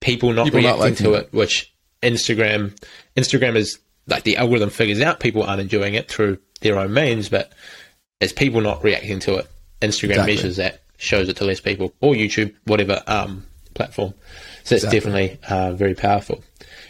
people 0.00 0.32
not 0.32 0.46
people 0.46 0.60
reacting 0.60 0.88
not 0.88 0.96
to 0.96 1.14
it. 1.14 1.32
Which 1.32 1.74
Instagram, 2.02 2.74
Instagram 3.16 3.56
is 3.56 3.78
like 4.10 4.24
the 4.24 4.36
algorithm 4.36 4.70
figures 4.70 5.00
out 5.00 5.20
people 5.20 5.42
aren't 5.42 5.60
enjoying 5.60 5.94
it 5.94 6.08
through 6.08 6.38
their 6.60 6.78
own 6.78 6.92
means, 6.92 7.28
but 7.28 7.52
it's 8.20 8.32
people 8.32 8.60
not 8.60 8.82
reacting 8.84 9.20
to 9.20 9.36
it. 9.36 9.46
Instagram 9.80 10.10
exactly. 10.10 10.34
measures 10.34 10.56
that, 10.56 10.82
shows 10.98 11.28
it 11.28 11.36
to 11.38 11.44
less 11.44 11.60
people, 11.60 11.94
or 12.00 12.12
YouTube, 12.12 12.54
whatever 12.64 13.02
um, 13.06 13.46
platform. 13.74 14.12
So 14.64 14.74
it's 14.74 14.84
exactly. 14.84 14.98
definitely 14.98 15.38
uh, 15.48 15.72
very 15.72 15.94
powerful. 15.94 16.44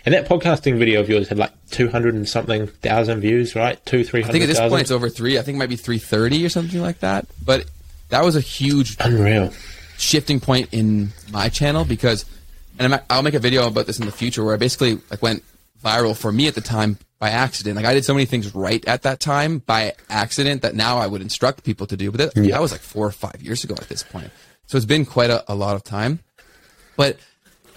And 0.05 0.15
that 0.15 0.27
podcasting 0.29 0.79
video 0.79 1.01
of 1.01 1.09
yours 1.09 1.29
had 1.29 1.39
like 1.39 1.53
200 1.71 2.15
and 2.15 2.29
something 2.29 2.67
thousand 2.67 3.21
views, 3.21 3.55
right? 3.55 3.85
Two, 3.85 4.03
300. 4.03 4.29
I 4.29 4.33
think 4.33 4.43
at 4.43 4.47
this 4.47 4.57
000? 4.57 4.71
point 4.71 4.83
it's 4.83 4.91
over 4.91 5.09
three. 5.09 5.39
I 5.39 5.43
think 5.43 5.57
it 5.57 5.59
might 5.59 5.69
be 5.69 5.77
330 5.77 6.45
or 6.45 6.49
something 6.49 6.81
like 6.81 7.01
that. 7.01 7.27
But 7.45 7.67
that 8.09 8.25
was 8.25 8.35
a 8.35 8.41
huge 8.41 8.97
unreal 8.99 9.53
shifting 9.99 10.41
point 10.41 10.71
in 10.73 11.11
my 11.31 11.49
channel 11.49 11.85
because, 11.85 12.25
and 12.79 13.01
I'll 13.11 13.23
make 13.23 13.35
a 13.35 13.39
video 13.39 13.67
about 13.67 13.87
this 13.87 14.01
in 14.01 14.07
the 14.07 14.13
future 14.13 14.43
where 14.43 14.55
I 14.55 14.57
basically 14.57 14.99
like 15.11 15.23
went 15.23 15.45
viral 15.85 16.17
for 16.17 16.33
me 16.33 16.49
at 16.49 16.55
the 16.55 16.61
time 16.61 16.99
by 17.21 17.31
accident. 17.31 17.77
Like 17.77 17.85
I 17.85 17.95
did 17.95 18.05
so 18.05 18.15
many 18.15 18.25
things 18.25 18.53
right 18.55 18.85
at 18.89 19.03
that 19.03 19.21
time 19.21 19.59
by 19.59 19.93
accident 20.09 20.63
that 20.63 20.75
now 20.75 20.99
I 20.99 21.07
would 21.07 21.21
instruct 21.21 21.63
people 21.63 21.87
to 21.87 21.97
do. 21.97 22.11
But 22.11 22.35
that, 22.35 22.43
yeah. 22.43 22.53
that 22.53 22.63
was 22.63 22.73
like 22.73 22.81
four 22.81 23.07
or 23.07 23.13
five 23.13 23.41
years 23.41 23.63
ago 23.63 23.75
at 23.79 23.89
this 23.89 24.03
point. 24.03 24.31
So 24.67 24.77
it's 24.77 24.87
been 24.87 25.05
quite 25.05 25.31
a, 25.31 25.45
a 25.53 25.55
lot 25.55 25.77
of 25.77 25.85
time. 25.85 26.21
But 26.97 27.19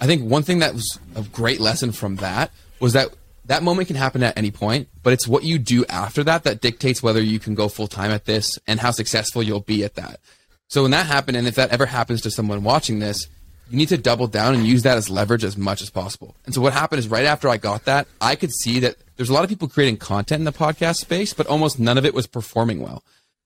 I 0.00 0.06
think 0.06 0.28
one 0.28 0.42
thing 0.42 0.58
that 0.60 0.72
was 0.72 0.98
a 1.14 1.22
great 1.22 1.60
lesson 1.60 1.92
from 1.92 2.16
that 2.16 2.50
was 2.80 2.94
that 2.94 3.10
that 3.44 3.62
moment 3.62 3.88
can 3.88 3.96
happen 3.96 4.22
at 4.22 4.36
any 4.38 4.50
point, 4.50 4.88
but 5.02 5.12
it's 5.12 5.28
what 5.28 5.44
you 5.44 5.58
do 5.58 5.84
after 5.86 6.24
that 6.24 6.44
that 6.44 6.62
dictates 6.62 7.02
whether 7.02 7.20
you 7.20 7.38
can 7.38 7.54
go 7.54 7.68
full 7.68 7.86
time 7.86 8.10
at 8.10 8.24
this 8.24 8.50
and 8.66 8.80
how 8.80 8.90
successful 8.90 9.42
you'll 9.42 9.60
be 9.60 9.84
at 9.84 9.94
that. 9.96 10.20
So 10.68 10.82
when 10.82 10.92
that 10.92 11.06
happened, 11.06 11.36
and 11.36 11.46
if 11.46 11.54
that 11.56 11.70
ever 11.70 11.84
happens 11.84 12.22
to 12.22 12.30
someone 12.30 12.64
watching 12.64 12.98
this, 12.98 13.28
you 13.70 13.76
need 13.76 13.88
to 13.88 13.98
double 13.98 14.26
down 14.26 14.54
and 14.54 14.66
use 14.66 14.82
that 14.82 14.96
as 14.96 15.08
leverage 15.08 15.44
as 15.44 15.56
much 15.56 15.80
as 15.82 15.90
possible. 15.90 16.36
And 16.44 16.54
so 16.54 16.60
what 16.60 16.72
happened 16.72 16.98
is 16.98 17.08
right 17.08 17.24
after 17.24 17.48
I 17.48 17.56
got 17.56 17.84
that, 17.86 18.06
I 18.20 18.36
could 18.36 18.52
see 18.52 18.80
that 18.80 18.96
there's 19.16 19.30
a 19.30 19.32
lot 19.32 19.44
of 19.44 19.50
people 19.50 19.68
creating 19.68 19.96
content 19.96 20.40
in 20.40 20.44
the 20.44 20.52
podcast 20.52 20.96
space, 20.96 21.32
but 21.32 21.46
almost 21.46 21.78
none 21.78 21.98
of 21.98 22.04
it 22.04 22.14
was 22.14 22.26
performing 22.26 22.80
well. 22.80 23.02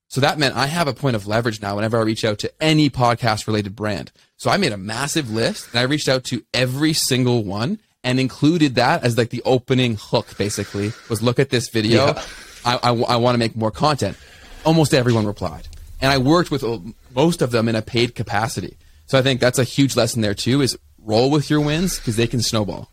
So 0.09 0.21
that 0.23 0.39
meant 0.39 0.57
I 0.57 0.67
have 0.67 0.89
a 0.89 0.95
point 0.95 1.17
of 1.17 1.27
leverage 1.27 1.61
now 1.61 1.77
whenever 1.77 1.99
I 1.99 2.03
reach 2.03 2.25
out 2.25 2.39
to 2.39 2.53
any 2.63 2.89
podcast 2.89 3.47
related 3.47 3.77
brand. 3.77 4.11
So 4.39 4.51
I 4.51 4.57
made 4.57 4.73
a 4.73 4.79
massive 4.79 5.31
list 5.31 5.69
and 5.71 5.81
I 5.81 5.83
reached 5.83 6.09
out 6.09 6.25
to 6.25 6.43
every 6.55 6.95
single 6.95 7.45
one 7.45 7.79
and 8.03 8.19
included 8.19 8.77
that 8.77 9.05
as 9.05 9.19
like 9.19 9.31
the 9.31 9.43
opening 9.45 9.99
hook 10.01 10.37
basically 10.39 10.93
was 11.11 11.23
look 11.23 11.39
at 11.39 11.51
this 11.51 11.69
video. 11.69 12.07
Yeah. 12.07 12.25
I, 12.65 12.77
I, 12.83 12.89
I 12.91 13.17
want 13.17 13.35
to 13.35 13.39
make 13.39 13.55
more 13.55 13.71
content. 13.71 14.17
Almost 14.65 14.95
everyone 14.95 15.27
replied. 15.27 15.69
And 16.01 16.11
I 16.11 16.19
worked 16.19 16.51
with 16.51 16.65
uh, 16.65 16.79
most 17.15 17.43
of 17.43 17.51
them 17.51 17.69
in 17.69 17.75
a 17.75 17.83
paid 17.83 18.15
capacity. 18.15 18.77
So 19.09 19.19
I 19.19 19.23
think 19.23 19.41
that's 19.41 19.59
a 19.59 19.65
huge 19.65 19.97
lesson 19.97 20.23
there 20.23 20.35
too 20.35 20.61
is 20.61 20.79
roll 20.99 21.31
with 21.31 21.51
your 21.51 21.61
wins 21.61 21.99
because 21.99 22.17
they 22.17 22.27
can 22.27 22.41
snowball. 22.41 22.91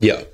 Yeah. 0.00 0.24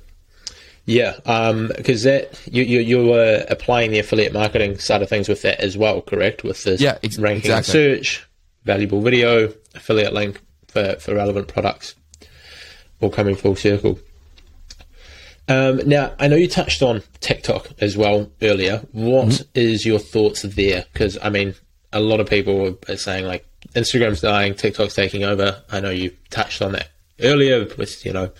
Yeah, 0.84 1.12
because 1.14 2.06
um, 2.06 2.12
that 2.12 2.40
you, 2.50 2.64
you 2.64 2.80
you 2.80 3.06
were 3.06 3.46
applying 3.48 3.92
the 3.92 4.00
affiliate 4.00 4.32
marketing 4.32 4.78
side 4.78 5.00
of 5.00 5.08
things 5.08 5.28
with 5.28 5.42
that 5.42 5.60
as 5.60 5.78
well, 5.78 6.02
correct? 6.02 6.42
With 6.42 6.64
this 6.64 6.80
yeah, 6.80 6.98
ex- 7.04 7.20
ranking 7.20 7.52
exactly. 7.52 7.72
search, 7.72 8.26
valuable 8.64 9.00
video, 9.00 9.52
affiliate 9.76 10.12
link 10.12 10.40
for, 10.66 10.96
for 10.98 11.14
relevant 11.14 11.46
products, 11.46 11.94
all 13.00 13.10
coming 13.10 13.36
full 13.36 13.54
circle. 13.54 14.00
Um, 15.46 15.82
now, 15.86 16.14
I 16.18 16.26
know 16.26 16.34
you 16.34 16.48
touched 16.48 16.82
on 16.82 17.02
TikTok 17.20 17.68
as 17.80 17.96
well 17.96 18.28
earlier. 18.42 18.82
What 18.90 19.28
mm-hmm. 19.28 19.44
is 19.54 19.86
your 19.86 20.00
thoughts 20.00 20.42
there? 20.42 20.84
Because 20.92 21.16
I 21.22 21.30
mean, 21.30 21.54
a 21.92 22.00
lot 22.00 22.18
of 22.18 22.28
people 22.28 22.76
are 22.88 22.96
saying 22.96 23.24
like 23.24 23.46
Instagram's 23.74 24.20
dying, 24.20 24.54
TikTok's 24.54 24.94
taking 24.94 25.24
over. 25.24 25.62
I 25.70 25.80
know 25.80 25.90
you 25.90 26.12
touched 26.30 26.62
on 26.62 26.72
that 26.72 26.88
earlier 27.20 27.66
with 27.78 28.04
you 28.04 28.12
know 28.12 28.30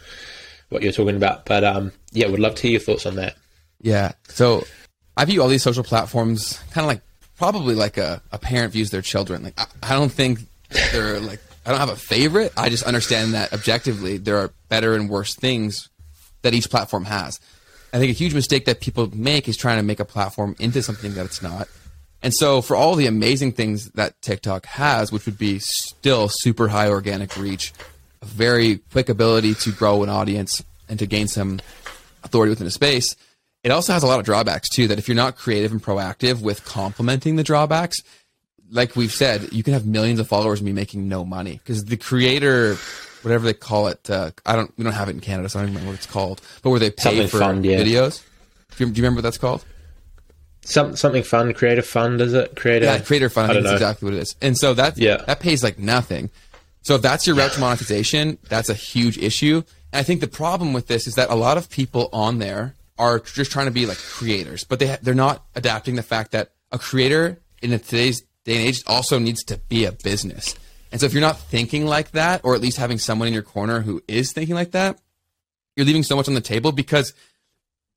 what 0.68 0.82
you're 0.82 0.92
talking 0.92 1.16
about. 1.16 1.44
But 1.46 1.64
um, 1.64 1.92
yeah, 2.12 2.28
would 2.28 2.40
love 2.40 2.54
to 2.56 2.62
hear 2.62 2.72
your 2.72 2.80
thoughts 2.80 3.06
on 3.06 3.16
that. 3.16 3.36
Yeah. 3.80 4.12
So 4.28 4.64
I 5.16 5.24
view 5.24 5.42
all 5.42 5.48
these 5.48 5.62
social 5.62 5.84
platforms 5.84 6.58
kind 6.72 6.84
of 6.84 6.88
like 6.88 7.02
probably 7.36 7.74
like 7.74 7.98
a, 7.98 8.22
a 8.32 8.38
parent 8.38 8.72
views 8.72 8.90
their 8.90 9.02
children. 9.02 9.42
Like 9.42 9.58
I, 9.58 9.66
I 9.82 9.94
don't 9.94 10.12
think 10.12 10.40
they're 10.92 11.20
like 11.20 11.40
I 11.64 11.70
don't 11.70 11.80
have 11.80 11.90
a 11.90 11.96
favorite. 11.96 12.52
I 12.56 12.68
just 12.68 12.84
understand 12.84 13.34
that 13.34 13.52
objectively 13.52 14.18
there 14.18 14.38
are 14.38 14.50
better 14.68 14.94
and 14.94 15.08
worse 15.08 15.34
things 15.34 15.88
that 16.42 16.54
each 16.54 16.70
platform 16.70 17.04
has. 17.04 17.40
I 17.92 17.98
think 17.98 18.10
a 18.10 18.14
huge 18.14 18.34
mistake 18.34 18.64
that 18.64 18.80
people 18.80 19.14
make 19.14 19.48
is 19.48 19.56
trying 19.56 19.76
to 19.76 19.82
make 19.82 20.00
a 20.00 20.04
platform 20.04 20.56
into 20.58 20.82
something 20.82 21.14
that 21.14 21.26
it's 21.26 21.42
not. 21.42 21.68
And 22.22 22.32
so 22.32 22.62
for 22.62 22.76
all 22.76 22.94
the 22.94 23.06
amazing 23.06 23.52
things 23.52 23.90
that 23.90 24.20
TikTok 24.22 24.66
has, 24.66 25.10
which 25.10 25.26
would 25.26 25.38
be 25.38 25.58
still 25.58 26.28
super 26.30 26.68
high 26.68 26.88
organic 26.88 27.36
reach, 27.36 27.72
a 28.20 28.26
very 28.26 28.78
quick 28.92 29.08
ability 29.08 29.54
to 29.54 29.72
grow 29.72 30.02
an 30.02 30.08
audience 30.08 30.62
and 30.88 30.98
to 30.98 31.06
gain 31.06 31.26
some 31.26 31.60
authority 32.22 32.50
within 32.50 32.66
a 32.66 32.70
space. 32.70 33.16
It 33.64 33.70
also 33.70 33.92
has 33.92 34.02
a 34.02 34.06
lot 34.06 34.20
of 34.20 34.24
drawbacks 34.24 34.68
too. 34.68 34.88
That 34.88 34.98
if 34.98 35.08
you're 35.08 35.16
not 35.16 35.36
creative 35.36 35.72
and 35.72 35.82
proactive 35.82 36.42
with 36.42 36.64
complementing 36.64 37.36
the 37.36 37.44
drawbacks, 37.44 37.98
like 38.70 38.96
we've 38.96 39.12
said, 39.12 39.52
you 39.52 39.62
can 39.62 39.72
have 39.72 39.86
millions 39.86 40.20
of 40.20 40.28
followers 40.28 40.60
and 40.60 40.66
be 40.66 40.72
making 40.72 41.08
no 41.08 41.24
money 41.24 41.60
because 41.62 41.84
the 41.84 41.96
creator 41.96 42.76
whatever 43.22 43.44
they 43.44 43.54
call 43.54 43.88
it. 43.88 44.08
Uh, 44.10 44.30
I 44.44 44.56
don't 44.56 44.72
we 44.76 44.84
don't 44.84 44.92
have 44.92 45.08
it 45.08 45.12
in 45.12 45.20
Canada, 45.20 45.48
so 45.48 45.58
I 45.58 45.62
don't 45.62 45.70
remember 45.70 45.90
what 45.90 45.96
it's 45.96 46.06
called. 46.06 46.40
But 46.62 46.70
where 46.70 46.80
they 46.80 46.90
pay 46.90 47.02
Something 47.02 47.28
for 47.28 47.38
fund, 47.38 47.64
yeah. 47.64 47.80
videos. 47.80 48.22
Do 48.76 48.84
you, 48.84 48.90
do 48.90 48.98
you 48.98 49.02
remember 49.02 49.18
what 49.18 49.22
that's 49.22 49.38
called? 49.38 49.64
Some 50.64 50.94
something 50.96 51.22
fun, 51.24 51.52
creative 51.54 51.86
fund, 51.86 52.20
is 52.20 52.34
it? 52.34 52.54
Creative. 52.56 52.86
Yeah, 52.88 52.98
creator 53.00 53.28
fund. 53.28 53.50
I, 53.50 53.54
I 53.54 53.54
think 53.56 53.64
that's 53.64 53.74
exactly 53.74 54.06
what 54.06 54.14
it 54.14 54.20
is. 54.22 54.36
And 54.40 54.56
so 54.56 54.74
that 54.74 54.96
Yeah. 54.96 55.16
that 55.26 55.40
pays 55.40 55.62
like 55.62 55.78
nothing. 55.78 56.30
So 56.82 56.94
if 56.96 57.02
that's 57.02 57.26
your 57.26 57.36
route 57.36 57.52
to 57.52 57.60
monetization, 57.60 58.38
that's 58.48 58.68
a 58.68 58.74
huge 58.74 59.18
issue. 59.18 59.62
And 59.92 60.00
I 60.00 60.02
think 60.02 60.20
the 60.20 60.28
problem 60.28 60.72
with 60.72 60.86
this 60.86 61.06
is 61.06 61.14
that 61.16 61.30
a 61.30 61.34
lot 61.34 61.58
of 61.58 61.68
people 61.68 62.08
on 62.12 62.38
there 62.38 62.74
are 62.98 63.18
just 63.18 63.50
trying 63.50 63.66
to 63.66 63.72
be 63.72 63.86
like 63.86 63.98
creators, 63.98 64.64
but 64.64 64.78
they 64.78 64.86
ha- 64.88 64.98
they're 65.02 65.14
not 65.14 65.44
adapting 65.54 65.96
the 65.96 66.02
fact 66.02 66.30
that 66.32 66.52
a 66.70 66.78
creator 66.78 67.38
in 67.60 67.70
today's 67.70 68.20
day 68.44 68.56
and 68.56 68.66
age 68.68 68.82
also 68.86 69.18
needs 69.18 69.42
to 69.44 69.58
be 69.68 69.84
a 69.84 69.92
business. 69.92 70.54
And 70.90 71.00
so 71.00 71.06
if 71.06 71.12
you're 71.12 71.20
not 71.22 71.38
thinking 71.38 71.86
like 71.86 72.10
that, 72.12 72.40
or 72.44 72.54
at 72.54 72.60
least 72.60 72.76
having 72.76 72.98
someone 72.98 73.26
in 73.28 73.34
your 73.34 73.42
corner 73.42 73.80
who 73.80 74.02
is 74.08 74.32
thinking 74.32 74.54
like 74.54 74.72
that, 74.72 74.98
you're 75.76 75.86
leaving 75.86 76.02
so 76.02 76.16
much 76.16 76.28
on 76.28 76.34
the 76.34 76.40
table 76.40 76.70
because 76.72 77.14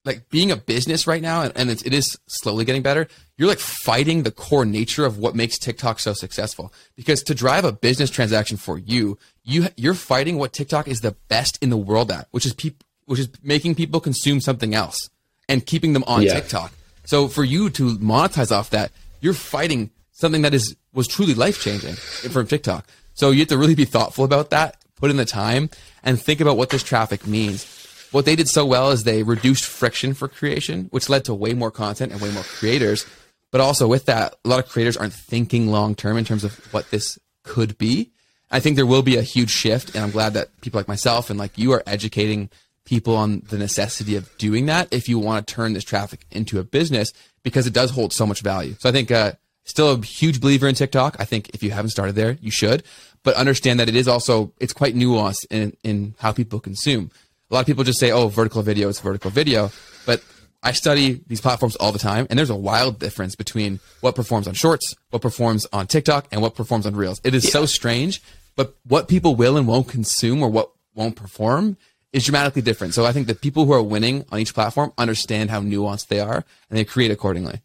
like 0.06 0.30
being 0.30 0.52
a 0.52 0.56
business 0.56 1.08
right 1.08 1.22
now, 1.22 1.42
and, 1.42 1.52
and 1.56 1.70
it's, 1.70 1.82
it 1.82 1.94
is 1.94 2.18
slowly 2.28 2.64
getting 2.64 2.84
better. 2.84 3.08
You're 3.38 3.50
like 3.50 3.60
fighting 3.60 4.24
the 4.24 4.32
core 4.32 4.64
nature 4.66 5.04
of 5.06 5.18
what 5.18 5.36
makes 5.36 5.58
TikTok 5.58 6.00
so 6.00 6.14
successful. 6.14 6.72
Because 6.96 7.24
to 7.24 7.36
drive 7.36 7.66
a 7.66 7.72
business 7.72 8.10
transaction 8.10 8.56
for 8.58 8.78
you, 8.78 9.18
you 9.44 9.68
you're 9.76 9.96
fighting 9.96 10.38
what 10.38 10.54
TikTok 10.54 10.88
is 10.88 11.02
the 11.02 11.16
best 11.28 11.58
in 11.62 11.70
the 11.72 11.78
world 11.78 12.12
at, 12.12 12.28
which 12.32 12.46
is 12.46 12.54
peop, 12.54 12.84
which 13.06 13.20
is 13.20 13.30
making 13.44 13.76
people 13.76 14.00
consume 14.00 14.40
something 14.40 14.74
else 14.76 15.10
and 15.50 15.66
keeping 15.66 15.94
them 15.94 16.04
on 16.08 16.22
Yeah. 16.22 16.36
TikTok. 16.36 16.72
So 17.04 17.28
for 17.28 17.44
you 17.44 17.70
to 17.72 17.98
monetize 17.98 18.52
off 18.56 18.70
that, 18.72 18.92
you're 19.22 19.34
fighting 19.34 19.90
something 20.12 20.44
that 20.44 20.54
is 20.54 20.76
was 20.94 21.08
truly 21.08 21.34
life 21.34 21.60
changing 21.62 21.96
from 21.96 22.48
TikTok. 22.48 22.88
So 23.16 23.32
you 23.32 23.40
have 23.40 23.48
to 23.50 23.58
really 23.58 23.76
be 23.76 23.86
thoughtful 23.86 24.24
about 24.24 24.50
that, 24.52 24.78
put 24.96 25.10
in 25.10 25.18
the 25.18 25.26
time, 25.26 25.70
and 26.04 26.22
think 26.22 26.40
about 26.42 26.58
what 26.58 26.70
this 26.70 26.84
traffic 26.84 27.28
means. 27.28 27.66
What 28.12 28.26
they 28.26 28.36
did 28.36 28.48
so 28.48 28.66
well 28.66 28.92
is 28.92 29.04
they 29.04 29.24
reduced 29.24 29.66
friction 29.66 30.14
for 30.14 30.28
creation, 30.28 30.88
which 30.92 31.10
led 31.10 31.26
to 31.26 31.34
way 31.34 31.54
more 31.54 31.72
content 31.72 32.12
and 32.12 32.22
way 32.22 32.32
more 32.32 32.44
creators. 32.44 33.06
But 33.52 33.62
also 33.62 33.88
with 33.88 34.06
that, 34.06 34.36
a 34.44 34.50
lot 34.50 34.60
of 34.60 34.70
creators 34.70 34.98
aren't 34.98 35.14
thinking 35.14 35.68
long 35.68 35.96
term 35.96 36.18
in 36.18 36.26
terms 36.26 36.44
of 36.44 36.56
what 36.74 36.92
this 36.92 37.18
could 37.44 37.78
be. 37.78 38.12
I 38.52 38.60
think 38.60 38.76
there 38.76 38.86
will 38.86 39.02
be 39.02 39.18
a 39.18 39.22
huge 39.22 39.50
shift, 39.50 39.96
and 39.96 40.04
I'm 40.04 40.12
glad 40.12 40.34
that 40.34 40.50
people 40.62 40.80
like 40.80 40.88
myself 40.88 41.30
and 41.30 41.40
like 41.40 41.58
you 41.58 41.72
are 41.72 41.84
educating 41.88 42.50
people 42.86 43.16
on 43.16 43.42
the 43.50 43.58
necessity 43.58 44.16
of 44.16 44.36
doing 44.38 44.68
that 44.68 44.88
if 44.92 45.10
you 45.10 45.18
want 45.18 45.46
to 45.46 45.54
turn 45.54 45.74
this 45.74 45.84
traffic 45.84 46.26
into 46.32 46.60
a 46.60 46.64
business 46.64 47.12
because 47.44 47.66
it 47.66 47.74
does 47.74 47.92
hold 47.92 48.14
so 48.14 48.26
much 48.26 48.42
value. 48.42 48.76
So 48.80 48.88
I 48.88 48.92
think 48.92 49.12
uh, 49.12 49.34
still 49.64 49.92
a 49.92 50.02
huge 50.02 50.40
believer 50.40 50.68
in 50.68 50.76
TikTok. 50.76 51.18
I 51.20 51.26
think 51.26 51.50
if 51.50 51.64
you 51.64 51.72
haven't 51.72 51.90
started 51.90 52.16
there, 52.16 52.38
you 52.42 52.52
should, 52.52 52.84
but 53.24 53.36
understand 53.36 53.80
that 53.80 53.90
it 53.90 53.96
is 53.96 54.08
also 54.08 54.54
it's 54.60 54.74
quite 54.74 54.96
nuanced 54.96 55.46
in 55.50 55.76
in 55.84 56.16
how 56.20 56.32
people 56.32 56.60
consume. 56.60 57.12
A 57.50 57.54
lot 57.54 57.60
of 57.62 57.66
people 57.66 57.84
just 57.84 58.00
say, 58.00 58.12
"Oh, 58.12 58.28
vertical 58.28 58.62
video, 58.64 58.90
it's 58.90 59.00
vertical 59.00 59.30
video," 59.32 59.72
but 60.06 60.24
I 60.64 60.72
study 60.72 61.22
these 61.28 61.42
platforms 61.42 61.76
all 61.76 61.92
the 61.92 62.00
time, 62.00 62.26
and 62.30 62.40
there's 62.40 62.50
a 62.50 62.56
wild 62.56 62.98
difference 62.98 63.36
between 63.36 63.80
what 64.02 64.16
performs 64.16 64.48
on 64.48 64.56
Shorts, 64.56 64.96
what 65.12 65.22
performs 65.22 65.68
on 65.72 65.86
TikTok, 65.86 66.28
and 66.32 66.42
what 66.42 66.56
performs 66.56 66.88
on 66.88 66.96
Reels. 66.96 67.22
It 67.24 67.36
is 67.36 67.52
so 67.52 67.68
strange, 67.68 68.22
but 68.56 68.76
what 68.84 69.08
people 69.08 69.36
will 69.36 69.58
and 69.58 69.68
won't 69.68 69.88
consume 69.88 70.42
or 70.42 70.50
what 70.50 70.72
won't 70.96 71.16
perform 71.16 71.78
is 72.14 72.26
dramatically 72.26 72.64
different. 72.64 72.94
So 72.96 73.06
I 73.06 73.12
think 73.12 73.28
the 73.28 73.36
people 73.36 73.66
who 73.66 73.74
are 73.74 73.84
winning 73.84 74.26
on 74.32 74.40
each 74.40 74.54
platform 74.56 74.92
understand 74.98 75.52
how 75.52 75.62
nuanced 75.62 76.08
they 76.08 76.20
are, 76.20 76.44
and 76.70 76.80
they 76.80 76.86
create 76.86 77.12
accordingly. 77.12 77.62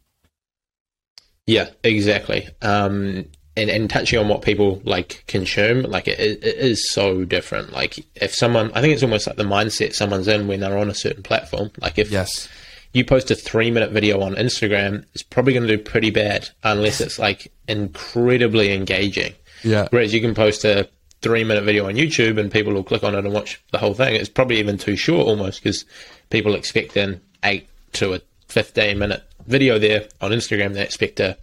Yeah, 1.46 1.70
exactly. 1.82 2.48
Um, 2.60 3.24
and, 3.60 3.70
and 3.70 3.88
touching 3.90 4.18
on 4.18 4.28
what 4.28 4.42
people 4.42 4.80
like 4.84 5.24
consume, 5.26 5.82
like 5.82 6.08
it, 6.08 6.18
it 6.18 6.42
is 6.44 6.90
so 6.90 7.24
different. 7.24 7.72
Like 7.72 7.98
if 8.16 8.34
someone, 8.34 8.70
I 8.74 8.80
think 8.80 8.94
it's 8.94 9.02
almost 9.02 9.26
like 9.26 9.36
the 9.36 9.44
mindset 9.44 9.94
someone's 9.94 10.28
in 10.28 10.48
when 10.48 10.60
they're 10.60 10.78
on 10.78 10.90
a 10.90 10.94
certain 10.94 11.22
platform. 11.22 11.70
Like 11.80 11.98
if 11.98 12.10
Yes. 12.10 12.48
you 12.92 13.04
post 13.04 13.30
a 13.30 13.34
three 13.34 13.70
minute 13.70 13.92
video 13.92 14.20
on 14.20 14.34
Instagram, 14.34 15.04
it's 15.14 15.22
probably 15.22 15.52
going 15.52 15.66
to 15.66 15.76
do 15.76 15.82
pretty 15.82 16.10
bad 16.10 16.48
unless 16.64 17.00
it's 17.00 17.18
like 17.18 17.52
incredibly 17.68 18.72
engaging. 18.72 19.34
Yeah. 19.62 19.88
Whereas 19.90 20.14
you 20.14 20.20
can 20.20 20.34
post 20.34 20.64
a 20.64 20.88
three 21.22 21.44
minute 21.44 21.64
video 21.64 21.86
on 21.86 21.94
YouTube 21.94 22.38
and 22.38 22.50
people 22.50 22.72
will 22.72 22.82
click 22.84 23.04
on 23.04 23.14
it 23.14 23.18
and 23.24 23.32
watch 23.32 23.60
the 23.72 23.78
whole 23.78 23.94
thing. 23.94 24.14
It's 24.14 24.28
probably 24.28 24.58
even 24.58 24.78
too 24.78 24.96
short 24.96 25.26
almost 25.26 25.62
because 25.62 25.84
people 26.30 26.54
expect 26.54 26.96
an 26.96 27.20
eight 27.44 27.68
to 27.94 28.14
a 28.14 28.20
15 28.48 28.98
minute 28.98 29.22
video 29.46 29.78
there 29.78 30.08
on 30.20 30.30
Instagram. 30.30 30.74
They 30.74 30.82
expect 30.82 31.20
a 31.20 31.36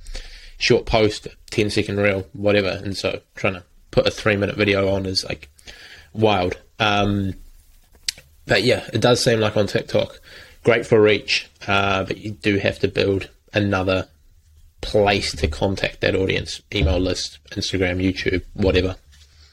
short 0.58 0.86
post, 0.86 1.28
10 1.52 1.70
second 1.70 1.98
reel, 1.98 2.28
whatever. 2.34 2.82
And 2.84 2.96
so 2.96 3.22
trying 3.36 3.54
to 3.54 3.63
put 3.91 4.08
a 4.08 4.12
three 4.12 4.36
minute 4.36 4.56
video 4.56 4.89
on 4.93 5.06
is 5.06 5.24
like 5.24 5.50
wild. 6.13 6.60
Um, 6.80 7.34
but 8.46 8.63
yeah, 8.63 8.88
it 8.93 9.02
does 9.02 9.24
seem 9.24 9.39
like 9.39 9.58
on 9.58 9.67
TikTok, 9.67 10.20
great 10.63 10.86
for 10.86 11.02
reach, 11.02 11.50
uh, 11.67 12.04
but 12.04 12.17
you 12.17 12.32
do 12.32 12.58
have 12.58 12.80
to 12.80 12.88
build 12.88 13.30
another 13.54 14.08
place 14.82 15.36
to 15.36 15.48
contact 15.48 16.02
that 16.02 16.15
audience 16.15 16.62
email 16.74 17.00
list, 17.00 17.39
Instagram, 17.52 18.02
YouTube, 18.02 18.43
whatever. 18.54 18.96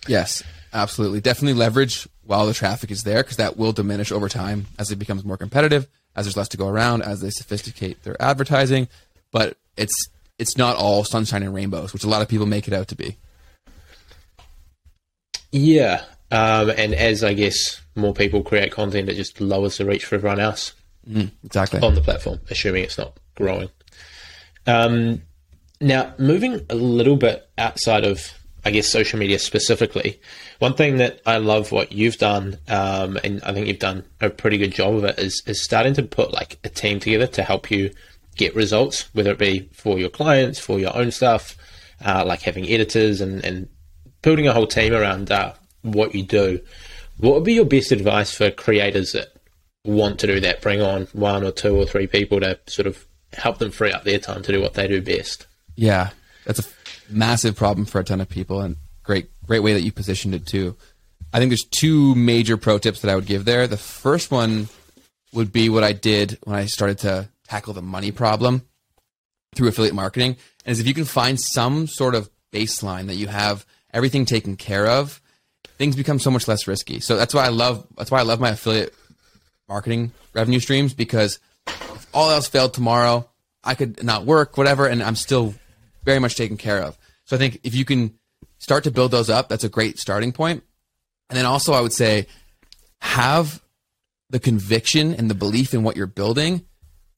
Yes, 0.07 0.43
absolutely. 0.73 1.21
Definitely 1.21 1.59
leverage 1.59 2.07
while 2.25 2.47
the 2.47 2.55
traffic 2.55 2.90
is 2.90 3.03
there 3.03 3.23
because 3.23 3.37
that 3.38 3.57
will 3.57 3.73
diminish 3.73 4.12
over 4.12 4.29
time 4.29 4.67
as 4.79 4.90
it 4.90 4.97
becomes 4.97 5.25
more 5.25 5.37
competitive, 5.37 5.88
as 6.14 6.27
there's 6.27 6.37
less 6.37 6.49
to 6.49 6.57
go 6.57 6.69
around, 6.69 7.03
as 7.03 7.21
they 7.21 7.31
sophisticate 7.31 8.03
their 8.05 8.21
advertising. 8.21 8.88
But 9.33 9.57
it's 9.77 10.09
it's 10.38 10.57
not 10.57 10.77
all 10.77 11.05
sunshine 11.05 11.42
and 11.42 11.55
rainbows, 11.55 11.92
which 11.92 12.05
a 12.05 12.09
lot 12.09 12.23
of 12.23 12.29
people 12.29 12.47
make 12.47 12.66
it 12.68 12.75
out 12.75 12.88
to 12.88 12.97
be. 12.97 13.16
Yeah. 15.53 16.05
Um, 16.31 16.70
and 16.70 16.94
as 16.94 17.23
I 17.23 17.35
guess 17.35 17.81
more 17.94 18.12
people 18.14 18.42
create 18.42 18.73
content, 18.73 19.09
it 19.09 19.14
just 19.14 19.40
lowers 19.40 19.79
the 19.79 19.85
reach 19.85 20.05
for 20.05 20.16
everyone 20.16 20.40
else 20.40 20.73
Exactly. 21.44 21.81
on 21.81 21.94
the 21.94 22.01
platform, 22.01 22.40
assuming 22.51 22.83
it's 22.85 22.99
not 22.99 23.16
growing. 23.37 23.68
Um, 24.66 25.23
now, 25.81 26.14
moving 26.18 26.64
a 26.70 26.75
little 26.75 27.16
bit 27.16 27.49
outside 27.59 28.05
of, 28.05 28.33
I 28.64 28.70
guess, 28.70 28.88
social 28.90 29.18
media 29.18 29.38
specifically, 29.38 30.20
one 30.59 30.75
thing 30.75 30.97
that 30.97 31.20
I 31.27 31.37
love 31.37 31.70
what 31.70 31.92
you've 31.92 32.16
done, 32.16 32.59
um, 32.68 33.18
and 33.23 33.42
I 33.44 33.53
think 33.53 33.68
you've 33.68 33.79
done 33.79 34.05
a 34.20 34.31
pretty 34.31 34.57
good 34.59 34.73
job 34.73 34.94
of 34.94 35.05
it, 35.05 35.18
is, 35.18 35.42
is 35.47 35.62
starting 35.62 35.94
to 35.94 36.03
put 36.03 36.33
like 36.33 36.59
a 36.64 36.68
team 36.68 36.99
together 36.99 37.27
to 37.29 37.42
help 37.42 37.70
you 37.70 37.90
get 38.37 38.55
results, 38.55 39.12
whether 39.14 39.31
it 39.31 39.38
be 39.38 39.68
for 39.73 39.99
your 39.99 40.11
clients, 40.11 40.59
for 40.59 40.79
your 40.79 40.97
own 40.97 41.11
stuff, 41.11 41.57
uh, 42.05 42.25
like 42.27 42.42
having 42.42 42.68
editors 42.68 43.20
and, 43.20 43.44
and 43.44 43.68
building 44.23 44.47
a 44.47 44.53
whole 44.53 44.66
team 44.66 44.92
around 44.92 45.31
uh, 45.31 45.53
what 45.83 46.14
you 46.14 46.23
do. 46.23 46.61
What 47.18 47.35
would 47.35 47.44
be 47.44 47.55
your 47.55 47.64
best 47.64 47.92
advice 47.92 48.35
for 48.35 48.51
creators 48.51 49.12
that 49.12 49.29
want 49.85 50.18
to 50.20 50.27
do 50.27 50.40
that, 50.40 50.62
bring 50.62 50.81
on 50.83 51.07
one 51.12 51.44
or 51.44 51.53
two 51.53 51.77
or 51.77 51.87
three 51.87 52.07
people 52.07 52.40
to 52.40 52.59
sort 52.66 52.87
of 52.87 53.07
help 53.33 53.59
them 53.59 53.70
free 53.70 53.92
up 53.92 54.05
their 54.05 54.18
time 54.18 54.42
to 54.42 54.53
do 54.53 54.61
what 54.61 54.75
they 54.75 54.88
do 54.88 55.01
best. 55.01 55.47
Yeah, 55.77 56.11
that's 56.44 56.61
a 56.61 56.64
massive 57.11 57.57
problem 57.57 57.85
for 57.87 58.01
a 58.01 58.05
ton 58.05 58.20
of 58.20 58.29
people, 58.29 58.61
and 58.61 58.77
great, 59.03 59.29
great 59.47 59.61
way 59.61 59.75
that 59.75 59.83
you 59.83 59.92
positioned 59.92 60.35
it 60.35 60.47
too. 60.47 60.77
I 61.33 61.38
think 61.38 61.51
there's 61.51 61.64
two 61.64 62.14
major 62.14 62.57
pro 62.57 62.79
tips 62.79 63.01
that 63.01 63.11
I 63.11 63.16
would 63.16 63.27
give 63.27 63.44
there. 63.44 63.66
The 63.66 63.77
first 63.77 64.31
one 64.31 64.68
would 65.33 65.53
be 65.53 65.68
what 65.68 65.85
I 65.85 65.92
did 65.92 66.38
when 66.44 66.57
I 66.57 66.66
started 66.66 66.99
to 67.01 67.29
tackle 67.46 67.74
the 67.74 67.83
money 67.83 68.11
problem 68.11 68.62
through 69.54 69.68
affiliate 69.68 69.94
marketing, 69.94 70.37
and 70.64 70.72
is 70.72 70.80
if 70.80 70.87
you 70.87 70.94
can 70.94 71.04
find 71.04 71.40
some 71.40 71.87
sort 71.87 72.14
of 72.14 72.30
baseline 72.52 73.07
that 73.07 73.16
you 73.16 73.28
have 73.28 73.64
everything 73.92 74.24
taken 74.24 74.57
care 74.57 74.87
of, 74.87 75.20
things 75.78 75.96
become 75.96 76.18
so 76.18 76.30
much 76.30 76.48
less 76.48 76.66
risky. 76.66 77.00
So 77.00 77.16
that's 77.16 77.35
why 77.35 77.44
I 77.44 77.48
love 77.48 77.87
that's 77.96 78.11
why 78.11 78.20
I 78.20 78.22
love 78.22 78.40
my 78.40 78.50
affiliate 78.50 78.94
marketing 79.68 80.12
revenue 80.35 80.61
streams 80.61 80.94
because 80.94 81.38
if 81.66 82.07
all 82.12 82.30
else 82.30 82.48
failed 82.48 82.74
tomorrow, 82.74 83.28
I 83.62 83.74
could 83.74 84.02
not 84.02 84.24
work, 84.24 84.57
whatever, 84.57 84.87
and 84.87 85.02
I'm 85.02 85.16
still 85.16 85.54
very 86.04 86.18
much 86.18 86.37
taken 86.37 86.57
care 86.57 86.83
of. 86.83 86.98
So 87.24 87.37
I 87.37 87.38
think 87.38 87.61
if 87.64 87.74
you 87.74 87.85
can 87.85 88.18
start 88.59 88.85
to 88.85 88.90
build 88.90 89.11
those 89.11 89.30
up, 89.30 89.48
that's 89.48 89.64
a 89.64 89.68
great 89.68 89.98
starting 89.98 90.33
point. 90.33 90.62
And 91.30 91.38
then 91.38 91.46
also, 91.46 91.72
I 91.72 91.80
would 91.80 91.92
say 91.92 92.26
have 93.00 93.62
the 94.30 94.38
conviction 94.38 95.14
and 95.14 95.30
the 95.30 95.35
belief 95.35 95.74
in 95.74 95.83
what 95.83 95.96
you're 95.96 96.07
building 96.07 96.66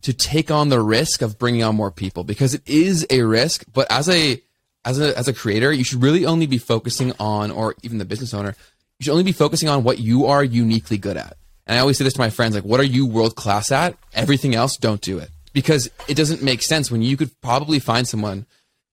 to 0.03 0.13
take 0.13 0.51
on 0.51 0.69
the 0.69 0.81
risk 0.81 1.23
of 1.23 1.39
bringing 1.39 1.63
on 1.63 1.75
more 1.75 1.91
people 1.91 2.25
because 2.25 2.55
it 2.55 2.63
is 2.67 3.07
a 3.11 3.23
risk. 3.23 3.65
But 3.73 3.91
as 3.91 4.09
a 4.09 4.41
as 4.85 5.01
a 5.01 5.17
as 5.19 5.27
a 5.29 5.33
creator, 5.33 5.73
you 5.73 5.85
should 5.85 6.03
really 6.03 6.25
only 6.27 6.47
be 6.47 6.59
focusing 6.59 7.13
on, 7.19 7.51
or 7.51 7.75
even 7.83 7.99
the 7.99 8.05
business 8.05 8.33
owner, 8.35 8.55
you 8.99 9.05
should 9.05 9.13
only 9.13 9.25
be 9.25 9.33
focusing 9.33 9.69
on 9.69 9.83
what 9.83 9.99
you 9.99 10.27
are 10.27 10.45
uniquely 10.45 10.99
good 10.99 11.17
at. 11.17 11.37
And 11.67 11.77
I 11.77 11.81
always 11.81 11.99
say 11.99 12.05
this 12.05 12.13
to 12.15 12.21
my 12.21 12.31
friends, 12.31 12.55
like, 12.55 12.65
what 12.65 12.79
are 12.79 12.85
you 12.85 13.07
world 13.07 13.35
class 13.35 13.73
at? 13.73 13.97
Everything 14.15 14.55
else, 14.55 14.77
don't 14.77 15.01
do 15.01 15.19
it. 15.19 15.31
Because 15.53 15.91
it 16.07 16.15
doesn't 16.15 16.43
make 16.43 16.63
sense 16.63 16.91
when 16.91 17.03
you 17.03 17.17
could 17.17 17.31
probably 17.41 17.81
find 17.81 18.07
someone, 18.07 18.47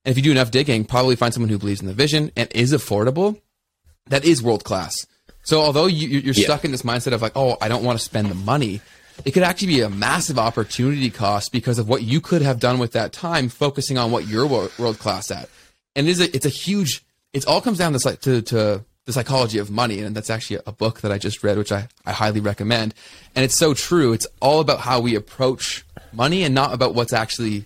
and 0.04 0.12
if 0.12 0.18
you 0.18 0.24
do 0.24 0.32
enough 0.32 0.50
digging, 0.50 0.84
probably 0.84 1.16
find 1.16 1.32
someone 1.34 1.50
who 1.50 1.60
believes 1.60 1.82
in 1.82 1.88
the 1.88 1.94
vision 1.94 2.32
and 2.36 2.52
is 2.56 2.74
affordable, 2.74 3.39
that 4.08 4.26
is 4.26 4.42
world 4.42 4.63
class. 4.63 5.06
So 5.44 5.62
although 5.62 5.86
you, 5.86 6.08
you're 6.08 6.34
Yeah. 6.34 6.46
stuck 6.46 6.66
in 6.66 6.72
this 6.72 6.82
mindset 6.82 7.12
of 7.13 7.22
like, 7.22 7.34
oh, 7.36 7.58
I 7.62 7.68
don't 7.68 7.84
want 7.84 8.00
to 8.00 8.04
spend 8.04 8.32
the 8.32 8.36
money, 8.36 8.82
it 9.26 9.32
could 9.32 9.43
actually 9.43 9.67
be 9.67 9.82
a 9.82 9.89
massive 9.89 10.39
opportunity 10.39 11.10
cost 11.10 11.52
because 11.52 11.80
of 11.80 11.88
what 11.88 12.04
you 12.04 12.21
could 12.21 12.41
have 12.41 12.60
done 12.60 12.80
with 12.80 12.93
that 12.93 13.13
time, 13.13 13.49
focusing 13.49 13.97
on 13.97 14.12
what 14.12 14.28
you're 14.28 14.47
world 14.47 14.99
class 14.99 15.32
at. 15.32 15.49
And 15.95 16.08
it 16.08 16.12
is 16.12 16.21
a, 16.21 16.36
it's 16.36 16.45
a 16.45 16.49
huge. 16.49 17.04
It 17.34 17.45
all 17.47 17.62
comes 17.62 17.78
down 17.78 17.93
to, 17.93 18.15
to 18.17 18.41
to 18.41 18.86
the 19.06 19.13
psychology 19.13 19.58
of 19.58 19.69
money. 19.69 19.99
And 19.99 20.15
that's 20.15 20.30
actually 20.30 20.60
a 20.65 20.71
book 20.71 21.02
that 21.02 21.12
I 21.12 21.17
just 21.17 21.43
read, 21.43 21.58
which 21.58 21.71
I, 21.71 21.88
I 22.06 22.13
highly 22.13 22.39
recommend. 22.39 22.93
And 23.36 23.43
it's 23.43 23.58
so 23.58 23.73
true. 23.73 24.13
It's 24.13 24.28
all 24.41 24.60
about 24.60 24.80
how 24.80 24.99
we 24.99 25.15
approach 25.15 25.86
money 26.12 26.43
and 26.43 26.56
not 26.56 26.73
about 26.73 26.95
what's 26.95 27.13
actually 27.13 27.65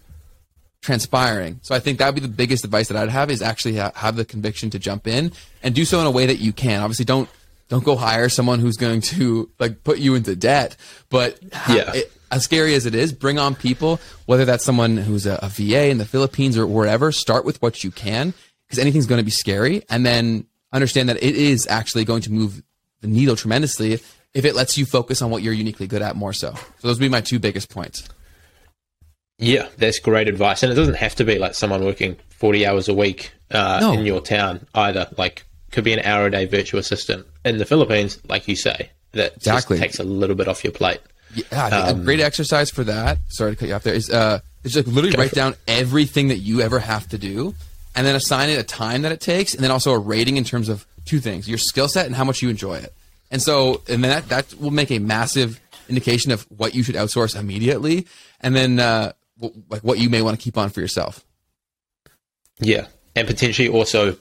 transpiring. 0.82 1.60
So 1.64 1.76
I 1.76 1.80
think 1.80 2.00
that 2.00 2.08
would 2.08 2.16
be 2.16 2.22
the 2.22 2.28
biggest 2.28 2.64
advice 2.64 2.88
that 2.88 2.98
I'd 2.98 3.10
have 3.10 3.30
is 3.30 3.42
actually 3.42 3.78
ha- 3.78 3.92
have 3.96 4.16
the 4.16 4.26
conviction 4.26 4.70
to 4.72 4.80
jump 4.80 5.08
in 5.08 5.32
and 5.62 5.76
do 5.76 5.86
so 5.86 6.00
in 6.00 6.08
a 6.08 6.12
way 6.12 6.26
that 6.26 6.38
you 6.38 6.54
can. 6.54 6.82
Obviously, 6.82 7.06
don't 7.06 7.30
don't 7.70 7.84
go 7.84 7.96
hire 7.96 8.30
someone 8.30 8.60
who's 8.60 8.78
going 8.78 9.02
to 9.02 9.50
like 9.60 9.84
put 9.84 10.00
you 10.00 10.16
into 10.16 10.36
debt. 10.36 10.76
But 11.10 11.40
Yeah. 11.70 11.92
it- 11.94 12.12
as 12.30 12.44
scary 12.44 12.74
as 12.76 12.86
it 12.86 12.94
is, 12.94 13.14
bring 13.14 13.40
on 13.40 13.56
people, 13.56 14.02
whether 14.26 14.44
that's 14.44 14.66
someone 14.66 14.98
who's 14.98 15.26
a, 15.26 15.40
a 15.42 15.48
VA 15.48 15.88
in 15.88 15.98
the 15.98 16.06
Philippines 16.06 16.58
or 16.58 16.68
wherever. 16.68 17.10
Start 17.14 17.46
with 17.46 17.62
what 17.62 17.86
you 17.86 17.92
can 17.92 18.34
because 18.66 18.80
anything's 18.80 19.06
going 19.06 19.20
to 19.20 19.24
be 19.24 19.32
scary, 19.32 19.82
and 19.90 20.06
then 20.06 20.46
understand 20.74 21.08
that 21.08 21.16
it 21.24 21.36
is 21.38 21.66
actually 21.68 22.04
going 22.04 22.22
to 22.24 22.32
move 22.34 22.62
the 23.00 23.08
needle 23.08 23.38
tremendously 23.38 23.94
if 24.34 24.44
it 24.44 24.56
lets 24.56 24.78
you 24.78 24.86
focus 24.86 25.22
on 25.22 25.30
what 25.32 25.42
you're 25.42 25.54
uniquely 25.54 25.88
good 25.88 26.02
at 26.02 26.18
more 26.18 26.34
so. 26.34 26.54
So 26.80 26.88
those 26.90 26.98
would 27.00 27.06
be 27.06 27.10
my 27.10 27.22
two 27.22 27.40
biggest 27.40 27.70
points. 27.70 28.04
Yeah, 29.40 29.70
that's 29.78 30.00
great 30.00 30.28
advice. 30.28 30.64
And 30.64 30.72
it 30.72 30.76
doesn't 30.76 30.96
have 30.96 31.16
to 31.16 31.24
be 31.24 31.38
like 31.38 31.54
someone 31.54 31.84
working 31.86 32.18
40 32.30 32.66
hours 32.66 32.90
a 32.90 32.94
week 32.94 33.32
uh, 33.52 33.78
No. 33.80 33.94
in 33.94 34.06
your 34.06 34.20
town 34.20 34.68
either. 34.76 35.08
Like, 35.18 35.46
could 35.72 35.84
be 35.84 35.94
an 35.94 36.00
hour 36.00 36.26
a 36.28 36.32
day 36.32 36.46
virtual 36.46 36.80
assistant 36.80 37.26
in 37.48 37.58
the 37.58 37.66
Philippines, 37.66 38.20
like 38.28 38.48
you 38.48 38.56
say, 38.56 38.90
that 39.14 39.36
Exactly. 39.38 39.78
just 39.78 39.84
takes 39.84 40.00
a 40.00 40.04
little 40.04 40.36
bit 40.36 40.48
off 40.48 40.64
your 40.64 40.74
plate. 40.74 41.00
Yeah, 41.34 41.44
I 41.66 41.70
think 41.70 41.98
a 41.98 42.04
great 42.04 42.20
exercise 42.20 42.70
for 42.70 42.84
that. 42.86 43.18
Sorry 43.28 43.52
to 43.52 43.56
cut 43.58 43.68
you 43.68 43.76
off 43.76 43.84
there. 43.84 43.94
Is 43.94 44.10
uh, 44.10 44.40
is 44.64 44.76
like 44.76 44.88
literally 44.88 45.18
write 45.18 45.32
down 45.34 45.56
everything 45.68 46.30
that 46.30 46.38
you 46.38 46.62
ever 46.62 46.80
have 46.80 47.08
to 47.10 47.18
do, 47.18 47.54
and 47.96 48.08
then 48.08 48.16
assign 48.16 48.50
it 48.50 48.58
a 48.58 48.64
time 48.64 49.02
that 49.02 49.12
it 49.12 49.20
takes, 49.20 49.54
and 49.54 49.64
then 49.64 49.72
also 49.72 49.92
a 49.92 50.00
rating 50.00 50.38
in 50.38 50.44
terms 50.44 50.70
of 50.70 50.86
two 51.06 51.20
things: 51.20 51.48
your 51.48 51.58
skill 51.58 51.88
set 51.90 52.06
and 52.06 52.16
how 52.16 52.24
much 52.24 52.42
you 52.42 52.50
enjoy 52.50 52.76
it. 52.76 52.94
And 53.30 53.42
so, 53.42 53.82
and 53.90 54.04
then 54.04 54.10
that 54.12 54.30
that 54.30 54.60
will 54.60 54.72
make 54.72 54.90
a 54.90 55.00
massive 55.00 55.60
indication 55.90 56.32
of 56.32 56.44
what 56.50 56.74
you 56.74 56.82
should 56.84 56.96
outsource 56.96 57.38
immediately, 57.38 58.08
and 58.40 58.56
then 58.56 58.80
uh, 58.80 59.12
w- 59.40 59.64
like 59.70 59.84
what 59.84 60.00
you 60.00 60.10
may 60.10 60.22
want 60.22 60.40
to 60.40 60.44
keep 60.44 60.58
on 60.58 60.70
for 60.70 60.80
yourself. 60.80 61.26
Yeah. 62.60 62.88
And 63.16 63.28
potentially 63.28 63.68
also 63.68 64.16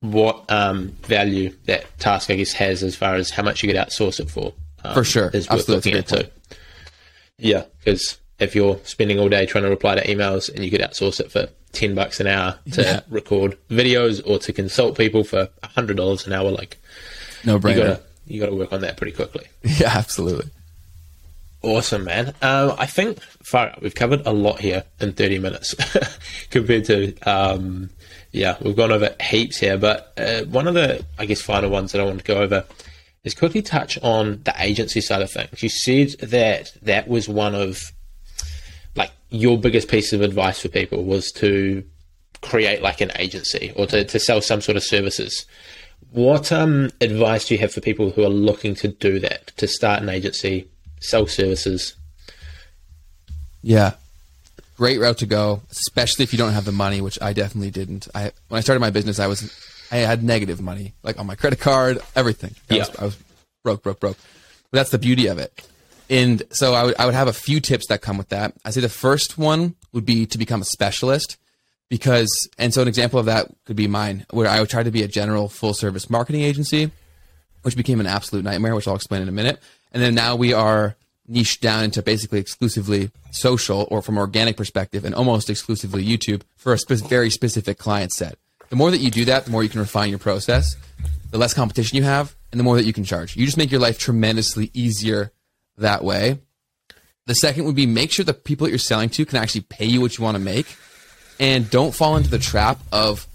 what 0.00 0.44
um, 0.50 0.88
value 1.02 1.54
that 1.66 1.84
task, 1.98 2.30
I 2.30 2.36
guess, 2.36 2.52
has 2.54 2.82
as 2.82 2.96
far 2.96 3.14
as 3.14 3.30
how 3.30 3.42
much 3.42 3.62
you 3.62 3.68
could 3.72 3.76
outsource 3.80 4.18
it 4.20 4.30
for. 4.30 4.52
um, 4.84 4.94
For 4.94 5.04
sure. 5.04 5.30
Is 5.34 5.48
worth 5.48 5.60
Absolutely. 5.60 5.92
looking 5.92 5.94
at 5.96 6.08
too. 6.24 6.30
Yeah, 7.38 7.64
because 7.78 8.18
if 8.38 8.54
you're 8.54 8.78
spending 8.84 9.18
all 9.18 9.28
day 9.28 9.44
trying 9.46 9.64
to 9.64 9.70
reply 9.70 9.94
to 9.96 10.06
emails 10.06 10.52
and 10.54 10.64
you 10.64 10.70
could 10.70 10.80
outsource 10.80 11.20
it 11.20 11.30
for 11.30 11.48
10 11.72 11.94
bucks 11.94 12.18
an 12.20 12.26
hour 12.26 12.58
to 12.72 12.82
Yeah. 12.82 13.00
record 13.10 13.56
videos 13.70 14.22
or 14.26 14.38
to 14.40 14.52
consult 14.52 14.96
people 14.96 15.22
for 15.24 15.48
$100 15.62 16.26
an 16.26 16.32
hour, 16.32 16.50
like, 16.50 16.78
No 17.44 17.54
you 17.54 17.60
brainer. 17.60 17.76
gotta 17.76 18.00
you 18.26 18.38
gotta 18.40 18.54
work 18.54 18.72
on 18.72 18.80
that 18.82 18.96
pretty 18.96 19.12
quickly. 19.12 19.44
Yeah, 19.62 19.92
absolutely. 19.94 20.50
Awesome, 21.62 22.04
man. 22.04 22.28
Um, 22.40 22.74
I 22.78 22.86
think 22.86 23.20
far 23.42 23.68
out, 23.68 23.82
we've 23.82 23.94
covered 23.94 24.26
a 24.26 24.32
lot 24.32 24.60
here 24.60 24.84
in 24.98 25.12
30 25.12 25.38
minutes 25.40 25.74
compared 26.50 26.86
to, 26.86 27.14
um, 27.28 27.90
yeah, 28.32 28.56
we've 28.60 28.76
gone 28.76 28.92
over 28.92 29.14
heaps 29.20 29.58
here. 29.58 29.78
But 29.78 30.12
uh, 30.16 30.42
one 30.44 30.68
of 30.68 30.74
the, 30.74 31.04
I 31.18 31.26
guess, 31.26 31.40
final 31.40 31.70
ones 31.70 31.92
that 31.92 32.00
I 32.00 32.04
want 32.04 32.18
to 32.18 32.24
go 32.24 32.40
over 32.40 32.64
is 33.24 33.34
quickly 33.34 33.62
touch 33.62 33.98
on 34.02 34.42
the 34.44 34.54
agency 34.58 35.00
side 35.00 35.22
of 35.22 35.30
things. 35.30 35.62
You 35.62 35.68
said 35.68 36.10
that 36.20 36.72
that 36.82 37.08
was 37.08 37.28
one 37.28 37.54
of, 37.54 37.92
like, 38.96 39.12
your 39.30 39.58
biggest 39.58 39.88
piece 39.88 40.12
of 40.12 40.22
advice 40.22 40.60
for 40.60 40.68
people 40.68 41.04
was 41.04 41.30
to 41.32 41.84
create 42.40 42.80
like 42.80 43.02
an 43.02 43.12
agency 43.16 43.72
or 43.76 43.86
to, 43.86 44.02
to 44.04 44.18
sell 44.18 44.40
some 44.40 44.60
sort 44.60 44.76
of 44.76 44.82
services. 44.82 45.44
What 46.10 46.50
um, 46.50 46.90
advice 47.00 47.46
do 47.46 47.54
you 47.54 47.60
have 47.60 47.72
for 47.72 47.80
people 47.80 48.10
who 48.10 48.24
are 48.24 48.30
looking 48.30 48.74
to 48.76 48.88
do 48.88 49.20
that, 49.20 49.48
to 49.58 49.68
start 49.68 50.02
an 50.02 50.08
agency, 50.08 50.68
sell 51.00 51.26
services? 51.26 51.94
Yeah. 53.62 53.92
Great 54.80 54.98
route 54.98 55.18
to 55.18 55.26
go, 55.26 55.60
especially 55.70 56.22
if 56.22 56.32
you 56.32 56.38
don't 56.38 56.54
have 56.54 56.64
the 56.64 56.72
money, 56.72 57.02
which 57.02 57.20
I 57.20 57.34
definitely 57.34 57.70
didn't. 57.70 58.08
I 58.14 58.32
when 58.48 58.56
I 58.56 58.62
started 58.62 58.80
my 58.80 58.88
business, 58.88 59.18
I 59.18 59.26
was 59.26 59.52
I 59.92 59.96
had 59.96 60.24
negative 60.24 60.62
money, 60.62 60.94
like 61.02 61.18
on 61.18 61.26
my 61.26 61.34
credit 61.34 61.60
card, 61.60 61.98
everything. 62.16 62.54
I, 62.70 62.78
was, 62.78 62.88
Yeah. 62.88 62.94
I 62.98 63.04
was 63.04 63.18
broke, 63.62 63.82
broke, 63.82 64.00
broke. 64.00 64.16
But 64.70 64.78
that's 64.78 64.88
the 64.90 64.98
beauty 64.98 65.26
of 65.26 65.38
it. 65.38 65.68
And 66.08 66.42
so 66.50 66.72
I 66.72 66.84
would 66.84 66.94
I 66.98 67.04
would 67.04 67.14
have 67.14 67.28
a 67.28 67.34
few 67.34 67.60
tips 67.60 67.88
that 67.88 68.00
come 68.00 68.16
with 68.16 68.30
that. 68.30 68.54
I 68.64 68.70
say 68.70 68.80
the 68.80 68.88
first 68.88 69.36
one 69.36 69.74
would 69.92 70.06
be 70.06 70.24
to 70.24 70.38
become 70.38 70.62
a 70.62 70.64
specialist 70.64 71.36
because 71.90 72.48
and 72.56 72.72
so 72.72 72.80
an 72.80 72.88
example 72.88 73.20
of 73.20 73.26
that 73.26 73.48
could 73.66 73.76
be 73.76 73.86
mine, 73.86 74.24
where 74.30 74.48
I 74.48 74.60
would 74.60 74.70
try 74.70 74.82
to 74.82 74.90
be 74.90 75.02
a 75.02 75.08
general 75.08 75.50
full 75.50 75.74
service 75.74 76.08
marketing 76.08 76.40
agency 76.40 76.90
which 77.62 77.76
became 77.76 78.00
an 78.00 78.06
absolute 78.06 78.44
nightmare, 78.44 78.74
which 78.74 78.88
I'll 78.88 78.94
explain 78.94 79.22
in 79.22 79.28
a 79.28 79.32
minute. 79.32 79.60
And 79.92 80.02
then 80.02 80.14
now 80.14 80.36
we 80.36 80.52
are 80.52 80.96
niched 81.30 81.62
down 81.62 81.84
into 81.84 82.02
basically 82.02 82.40
exclusively 82.40 83.10
social 83.30 83.86
or 83.90 84.02
from 84.02 84.18
organic 84.18 84.56
perspective 84.56 85.04
and 85.04 85.14
almost 85.14 85.48
exclusively 85.48 86.04
YouTube 86.04 86.42
for 86.56 86.72
a 86.72 86.78
spe- 86.78 87.06
very 87.08 87.30
specific 87.30 87.78
client 87.78 88.12
set. 88.12 88.36
The 88.68 88.76
more 88.76 88.90
that 88.90 88.98
you 88.98 89.10
do 89.10 89.24
that, 89.26 89.44
the 89.46 89.50
more 89.50 89.62
you 89.62 89.68
can 89.68 89.80
refine 89.80 90.10
your 90.10 90.18
process, 90.18 90.76
the 91.30 91.38
less 91.38 91.54
competition 91.54 91.96
you 91.96 92.02
have, 92.02 92.34
and 92.50 92.58
the 92.58 92.64
more 92.64 92.76
that 92.76 92.84
you 92.84 92.92
can 92.92 93.04
charge. 93.04 93.36
You 93.36 93.46
just 93.46 93.56
make 93.56 93.70
your 93.70 93.80
life 93.80 93.98
tremendously 93.98 94.70
easier 94.74 95.32
that 95.78 96.04
way. 96.04 96.38
The 97.26 97.34
second 97.34 97.64
would 97.64 97.76
be 97.76 97.86
make 97.86 98.10
sure 98.10 98.24
the 98.24 98.34
people 98.34 98.66
that 98.66 98.70
you're 98.70 98.78
selling 98.78 99.08
to 99.10 99.24
can 99.24 99.38
actually 99.38 99.62
pay 99.62 99.86
you 99.86 100.00
what 100.00 100.18
you 100.18 100.24
want 100.24 100.36
to 100.36 100.42
make 100.42 100.66
and 101.38 101.70
don't 101.70 101.94
fall 101.94 102.16
into 102.16 102.28
the 102.28 102.38
trap 102.38 102.80
of 102.92 103.26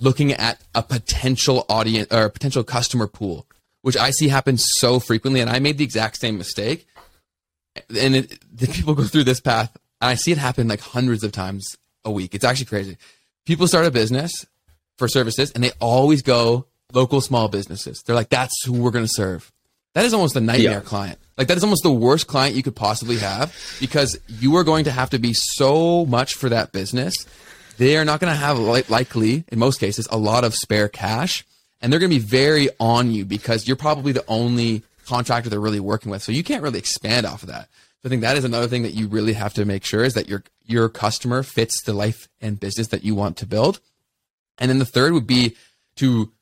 looking 0.00 0.32
at 0.32 0.60
a 0.74 0.82
potential 0.82 1.66
audience 1.68 2.12
or 2.12 2.28
potential 2.28 2.62
customer 2.62 3.06
pool, 3.06 3.46
which 3.82 3.96
I 3.96 4.10
see 4.10 4.28
happen 4.28 4.56
so 4.56 5.00
frequently. 5.00 5.40
And 5.40 5.50
I 5.50 5.58
made 5.58 5.78
the 5.78 5.84
exact 5.84 6.18
same 6.18 6.38
mistake. 6.38 6.86
And 7.88 8.16
it, 8.16 8.38
the 8.56 8.66
people 8.66 8.94
go 8.94 9.04
through 9.04 9.24
this 9.24 9.40
path, 9.40 9.70
and 10.00 10.10
I 10.10 10.14
see 10.14 10.32
it 10.32 10.38
happen 10.38 10.68
like 10.68 10.80
hundreds 10.80 11.24
of 11.24 11.32
times 11.32 11.76
a 12.04 12.10
week. 12.10 12.34
It's 12.34 12.44
actually 12.44 12.66
crazy. 12.66 12.96
People 13.46 13.66
start 13.66 13.86
a 13.86 13.90
business 13.90 14.46
for 14.96 15.08
services, 15.08 15.50
and 15.52 15.62
they 15.64 15.72
always 15.80 16.22
go 16.22 16.66
local 16.92 17.20
small 17.20 17.48
businesses. 17.48 18.02
They're 18.02 18.14
like, 18.14 18.28
that's 18.28 18.64
who 18.64 18.72
we're 18.74 18.90
going 18.92 19.04
to 19.04 19.12
serve. 19.12 19.50
That 19.94 20.04
is 20.04 20.14
almost 20.14 20.36
a 20.36 20.40
nightmare 20.40 20.72
Yeah. 20.72 20.80
client. 20.80 21.18
Like 21.36 21.48
that 21.48 21.56
is 21.56 21.64
almost 21.64 21.82
the 21.82 21.92
worst 21.92 22.26
client 22.28 22.54
you 22.54 22.62
could 22.62 22.76
possibly 22.76 23.16
have 23.18 23.52
because 23.80 24.16
you 24.28 24.56
are 24.56 24.62
going 24.64 24.84
to 24.84 24.92
have 24.92 25.10
to 25.10 25.18
be 25.18 25.32
so 25.32 26.04
much 26.06 26.34
for 26.34 26.48
that 26.48 26.70
business. 26.70 27.26
They 27.76 27.96
are 27.96 28.04
not 28.04 28.20
going 28.20 28.32
to 28.32 28.38
have 28.38 28.56
li- 28.58 28.84
likely, 28.88 29.44
in 29.50 29.58
most 29.58 29.80
cases, 29.80 30.06
a 30.12 30.16
lot 30.16 30.44
of 30.44 30.54
spare 30.54 30.88
cash, 30.88 31.44
and 31.82 31.92
they're 31.92 31.98
going 31.98 32.10
to 32.10 32.16
be 32.20 32.24
very 32.24 32.68
on 32.78 33.10
you 33.10 33.24
because 33.24 33.66
you're 33.66 33.76
probably 33.76 34.12
the 34.12 34.24
only 34.28 34.84
contractor 35.04 35.50
they're 35.50 35.60
really 35.60 35.80
working 35.80 36.10
with. 36.10 36.22
So 36.22 36.32
you 36.32 36.44
can't 36.44 36.62
really 36.62 36.78
expand 36.78 37.26
off 37.26 37.42
of 37.42 37.48
that. 37.48 37.68
So 38.02 38.06
I 38.06 38.08
think 38.08 38.22
that 38.22 38.36
is 38.36 38.44
another 38.44 38.68
thing 38.68 38.82
that 38.82 38.94
you 38.94 39.08
really 39.08 39.32
have 39.32 39.54
to 39.54 39.64
make 39.64 39.84
sure 39.84 40.04
is 40.04 40.14
that 40.14 40.28
your 40.28 40.44
your 40.64 40.88
customer 40.88 41.42
fits 41.42 41.82
the 41.82 41.92
life 41.92 42.28
and 42.40 42.60
business 42.60 42.88
that 42.88 43.04
you 43.04 43.14
want 43.14 43.36
to 43.38 43.46
build. 43.46 43.80
And 44.58 44.70
then 44.70 44.78
the 44.78 44.84
third 44.84 45.12
would 45.12 45.26
be 45.26 45.56
to 45.96 46.32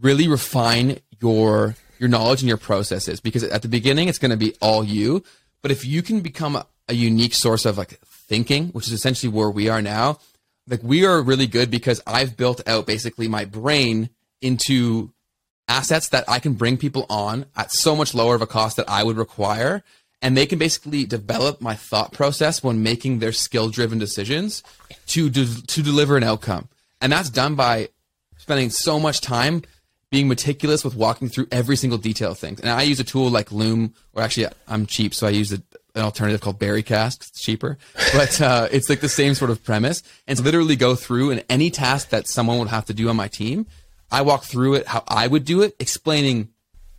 really 0.00 0.28
refine 0.28 0.98
your 1.20 1.76
your 1.98 2.08
knowledge 2.08 2.42
and 2.42 2.48
your 2.48 2.58
processes 2.58 3.20
because 3.20 3.44
at 3.44 3.62
the 3.62 3.68
beginning 3.68 4.08
it's 4.08 4.18
going 4.18 4.32
to 4.32 4.36
be 4.36 4.54
all 4.60 4.82
you, 4.82 5.22
but 5.62 5.70
if 5.70 5.84
you 5.84 6.02
can 6.02 6.20
become 6.20 6.56
a, 6.56 6.66
a 6.88 6.94
unique 6.94 7.34
source 7.34 7.64
of 7.64 7.78
like 7.78 8.00
thinking, 8.04 8.68
which 8.68 8.88
is 8.88 8.92
essentially 8.92 9.32
where 9.32 9.50
we 9.50 9.68
are 9.68 9.80
now, 9.80 10.18
like 10.66 10.82
we 10.82 11.06
are 11.06 11.22
really 11.22 11.46
good 11.46 11.70
because 11.70 12.00
I've 12.06 12.36
built 12.36 12.60
out 12.66 12.86
basically 12.86 13.28
my 13.28 13.44
brain 13.44 14.10
into 14.40 15.12
assets 15.72 16.08
that 16.10 16.24
I 16.28 16.38
can 16.38 16.52
bring 16.52 16.76
people 16.76 17.06
on 17.08 17.46
at 17.56 17.72
so 17.72 17.96
much 17.96 18.14
lower 18.14 18.34
of 18.34 18.42
a 18.42 18.46
cost 18.46 18.76
that 18.76 18.88
I 18.88 19.02
would 19.02 19.16
require. 19.16 19.82
And 20.20 20.36
they 20.36 20.46
can 20.46 20.58
basically 20.58 21.04
develop 21.04 21.60
my 21.60 21.74
thought 21.74 22.12
process 22.12 22.62
when 22.62 22.82
making 22.82 23.18
their 23.18 23.32
skill 23.32 23.70
driven 23.70 23.98
decisions 23.98 24.62
to, 25.08 25.30
de- 25.30 25.62
to 25.66 25.82
deliver 25.82 26.16
an 26.16 26.22
outcome. 26.22 26.68
And 27.00 27.10
that's 27.10 27.30
done 27.30 27.54
by 27.56 27.88
spending 28.36 28.70
so 28.70 29.00
much 29.00 29.20
time 29.20 29.62
being 30.10 30.28
meticulous 30.28 30.84
with 30.84 30.94
walking 30.94 31.28
through 31.30 31.48
every 31.50 31.76
single 31.76 31.98
detail 31.98 32.32
of 32.32 32.38
things. 32.38 32.60
And 32.60 32.68
I 32.70 32.82
use 32.82 33.00
a 33.00 33.04
tool 33.04 33.30
like 33.30 33.50
Loom, 33.50 33.94
or 34.12 34.22
actually 34.22 34.46
I'm 34.68 34.84
cheap, 34.84 35.14
so 35.14 35.26
I 35.26 35.30
use 35.30 35.52
a, 35.52 35.62
an 35.94 36.02
alternative 36.02 36.42
called 36.42 36.60
Berrycast. 36.60 37.28
It's 37.28 37.40
cheaper, 37.40 37.78
but 38.12 38.40
uh, 38.40 38.68
it's 38.70 38.90
like 38.90 39.00
the 39.00 39.08
same 39.08 39.34
sort 39.34 39.50
of 39.50 39.64
premise. 39.64 40.02
And 40.28 40.36
to 40.36 40.44
literally 40.44 40.76
go 40.76 40.94
through 40.94 41.30
and 41.30 41.42
any 41.48 41.70
task 41.70 42.10
that 42.10 42.28
someone 42.28 42.58
would 42.58 42.68
have 42.68 42.84
to 42.86 42.94
do 42.94 43.08
on 43.08 43.16
my 43.16 43.28
team, 43.28 43.66
I 44.12 44.22
walk 44.22 44.44
through 44.44 44.74
it 44.74 44.86
how 44.86 45.02
I 45.08 45.26
would 45.26 45.44
do 45.44 45.62
it, 45.62 45.74
explaining 45.80 46.50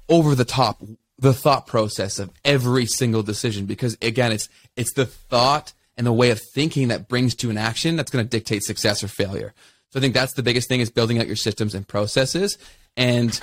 over 0.10 0.36
the 0.36 0.44
top 0.44 0.82
the 1.20 1.34
thought 1.34 1.68
process 1.68 2.20
of 2.20 2.32
every 2.44 2.86
single 2.86 3.24
decision. 3.24 3.66
Because 3.66 3.96
again, 4.02 4.32
it's 4.32 4.50
it's 4.76 4.94
the 4.94 5.06
thought 5.06 5.74
and 5.96 6.08
the 6.08 6.12
way 6.12 6.32
of 6.32 6.42
thinking 6.54 6.88
that 6.88 7.08
brings 7.08 7.36
to 7.36 7.52
an 7.52 7.58
action 7.58 7.96
that's 7.96 8.12
going 8.12 8.26
to 8.26 8.30
dictate 8.30 8.64
success 8.64 9.04
or 9.04 9.08
failure. 9.08 9.54
So 9.92 10.00
I 10.00 10.02
think 10.02 10.16
that's 10.16 10.34
the 10.34 10.42
biggest 10.42 10.68
thing 10.68 10.80
is 10.80 10.90
building 10.90 11.20
out 11.20 11.28
your 11.28 11.36
systems 11.36 11.76
and 11.76 11.88
processes 11.88 12.58
and 12.98 13.40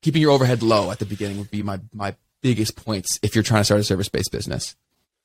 keeping 0.00 0.22
your 0.22 0.30
overhead 0.30 0.62
low 0.62 0.90
at 0.90 0.98
the 0.98 1.04
beginning 1.04 1.38
would 1.38 1.50
be 1.50 1.62
my 1.62 1.78
my 1.92 2.16
biggest 2.40 2.74
points 2.74 3.18
if 3.22 3.34
you're 3.34 3.44
trying 3.44 3.60
to 3.60 3.64
start 3.66 3.80
a 3.80 3.84
service 3.84 4.08
based 4.08 4.32
business. 4.32 4.76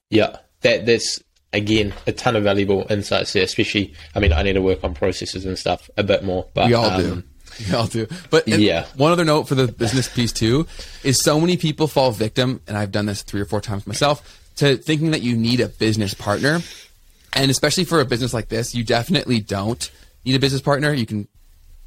Yeah, 0.10 0.38
that 0.62 0.86
that's 0.86 1.24
again 1.54 1.94
a 2.08 2.12
ton 2.12 2.36
of 2.36 2.44
valuable 2.44 2.86
insights 2.90 3.32
there. 3.32 3.44
Especially, 3.44 3.94
I 4.14 4.20
mean, 4.20 4.34
I 4.34 4.44
need 4.44 4.54
to 4.54 4.62
work 4.62 4.84
on 4.84 4.94
processes 4.94 5.46
and 5.46 5.58
stuff 5.58 5.90
a 5.96 6.04
bit 6.04 6.26
more. 6.26 6.48
But 6.54 6.68
We 6.68 6.74
all 6.74 6.90
um, 6.90 7.02
do. 7.02 7.24
I'll 7.74 7.88
do. 7.88 8.08
But 8.30 8.48
Yeah. 8.48 8.86
one 8.96 9.12
other 9.12 9.26
note 9.26 9.48
for 9.48 9.56
the 9.56 9.68
business 9.68 10.08
piece 10.14 10.32
too 10.32 10.68
is 11.04 11.20
so 11.22 11.40
many 11.40 11.58
people 11.58 11.88
fall 11.88 12.12
victim, 12.12 12.62
and 12.68 12.78
I've 12.78 12.92
done 12.92 13.06
this 13.06 13.22
three 13.24 13.42
or 13.42 13.46
four 13.46 13.62
times 13.62 13.86
myself, 13.88 14.42
to 14.58 14.78
thinking 14.78 15.12
that 15.12 15.22
you 15.22 15.36
need 15.36 15.60
a 15.60 15.68
business 15.68 16.14
partner. 16.14 16.62
And 17.34 17.52
especially 17.52 17.84
for 17.84 18.00
a 18.00 18.06
business 18.06 18.34
like 18.34 18.48
this, 18.48 18.74
you 18.74 18.84
definitely 18.84 19.42
don't 19.42 19.92
need 20.24 20.36
a 20.36 20.40
business 20.40 20.62
partner. 20.62 20.94
You 20.94 21.06
can 21.06 21.28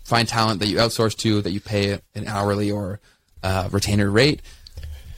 find 0.04 0.28
talent 0.28 0.60
that 0.60 0.68
you 0.68 0.76
outsource 0.76 1.16
to, 1.18 1.40
that 1.42 1.50
you 1.50 1.60
pay 1.60 1.98
an 2.14 2.26
hourly 2.26 2.70
or 2.70 3.00
uh, 3.42 3.68
retainer 3.72 4.10
rate. 4.10 4.42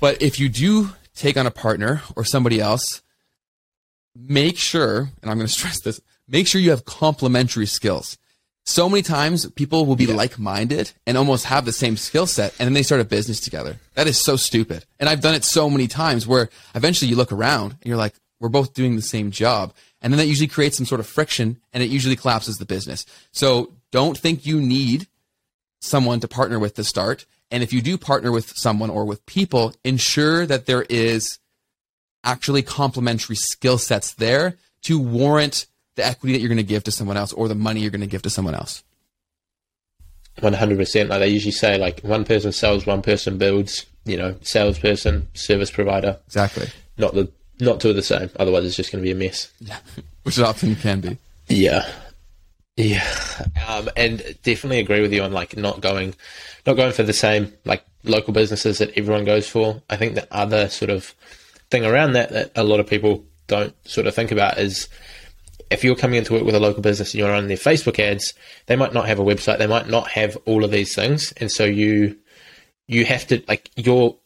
But 0.00 0.22
if 0.22 0.38
you 0.40 0.48
do 0.48 0.90
take 1.14 1.36
on 1.36 1.46
a 1.46 1.50
partner 1.50 2.02
or 2.16 2.24
somebody 2.24 2.60
else, 2.60 3.02
make 4.16 4.56
sure, 4.56 5.10
and 5.22 5.30
I'm 5.30 5.36
going 5.36 5.46
to 5.48 5.52
stress 5.52 5.80
this, 5.80 6.00
make 6.28 6.46
sure 6.46 6.60
you 6.60 6.70
have 6.70 6.84
complementary 6.84 7.66
skills. 7.66 8.16
So 8.70 8.88
many 8.88 9.02
times 9.02 9.50
people 9.50 9.84
will 9.84 9.96
be 9.96 10.06
like 10.06 10.38
minded 10.38 10.92
and 11.04 11.18
almost 11.18 11.46
have 11.46 11.64
the 11.64 11.72
same 11.72 11.96
skill 11.96 12.28
set 12.28 12.54
and 12.60 12.68
then 12.68 12.72
they 12.72 12.84
start 12.84 13.00
a 13.00 13.04
business 13.04 13.40
together. 13.40 13.80
That 13.94 14.06
is 14.06 14.16
so 14.16 14.36
stupid. 14.36 14.84
And 15.00 15.08
I've 15.08 15.20
done 15.20 15.34
it 15.34 15.42
so 15.42 15.68
many 15.68 15.88
times 15.88 16.24
where 16.24 16.50
eventually 16.76 17.10
you 17.10 17.16
look 17.16 17.32
around 17.32 17.72
and 17.72 17.82
you're 17.82 17.96
like, 17.96 18.14
we're 18.38 18.48
both 18.48 18.72
doing 18.72 18.94
the 18.94 19.02
same 19.02 19.32
job. 19.32 19.74
And 20.00 20.12
then 20.12 20.18
that 20.18 20.28
usually 20.28 20.46
creates 20.46 20.76
some 20.76 20.86
sort 20.86 21.00
of 21.00 21.08
friction 21.08 21.60
and 21.72 21.82
it 21.82 21.90
usually 21.90 22.14
collapses 22.14 22.58
the 22.58 22.64
business. 22.64 23.04
So 23.32 23.72
don't 23.90 24.16
think 24.16 24.46
you 24.46 24.60
need 24.60 25.08
someone 25.80 26.20
to 26.20 26.28
partner 26.28 26.60
with 26.60 26.74
to 26.74 26.84
start. 26.84 27.26
And 27.50 27.64
if 27.64 27.72
you 27.72 27.82
do 27.82 27.98
partner 27.98 28.30
with 28.30 28.56
someone 28.56 28.88
or 28.88 29.04
with 29.04 29.26
people, 29.26 29.74
ensure 29.84 30.46
that 30.46 30.66
there 30.66 30.86
is 30.88 31.40
actually 32.22 32.62
complementary 32.62 33.34
skill 33.34 33.78
sets 33.78 34.14
there 34.14 34.58
to 34.82 35.00
warrant 35.00 35.66
the 36.00 36.06
equity 36.06 36.32
that 36.32 36.40
you're 36.40 36.48
going 36.48 36.58
to 36.58 36.62
give 36.62 36.84
to 36.84 36.90
someone 36.90 37.16
else 37.16 37.32
or 37.32 37.48
the 37.48 37.54
money 37.54 37.80
you're 37.80 37.90
going 37.90 38.00
to 38.00 38.06
give 38.06 38.22
to 38.22 38.30
someone 38.30 38.54
else. 38.54 38.82
One 40.40 40.52
hundred 40.52 40.78
percent. 40.78 41.10
Like 41.10 41.20
they 41.20 41.28
usually 41.28 41.52
say, 41.52 41.76
like 41.78 42.00
one 42.00 42.24
person 42.24 42.52
sells, 42.52 42.86
one 42.86 43.02
person 43.02 43.38
builds. 43.38 43.86
You 44.06 44.16
know, 44.16 44.34
salesperson, 44.40 45.28
service 45.34 45.70
provider. 45.70 46.18
Exactly. 46.26 46.68
Not 46.96 47.14
the 47.14 47.30
not 47.60 47.80
two 47.80 47.90
of 47.90 47.96
the 47.96 48.02
same. 48.02 48.30
Otherwise, 48.36 48.64
it's 48.64 48.76
just 48.76 48.90
going 48.90 49.04
to 49.04 49.06
be 49.06 49.12
a 49.12 49.14
mess. 49.14 49.52
Yeah. 49.60 49.76
Which 50.22 50.38
it 50.38 50.44
often 50.44 50.74
can 50.76 51.00
be. 51.00 51.18
Yeah, 51.48 51.86
yeah, 52.80 53.06
um, 53.68 53.90
and 53.94 54.18
definitely 54.42 54.78
agree 54.78 55.02
with 55.02 55.12
you 55.12 55.22
on 55.22 55.32
like 55.32 55.56
not 55.56 55.80
going, 55.80 56.14
not 56.66 56.76
going 56.76 56.92
for 56.92 57.02
the 57.02 57.12
same 57.12 57.52
like 57.64 57.84
local 58.04 58.32
businesses 58.32 58.78
that 58.78 58.96
everyone 58.96 59.24
goes 59.24 59.48
for. 59.48 59.82
I 59.90 59.96
think 59.96 60.14
the 60.14 60.26
other 60.30 60.68
sort 60.68 60.90
of 60.90 61.14
thing 61.70 61.84
around 61.84 62.14
that 62.14 62.30
that 62.30 62.52
a 62.56 62.64
lot 62.64 62.80
of 62.80 62.86
people 62.86 63.24
don't 63.48 63.74
sort 63.86 64.06
of 64.06 64.14
think 64.14 64.30
about 64.30 64.58
is 64.58 64.88
if 65.70 65.84
you're 65.84 65.96
coming 65.96 66.18
into 66.18 66.32
work 66.32 66.44
with 66.44 66.54
a 66.54 66.60
local 66.60 66.82
business 66.82 67.12
and 67.12 67.20
you're 67.20 67.30
running 67.30 67.48
their 67.48 67.56
Facebook 67.56 67.98
ads, 67.98 68.34
they 68.66 68.76
might 68.76 68.92
not 68.92 69.06
have 69.06 69.18
a 69.18 69.24
website, 69.24 69.58
they 69.58 69.66
might 69.66 69.88
not 69.88 70.08
have 70.08 70.36
all 70.44 70.64
of 70.64 70.70
these 70.70 70.94
things, 70.94 71.32
and 71.36 71.50
so 71.50 71.64
you 71.64 72.16
you 72.86 73.04
have 73.04 73.26
to 73.28 73.42
like 73.46 73.70
your 73.76 74.16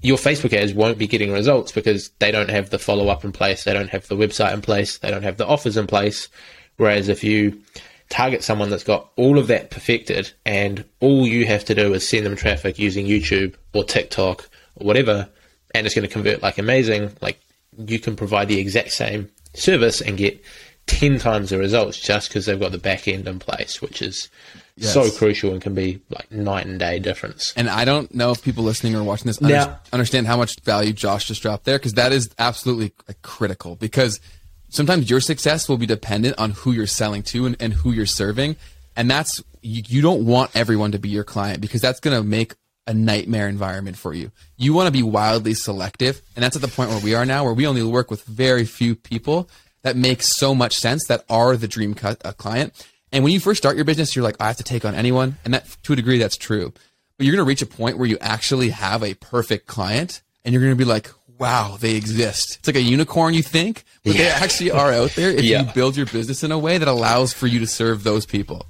your 0.00 0.16
Facebook 0.16 0.52
ads 0.52 0.72
won't 0.72 0.98
be 0.98 1.08
getting 1.08 1.32
results 1.32 1.72
because 1.72 2.10
they 2.20 2.30
don't 2.30 2.50
have 2.50 2.70
the 2.70 2.78
follow 2.78 3.08
up 3.08 3.24
in 3.24 3.32
place, 3.32 3.64
they 3.64 3.72
don't 3.72 3.90
have 3.90 4.06
the 4.08 4.16
website 4.16 4.54
in 4.54 4.62
place, 4.62 4.98
they 4.98 5.10
don't 5.10 5.24
have 5.24 5.36
the 5.36 5.46
offers 5.46 5.76
in 5.76 5.86
place. 5.86 6.28
Whereas 6.76 7.08
if 7.08 7.24
you 7.24 7.60
target 8.08 8.44
someone 8.44 8.70
that's 8.70 8.84
got 8.84 9.10
all 9.16 9.38
of 9.38 9.48
that 9.48 9.70
perfected 9.70 10.32
and 10.46 10.84
all 11.00 11.26
you 11.26 11.44
have 11.46 11.64
to 11.64 11.74
do 11.74 11.92
is 11.92 12.08
send 12.08 12.24
them 12.24 12.36
traffic 12.36 12.78
using 12.78 13.06
YouTube 13.06 13.54
or 13.74 13.82
TikTok 13.82 14.48
or 14.76 14.86
whatever, 14.86 15.28
and 15.74 15.86
it's 15.86 15.94
going 15.94 16.06
to 16.06 16.12
convert 16.12 16.42
like 16.42 16.58
amazing, 16.58 17.10
like 17.20 17.40
you 17.76 17.98
can 17.98 18.14
provide 18.14 18.46
the 18.46 18.60
exact 18.60 18.92
same 18.92 19.28
service 19.54 20.00
and 20.00 20.16
get 20.16 20.40
10 20.88 21.18
times 21.18 21.50
the 21.50 21.58
results 21.58 21.98
just 21.98 22.28
because 22.28 22.46
they've 22.46 22.58
got 22.58 22.72
the 22.72 22.78
back 22.78 23.06
end 23.08 23.28
in 23.28 23.38
place, 23.38 23.80
which 23.80 24.02
is 24.02 24.28
Yes. 24.76 24.94
so 24.94 25.10
crucial 25.10 25.50
and 25.52 25.60
can 25.60 25.74
be 25.74 26.00
like 26.08 26.30
night 26.30 26.64
and 26.66 26.78
day 26.78 27.00
difference. 27.00 27.52
And 27.56 27.68
I 27.68 27.84
don't 27.84 28.14
know 28.14 28.30
if 28.30 28.42
people 28.42 28.62
listening 28.62 28.94
or 28.94 29.02
watching 29.02 29.26
this 29.26 29.40
Now- 29.40 29.62
under- 29.62 29.78
understand 29.92 30.26
how 30.28 30.36
much 30.36 30.54
value 30.62 30.92
Josh 30.92 31.26
just 31.26 31.42
dropped 31.42 31.64
there 31.64 31.78
because 31.78 31.94
that 31.94 32.12
is 32.12 32.30
absolutely 32.38 32.92
like, 33.08 33.20
critical 33.22 33.74
because 33.74 34.20
sometimes 34.68 35.10
your 35.10 35.20
success 35.20 35.68
will 35.68 35.78
be 35.78 35.86
dependent 35.86 36.38
on 36.38 36.52
who 36.52 36.70
you're 36.72 36.86
selling 36.86 37.22
to 37.24 37.46
and, 37.46 37.56
and 37.58 37.72
who 37.72 37.90
you're 37.90 38.06
serving. 38.06 38.54
And 38.96 39.10
that's, 39.10 39.42
you, 39.62 39.82
you 39.88 40.00
don't 40.00 40.24
want 40.26 40.52
everyone 40.54 40.92
to 40.92 40.98
be 41.00 41.08
your 41.08 41.24
client 41.24 41.60
because 41.60 41.80
that's 41.80 41.98
going 41.98 42.16
to 42.16 42.22
make 42.22 42.54
a 42.86 42.94
nightmare 42.94 43.48
environment 43.48 43.96
for 43.96 44.14
you. 44.14 44.30
You 44.56 44.74
want 44.74 44.86
to 44.86 44.92
be 44.92 45.02
wildly 45.02 45.54
selective. 45.54 46.22
And 46.36 46.42
that's 46.44 46.54
at 46.56 46.62
the 46.62 46.68
point 46.68 46.90
where 46.90 47.00
we 47.00 47.14
are 47.14 47.26
now, 47.26 47.42
where 47.44 47.52
we 47.52 47.66
only 47.66 47.82
work 47.82 48.10
with 48.12 48.22
very 48.24 48.64
few 48.64 48.94
people 48.94 49.48
that 49.88 49.96
make 49.96 50.22
so 50.22 50.54
much 50.54 50.76
sense 50.76 51.06
that 51.08 51.24
are 51.28 51.56
the 51.56 51.68
dream 51.68 51.94
cu- 51.94 52.16
uh, 52.24 52.32
client. 52.32 52.72
And 53.10 53.24
when 53.24 53.32
you 53.32 53.40
first 53.40 53.58
start 53.58 53.76
your 53.76 53.84
business, 53.84 54.14
you're 54.14 54.22
like, 54.22 54.36
I 54.38 54.46
have 54.48 54.58
to 54.58 54.62
take 54.62 54.84
on 54.84 54.94
anyone. 54.94 55.38
And 55.44 55.54
that 55.54 55.66
to 55.84 55.92
a 55.94 55.96
degree, 55.96 56.18
that's 56.18 56.36
true. 56.36 56.72
But 57.16 57.26
you're 57.26 57.34
going 57.34 57.44
to 57.44 57.48
reach 57.48 57.62
a 57.62 57.66
point 57.66 57.98
where 57.98 58.06
you 58.06 58.18
actually 58.20 58.68
have 58.68 59.02
a 59.02 59.14
perfect 59.14 59.66
client 59.66 60.22
and 60.44 60.52
you're 60.52 60.62
going 60.62 60.72
to 60.72 60.76
be 60.76 60.84
like, 60.84 61.10
wow, 61.38 61.76
they 61.80 61.94
exist. 61.94 62.56
It's 62.58 62.66
like 62.68 62.76
a 62.76 62.80
unicorn, 62.82 63.32
you 63.32 63.42
think, 63.42 63.84
but 64.04 64.14
they 64.14 64.28
actually 64.28 64.70
are 64.72 64.92
out 64.92 65.10
there 65.12 65.30
if 65.30 65.42
Yeah. 65.44 65.62
you 65.62 65.72
build 65.72 65.96
your 65.96 66.06
business 66.06 66.42
in 66.44 66.52
a 66.52 66.58
way 66.58 66.78
that 66.78 66.88
allows 66.88 67.32
for 67.32 67.46
you 67.46 67.60
to 67.60 67.66
serve 67.66 68.02
those 68.04 68.26
people. 68.26 68.66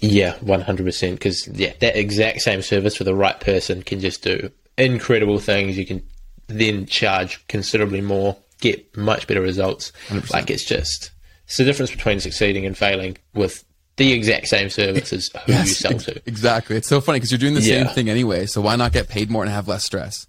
Yeah, 0.00 0.36
one 0.40 0.60
hundred 0.60 0.84
percent. 0.86 1.14
Because 1.18 1.46
yeah, 1.48 1.72
that 1.80 1.96
exact 1.96 2.40
same 2.40 2.62
service 2.62 2.96
for 2.96 3.04
the 3.04 3.14
right 3.14 3.38
person 3.38 3.82
can 3.82 4.00
just 4.00 4.22
do 4.22 4.50
incredible 4.78 5.38
things. 5.38 5.76
You 5.78 5.86
can 5.86 6.02
then 6.48 6.86
charge 6.86 7.46
considerably 7.48 8.00
more, 8.00 8.36
get 8.60 8.96
much 8.96 9.26
better 9.26 9.40
results. 9.40 9.92
Like 10.32 10.50
it's 10.50 10.64
just 10.64 11.10
it's 11.46 11.56
the 11.56 11.64
difference 11.64 11.90
between 11.90 12.20
succeeding 12.20 12.64
and 12.66 12.76
failing 12.76 13.16
with 13.34 13.64
the 13.96 14.12
exact 14.12 14.48
same 14.48 14.70
service 14.70 15.12
as 15.12 15.30
who 15.46 15.52
you 15.52 15.66
sell 15.66 15.92
ex- 15.92 16.04
to. 16.04 16.22
exactly. 16.26 16.76
It's 16.76 16.88
so 16.88 17.00
funny 17.00 17.16
because 17.18 17.30
you're 17.32 17.38
doing 17.38 17.54
the 17.54 17.62
same 17.62 17.86
thing 17.88 18.08
anyway. 18.08 18.46
So 18.46 18.60
why 18.60 18.76
not 18.76 18.92
get 18.92 19.08
paid 19.08 19.30
more 19.30 19.42
and 19.42 19.50
have 19.52 19.68
less 19.68 19.84
stress? 19.84 20.26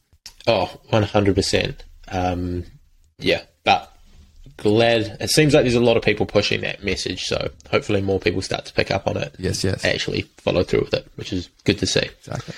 Oh, 0.48 0.70
Oh, 0.74 0.82
one 0.90 1.04
hundred 1.04 1.36
percent. 1.36 1.84
Um, 2.08 2.66
yeah, 3.20 3.44
but 3.64 3.96
glad 4.58 5.18
it 5.20 5.30
seems 5.30 5.54
like 5.54 5.64
there's 5.64 5.76
a 5.76 5.80
lot 5.80 5.98
of 5.98 6.04
people 6.04 6.26
pushing 6.26 6.62
that 6.62 6.84
message. 6.84 7.26
So 7.26 7.50
hopefully 7.70 8.02
more 8.02 8.20
people 8.20 8.42
start 8.42 8.66
to 8.66 8.74
pick 8.74 8.90
up 8.92 9.08
on 9.08 9.18
it. 9.18 9.36
Yes, 9.38 9.64
yes. 9.64 9.86
Actually 9.86 10.24
follow 10.38 10.64
through 10.64 10.82
with 10.82 10.94
it, 10.96 11.08
which 11.16 11.32
is 11.32 11.50
good 11.64 11.78
to 11.80 11.86
see. 11.86 12.02
Exactly. 12.20 12.56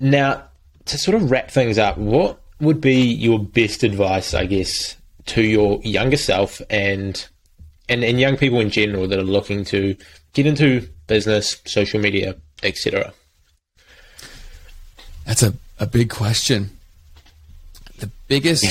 Now, 0.00 0.42
to 0.86 0.98
sort 0.98 1.14
of 1.16 1.30
wrap 1.30 1.50
things 1.50 1.78
up, 1.78 1.96
what 1.98 2.40
would 2.60 2.80
be 2.80 3.02
your 3.02 3.38
best 3.38 3.82
advice, 3.82 4.34
I 4.34 4.46
guess, 4.46 4.96
to 5.26 5.42
your 5.42 5.80
younger 5.82 6.16
self 6.16 6.60
and 6.70 7.26
and, 7.88 8.04
and 8.04 8.20
young 8.20 8.36
people 8.36 8.60
in 8.60 8.70
general 8.70 9.08
that 9.08 9.18
are 9.18 9.22
looking 9.22 9.64
to 9.66 9.96
get 10.34 10.46
into 10.46 10.88
business, 11.06 11.60
social 11.64 12.00
media, 12.00 12.36
etc.? 12.62 13.12
That's 15.24 15.42
a, 15.42 15.54
a 15.78 15.86
big 15.86 16.10
question. 16.10 16.70
The 17.98 18.10
biggest. 18.28 18.66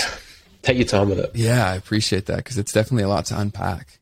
Take 0.62 0.78
your 0.78 0.86
time 0.86 1.10
with 1.10 1.20
it. 1.20 1.32
Yeah, 1.34 1.70
I 1.70 1.76
appreciate 1.76 2.26
that 2.26 2.38
because 2.38 2.58
it's 2.58 2.74
definitely 2.74 3.04
a 3.04 3.10
lot 3.10 3.26
to 3.28 3.40
unpack. 3.40 4.00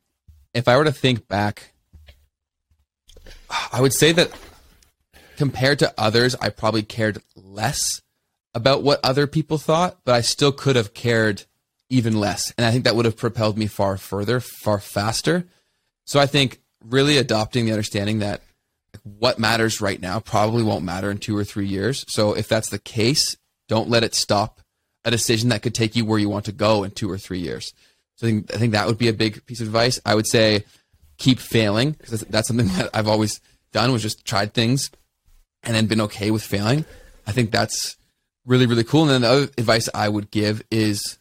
If 0.52 0.68
I 0.68 0.76
were 0.76 0.84
to 0.84 0.92
think 0.92 1.28
back, 1.28 1.72
I 3.72 3.80
would 3.80 3.92
say 3.92 4.12
that 4.12 4.30
compared 5.36 5.78
to 5.80 5.94
others, 5.96 6.34
I 6.36 6.48
probably 6.48 6.82
cared 6.82 7.22
less 7.36 8.00
about 8.56 8.82
what 8.82 8.98
other 9.04 9.26
people 9.26 9.58
thought, 9.58 9.98
but 10.06 10.14
I 10.14 10.22
still 10.22 10.50
could 10.50 10.76
have 10.76 10.94
cared 10.94 11.44
even 11.90 12.18
less. 12.18 12.54
And 12.56 12.66
I 12.66 12.70
think 12.70 12.84
that 12.84 12.96
would 12.96 13.04
have 13.04 13.16
propelled 13.16 13.58
me 13.58 13.66
far 13.66 13.98
further, 13.98 14.40
far 14.40 14.80
faster. 14.80 15.44
So 16.06 16.18
I 16.18 16.24
think 16.24 16.62
really 16.82 17.18
adopting 17.18 17.66
the 17.66 17.72
understanding 17.72 18.20
that 18.20 18.40
what 19.02 19.38
matters 19.38 19.82
right 19.82 20.00
now 20.00 20.20
probably 20.20 20.62
won't 20.62 20.86
matter 20.86 21.10
in 21.10 21.18
two 21.18 21.36
or 21.36 21.44
three 21.44 21.66
years. 21.66 22.02
So 22.08 22.32
if 22.32 22.48
that's 22.48 22.70
the 22.70 22.78
case, 22.78 23.36
don't 23.68 23.90
let 23.90 24.02
it 24.02 24.14
stop 24.14 24.62
a 25.04 25.10
decision 25.10 25.50
that 25.50 25.60
could 25.60 25.74
take 25.74 25.94
you 25.94 26.06
where 26.06 26.18
you 26.18 26.30
want 26.30 26.46
to 26.46 26.52
go 26.52 26.82
in 26.82 26.92
two 26.92 27.10
or 27.10 27.18
three 27.18 27.40
years. 27.40 27.74
So 28.16 28.26
I 28.26 28.30
think, 28.30 28.54
I 28.54 28.56
think 28.56 28.72
that 28.72 28.86
would 28.86 28.96
be 28.96 29.08
a 29.08 29.12
big 29.12 29.44
piece 29.44 29.60
of 29.60 29.66
advice. 29.66 30.00
I 30.06 30.14
would 30.14 30.26
say 30.26 30.64
keep 31.18 31.40
failing 31.40 31.90
because 31.90 32.22
that's, 32.22 32.48
something 32.48 32.68
that 32.78 32.88
I've 32.94 33.06
always 33.06 33.38
done 33.72 33.92
was 33.92 34.00
just 34.00 34.24
tried 34.24 34.54
things 34.54 34.90
and 35.62 35.76
then 35.76 35.84
been 35.84 36.00
okay 36.00 36.30
with 36.30 36.42
failing. 36.42 36.86
I 37.26 37.32
think 37.32 37.50
that's 37.50 37.98
really, 38.46 38.66
really 38.66 38.84
cool. 38.84 39.02
And 39.02 39.10
then 39.10 39.20
the 39.22 39.28
other 39.28 39.42
advice 39.58 39.88
I 39.94 40.08
would 40.08 40.30
give 40.30 40.62
is 40.70 41.18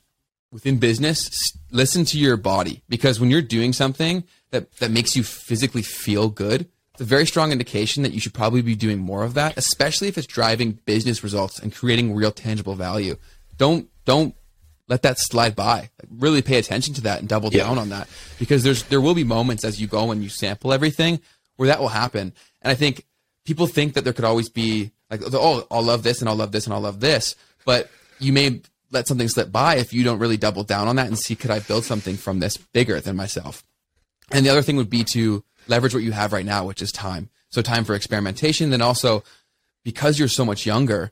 within 0.52 0.78
business, 0.78 1.52
listen 1.72 2.06
to 2.06 2.18
your 2.18 2.38
body 2.38 2.82
because 2.88 3.20
when 3.20 3.30
you're 3.30 3.42
doing 3.42 3.74
something 3.74 4.24
that, 4.52 4.72
that 4.78 4.92
makes 4.92 5.16
you 5.16 5.24
physically 5.24 5.82
feel 5.82 6.30
good, 6.30 6.70
it's 6.94 7.02
a 7.02 7.04
very 7.04 7.26
strong 7.26 7.52
indication 7.52 8.04
that 8.04 8.14
you 8.14 8.22
should 8.22 8.34
probably 8.34 8.62
be 8.62 8.76
doing 8.76 9.00
more 9.00 9.24
of 9.26 9.34
that, 9.34 9.58
especially 9.58 10.08
if 10.08 10.18
it's 10.18 10.28
driving 10.28 10.80
business 10.86 11.24
results 11.24 11.60
and 11.60 11.76
creating 11.76 12.16
real 12.16 12.32
tangible 12.32 12.76
value. 12.76 13.18
Don't, 13.58 13.90
don't 14.06 14.34
let 14.88 15.02
that 15.02 15.20
slide 15.20 15.58
by. 15.58 15.90
Really 16.10 16.42
pay 16.42 16.58
attention 16.58 16.94
to 16.94 17.02
that 17.02 17.20
and 17.20 17.28
double 17.28 17.52
Yeah. 17.52 17.64
down 17.64 17.78
on 17.78 17.90
that 17.90 18.08
because 18.40 18.64
there's, 18.64 18.84
there 18.84 19.02
will 19.02 19.16
be 19.16 19.26
moments 19.26 19.66
as 19.66 19.82
you 19.82 19.88
go 19.88 20.12
and 20.12 20.24
you 20.24 20.30
sample 20.30 20.72
everything 20.72 21.20
where 21.58 21.68
that 21.68 21.82
will 21.82 21.90
happen. 21.90 22.32
And 22.62 22.72
I 22.72 22.76
think 22.76 23.06
people 23.46 23.68
think 23.68 23.94
that 23.96 24.06
there 24.06 24.14
could 24.14 24.24
always 24.26 24.48
be 24.48 24.92
like, 25.10 25.22
oh, 25.34 25.68
I'll 25.70 25.84
love 25.84 26.04
this 26.04 26.20
and 26.20 26.30
I'll 26.30 26.36
love 26.36 26.52
this 26.52 26.66
and 26.66 26.74
I'll 26.74 26.82
love 26.82 27.00
this. 27.00 27.36
But 27.66 27.90
you 28.20 28.34
may 28.34 28.62
let 28.92 29.08
something 29.08 29.28
slip 29.28 29.52
by 29.52 29.76
if 29.76 29.94
you 29.94 30.04
don't 30.04 30.20
really 30.20 30.38
double 30.38 30.64
down 30.64 30.88
on 30.88 30.96
that 30.96 31.08
and 31.08 31.18
see, 31.18 31.36
could 31.36 31.52
I 31.52 31.60
build 31.60 31.84
something 31.84 32.16
from 32.16 32.40
this 32.40 32.58
bigger 32.58 33.00
than 33.00 33.16
myself? 33.16 33.64
And 34.32 34.46
the 34.46 34.50
other 34.50 34.62
thing 34.62 34.78
would 34.78 34.90
be 34.90 35.04
to 35.06 35.44
leverage 35.68 35.94
what 35.94 36.04
you 36.04 36.12
have 36.12 36.34
right 36.34 36.46
now, 36.46 36.66
which 36.66 36.82
is 36.82 36.92
time. 36.92 37.30
So 37.50 37.62
time 37.62 37.84
for 37.84 37.94
experimentation. 37.94 38.70
Then 38.70 38.82
also 38.82 39.24
because 39.84 40.20
you're 40.20 40.28
so 40.28 40.44
much 40.44 40.66
younger, 40.66 41.12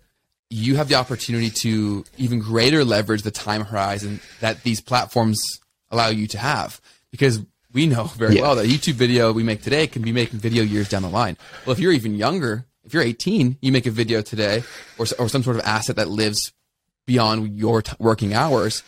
you 0.49 0.75
have 0.75 0.89
the 0.89 0.95
opportunity 0.95 1.49
to 1.49 2.03
even 2.17 2.39
greater 2.39 2.83
leverage 2.83 3.21
the 3.21 3.31
time 3.31 3.63
horizon 3.63 4.19
that 4.39 4.63
these 4.63 4.81
platforms 4.81 5.41
allow 5.89 6.09
you 6.09 6.27
to 6.27 6.37
have. 6.37 6.81
Because 7.11 7.39
we 7.71 7.87
know 7.87 8.03
very 8.17 8.35
yeah. 8.35 8.41
well 8.41 8.55
that 8.55 8.67
YouTube 8.67 8.93
video 8.93 9.31
we 9.31 9.43
make 9.43 9.61
today 9.61 9.87
can 9.87 10.01
be 10.01 10.11
making 10.11 10.39
video 10.39 10.63
years 10.63 10.89
down 10.89 11.01
the 11.01 11.09
line. 11.09 11.37
Well, 11.65 11.73
if 11.73 11.79
you're 11.79 11.91
even 11.91 12.15
younger, 12.15 12.65
if 12.85 12.93
you're 12.93 13.03
18, 13.03 13.57
you 13.61 13.71
make 13.71 13.85
a 13.85 13.91
video 13.91 14.21
today 14.21 14.63
or, 14.97 15.05
or 15.19 15.29
some 15.29 15.43
sort 15.43 15.55
of 15.55 15.63
asset 15.63 15.95
that 15.95 16.09
lives 16.09 16.51
beyond 17.05 17.57
your 17.57 17.81
t- 17.81 17.93
working 17.99 18.33
hours, 18.33 18.83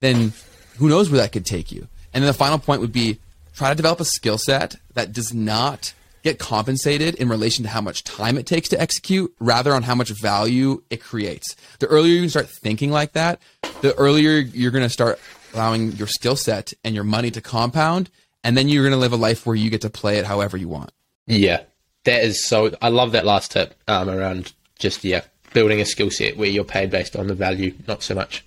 then 0.00 0.32
who 0.78 0.88
knows 0.88 1.10
where 1.10 1.20
that 1.20 1.32
could 1.32 1.46
take 1.46 1.72
you. 1.72 1.88
And 2.12 2.22
then 2.22 2.28
the 2.28 2.34
final 2.34 2.58
point 2.58 2.80
would 2.80 2.92
be 2.92 3.18
try 3.54 3.70
to 3.70 3.74
develop 3.74 4.00
a 4.00 4.04
skill 4.04 4.38
set 4.38 4.76
that 4.94 5.12
does 5.12 5.32
not 5.32 5.94
get 6.22 6.38
compensated 6.38 7.14
in 7.14 7.28
relation 7.28 7.62
to 7.62 7.70
how 7.70 7.80
much 7.80 8.02
time 8.02 8.36
it 8.36 8.46
takes 8.46 8.68
to 8.68 8.80
execute 8.80 9.32
rather 9.38 9.72
on 9.72 9.84
how 9.84 9.94
much 9.94 10.10
value 10.20 10.82
it 10.90 11.00
creates. 11.00 11.54
The 11.78 11.86
earlier 11.86 12.20
you 12.20 12.28
start 12.28 12.48
thinking 12.48 12.90
like 12.90 13.12
that, 13.12 13.40
the 13.80 13.94
earlier 13.94 14.38
you're 14.38 14.72
going 14.72 14.84
to 14.84 14.90
start 14.90 15.20
allowing 15.54 15.92
your 15.92 16.08
skill 16.08 16.34
set 16.34 16.72
and 16.82 16.94
your 16.94 17.04
money 17.04 17.30
to 17.30 17.40
compound 17.40 18.10
and 18.42 18.56
then 18.56 18.68
you're 18.68 18.82
going 18.82 18.92
to 18.92 18.98
live 18.98 19.12
a 19.12 19.16
life 19.16 19.46
where 19.46 19.56
you 19.56 19.70
get 19.70 19.82
to 19.82 19.90
play 19.90 20.18
it 20.18 20.24
however 20.24 20.56
you 20.56 20.68
want. 20.68 20.90
Yeah. 21.26 21.62
That 22.06 22.24
is 22.24 22.44
so 22.44 22.72
I 22.80 22.88
love 22.88 23.12
that 23.12 23.26
last 23.26 23.52
tip 23.52 23.74
um, 23.86 24.08
around 24.08 24.52
just 24.78 25.04
yeah, 25.04 25.22
building 25.52 25.80
a 25.80 25.84
skill 25.84 26.10
set 26.10 26.36
where 26.36 26.48
you're 26.48 26.64
paid 26.64 26.90
based 26.90 27.16
on 27.16 27.26
the 27.26 27.34
value, 27.34 27.74
not 27.86 28.02
so 28.02 28.14
much 28.14 28.44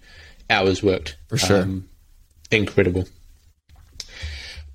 hours 0.49 0.81
worked. 0.81 1.17
For 1.27 1.37
sure. 1.37 1.61
Um, 1.61 1.89
incredible. 2.51 3.05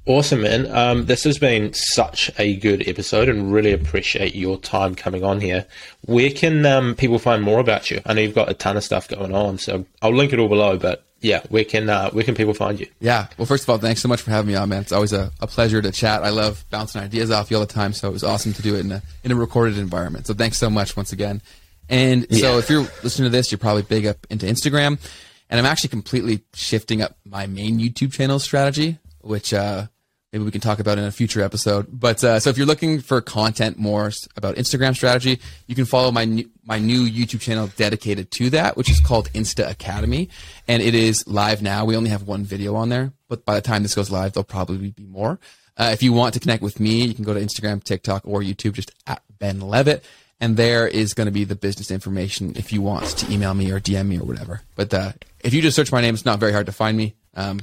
Awesome, 0.06 0.42
man. 0.42 0.70
Um, 0.70 1.06
this 1.06 1.24
has 1.24 1.38
been 1.38 1.72
such 1.72 2.30
a 2.38 2.56
good 2.56 2.86
episode 2.86 3.30
and 3.30 3.50
really 3.50 3.72
appreciate 3.72 4.34
your 4.34 4.58
time 4.58 4.94
coming 4.94 5.24
on 5.24 5.40
here. 5.40 5.64
Where 6.02 6.28
can 6.28 6.66
um, 6.66 6.94
people 6.94 7.18
find 7.18 7.42
more 7.42 7.58
about 7.58 7.90
you? 7.90 8.02
I 8.04 8.12
know 8.12 8.20
you've 8.20 8.34
got 8.34 8.50
a 8.50 8.54
ton 8.54 8.76
of 8.76 8.84
stuff 8.84 9.08
going 9.08 9.34
on, 9.34 9.56
so 9.56 9.86
I'll 10.02 10.14
link 10.14 10.34
it 10.34 10.38
all 10.38 10.48
below, 10.48 10.76
but 10.76 11.06
yeah, 11.24 11.40
where 11.48 11.64
can 11.64 11.88
uh, 11.88 12.10
where 12.10 12.22
can 12.22 12.34
people 12.34 12.52
find 12.52 12.78
you? 12.78 12.86
Yeah, 13.00 13.28
well, 13.38 13.46
first 13.46 13.64
of 13.64 13.70
all, 13.70 13.78
thanks 13.78 14.02
so 14.02 14.08
much 14.08 14.20
for 14.20 14.30
having 14.30 14.48
me 14.48 14.56
on, 14.56 14.68
man. 14.68 14.82
It's 14.82 14.92
always 14.92 15.14
a, 15.14 15.32
a 15.40 15.46
pleasure 15.46 15.80
to 15.80 15.90
chat. 15.90 16.22
I 16.22 16.28
love 16.28 16.66
bouncing 16.68 17.00
ideas 17.00 17.30
off 17.30 17.50
you 17.50 17.56
all 17.56 17.64
the 17.64 17.72
time, 17.72 17.94
so 17.94 18.08
it 18.08 18.12
was 18.12 18.22
awesome 18.22 18.52
to 18.52 18.60
do 18.60 18.76
it 18.76 18.80
in 18.80 18.92
a 18.92 19.02
in 19.24 19.32
a 19.32 19.34
recorded 19.34 19.78
environment. 19.78 20.26
So 20.26 20.34
thanks 20.34 20.58
so 20.58 20.68
much 20.68 20.98
once 20.98 21.12
again. 21.12 21.40
And 21.88 22.26
yeah. 22.28 22.40
so 22.40 22.58
if 22.58 22.68
you're 22.68 22.86
listening 23.02 23.24
to 23.24 23.30
this, 23.30 23.50
you're 23.50 23.58
probably 23.58 23.82
big 23.82 24.04
up 24.04 24.26
into 24.28 24.44
Instagram, 24.44 25.00
and 25.48 25.58
I'm 25.58 25.64
actually 25.64 25.88
completely 25.88 26.44
shifting 26.52 27.00
up 27.00 27.16
my 27.24 27.46
main 27.46 27.78
YouTube 27.78 28.12
channel 28.12 28.38
strategy, 28.38 28.98
which 29.22 29.54
uh, 29.54 29.86
maybe 30.34 30.44
we 30.44 30.50
can 30.50 30.60
talk 30.60 30.80
about 30.80 30.98
in 30.98 31.04
a 31.04 31.12
future 31.12 31.42
episode. 31.42 31.86
But 31.88 32.22
uh, 32.24 32.40
so 32.40 32.50
if 32.50 32.58
you're 32.58 32.66
looking 32.66 33.00
for 33.00 33.20
content 33.20 33.78
more 33.78 34.10
about 34.36 34.56
Instagram 34.56 34.96
strategy, 34.96 35.40
you 35.68 35.76
can 35.76 35.84
follow 35.84 36.10
my 36.10 36.24
new, 36.24 36.50
my 36.64 36.80
new 36.80 37.08
YouTube 37.08 37.40
channel 37.40 37.70
dedicated 37.76 38.32
to 38.32 38.50
that, 38.50 38.76
which 38.76 38.90
is 38.90 38.98
called 38.98 39.32
Insta 39.32 39.70
Academy, 39.70 40.28
and 40.66 40.82
it 40.82 40.96
is 40.96 41.24
live 41.28 41.62
now. 41.62 41.84
We 41.84 41.96
only 41.96 42.10
have 42.10 42.24
one 42.24 42.42
video 42.42 42.74
on 42.74 42.88
there, 42.88 43.12
but 43.28 43.44
by 43.44 43.54
the 43.54 43.60
time 43.60 43.84
this 43.84 43.94
goes 43.94 44.10
live, 44.10 44.32
there'll 44.32 44.44
probably 44.44 44.90
be 44.90 45.04
more. 45.04 45.38
Uh, 45.76 45.90
if 45.92 46.02
you 46.02 46.12
want 46.12 46.34
to 46.34 46.40
connect 46.40 46.64
with 46.64 46.80
me, 46.80 47.04
you 47.04 47.14
can 47.14 47.24
go 47.24 47.32
to 47.32 47.40
Instagram, 47.40 47.82
TikTok, 47.82 48.22
or 48.24 48.40
YouTube, 48.40 48.72
just 48.72 48.90
at 49.06 49.22
Ben 49.38 49.60
Leavitt. 49.60 50.04
And 50.40 50.56
there 50.56 50.88
is 50.88 51.14
going 51.14 51.26
to 51.26 51.32
be 51.32 51.44
the 51.44 51.54
business 51.54 51.92
information 51.92 52.54
if 52.56 52.72
you 52.72 52.82
want 52.82 53.06
to 53.06 53.32
email 53.32 53.54
me 53.54 53.70
or 53.70 53.78
DM 53.78 54.08
me 54.08 54.18
or 54.18 54.24
whatever. 54.24 54.62
But 54.74 54.92
uh, 54.92 55.12
if 55.44 55.54
you 55.54 55.62
just 55.62 55.76
search 55.76 55.92
my 55.92 56.00
name, 56.00 56.12
it's 56.14 56.24
not 56.24 56.40
very 56.40 56.52
hard 56.52 56.66
to 56.66 56.72
find 56.72 56.96
me. 56.96 57.14
Um, 57.34 57.60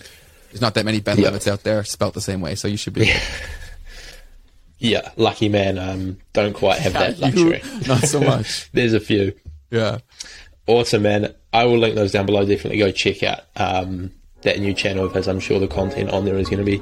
there's 0.52 0.62
not 0.62 0.74
that 0.76 0.86
many 0.86 1.00
Ben 1.00 1.18
yep. 1.18 1.34
Leavitts 1.34 1.50
out 1.50 1.64
there 1.64 1.84
spelt 1.84 2.14
the 2.14 2.22
same 2.22 2.42
way, 2.42 2.56
so 2.56 2.68
you 2.68 2.78
should 2.78 2.94
be. 2.94 3.12
yeah, 4.78 5.12
lucky 5.16 5.50
man. 5.50 5.78
Um, 5.78 6.18
don't 6.34 6.54
quite 6.54 6.80
have 6.80 6.94
yeah, 6.94 7.12
that 7.12 7.20
luxury. 7.20 7.62
You, 7.64 7.82
not 7.88 8.04
so 8.04 8.20
much. 8.20 8.70
There's 8.72 8.94
a 8.94 9.00
few. 9.00 9.34
Yeah. 9.70 10.00
Awesome, 10.68 11.04
man. 11.04 11.34
I 11.54 11.66
will 11.66 11.78
link 11.78 11.96
those 11.96 12.12
down 12.12 12.26
below. 12.26 12.46
Definitely 12.46 12.80
go 12.80 12.92
check 12.92 13.24
out 13.24 13.42
um, 13.56 14.12
that 14.42 14.60
new 14.60 14.74
channel 14.74 15.08
because 15.08 15.28
I'm 15.28 15.40
sure 15.40 15.60
the 15.60 15.68
content 15.68 16.12
on 16.12 16.26
there 16.26 16.38
is 16.38 16.50
going 16.50 16.64
to 16.64 16.66
be 16.66 16.82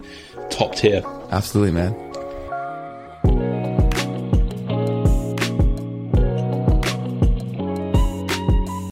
top 0.50 0.76
tier. 0.76 1.04
Absolutely, 1.32 1.72
man. 1.72 2.09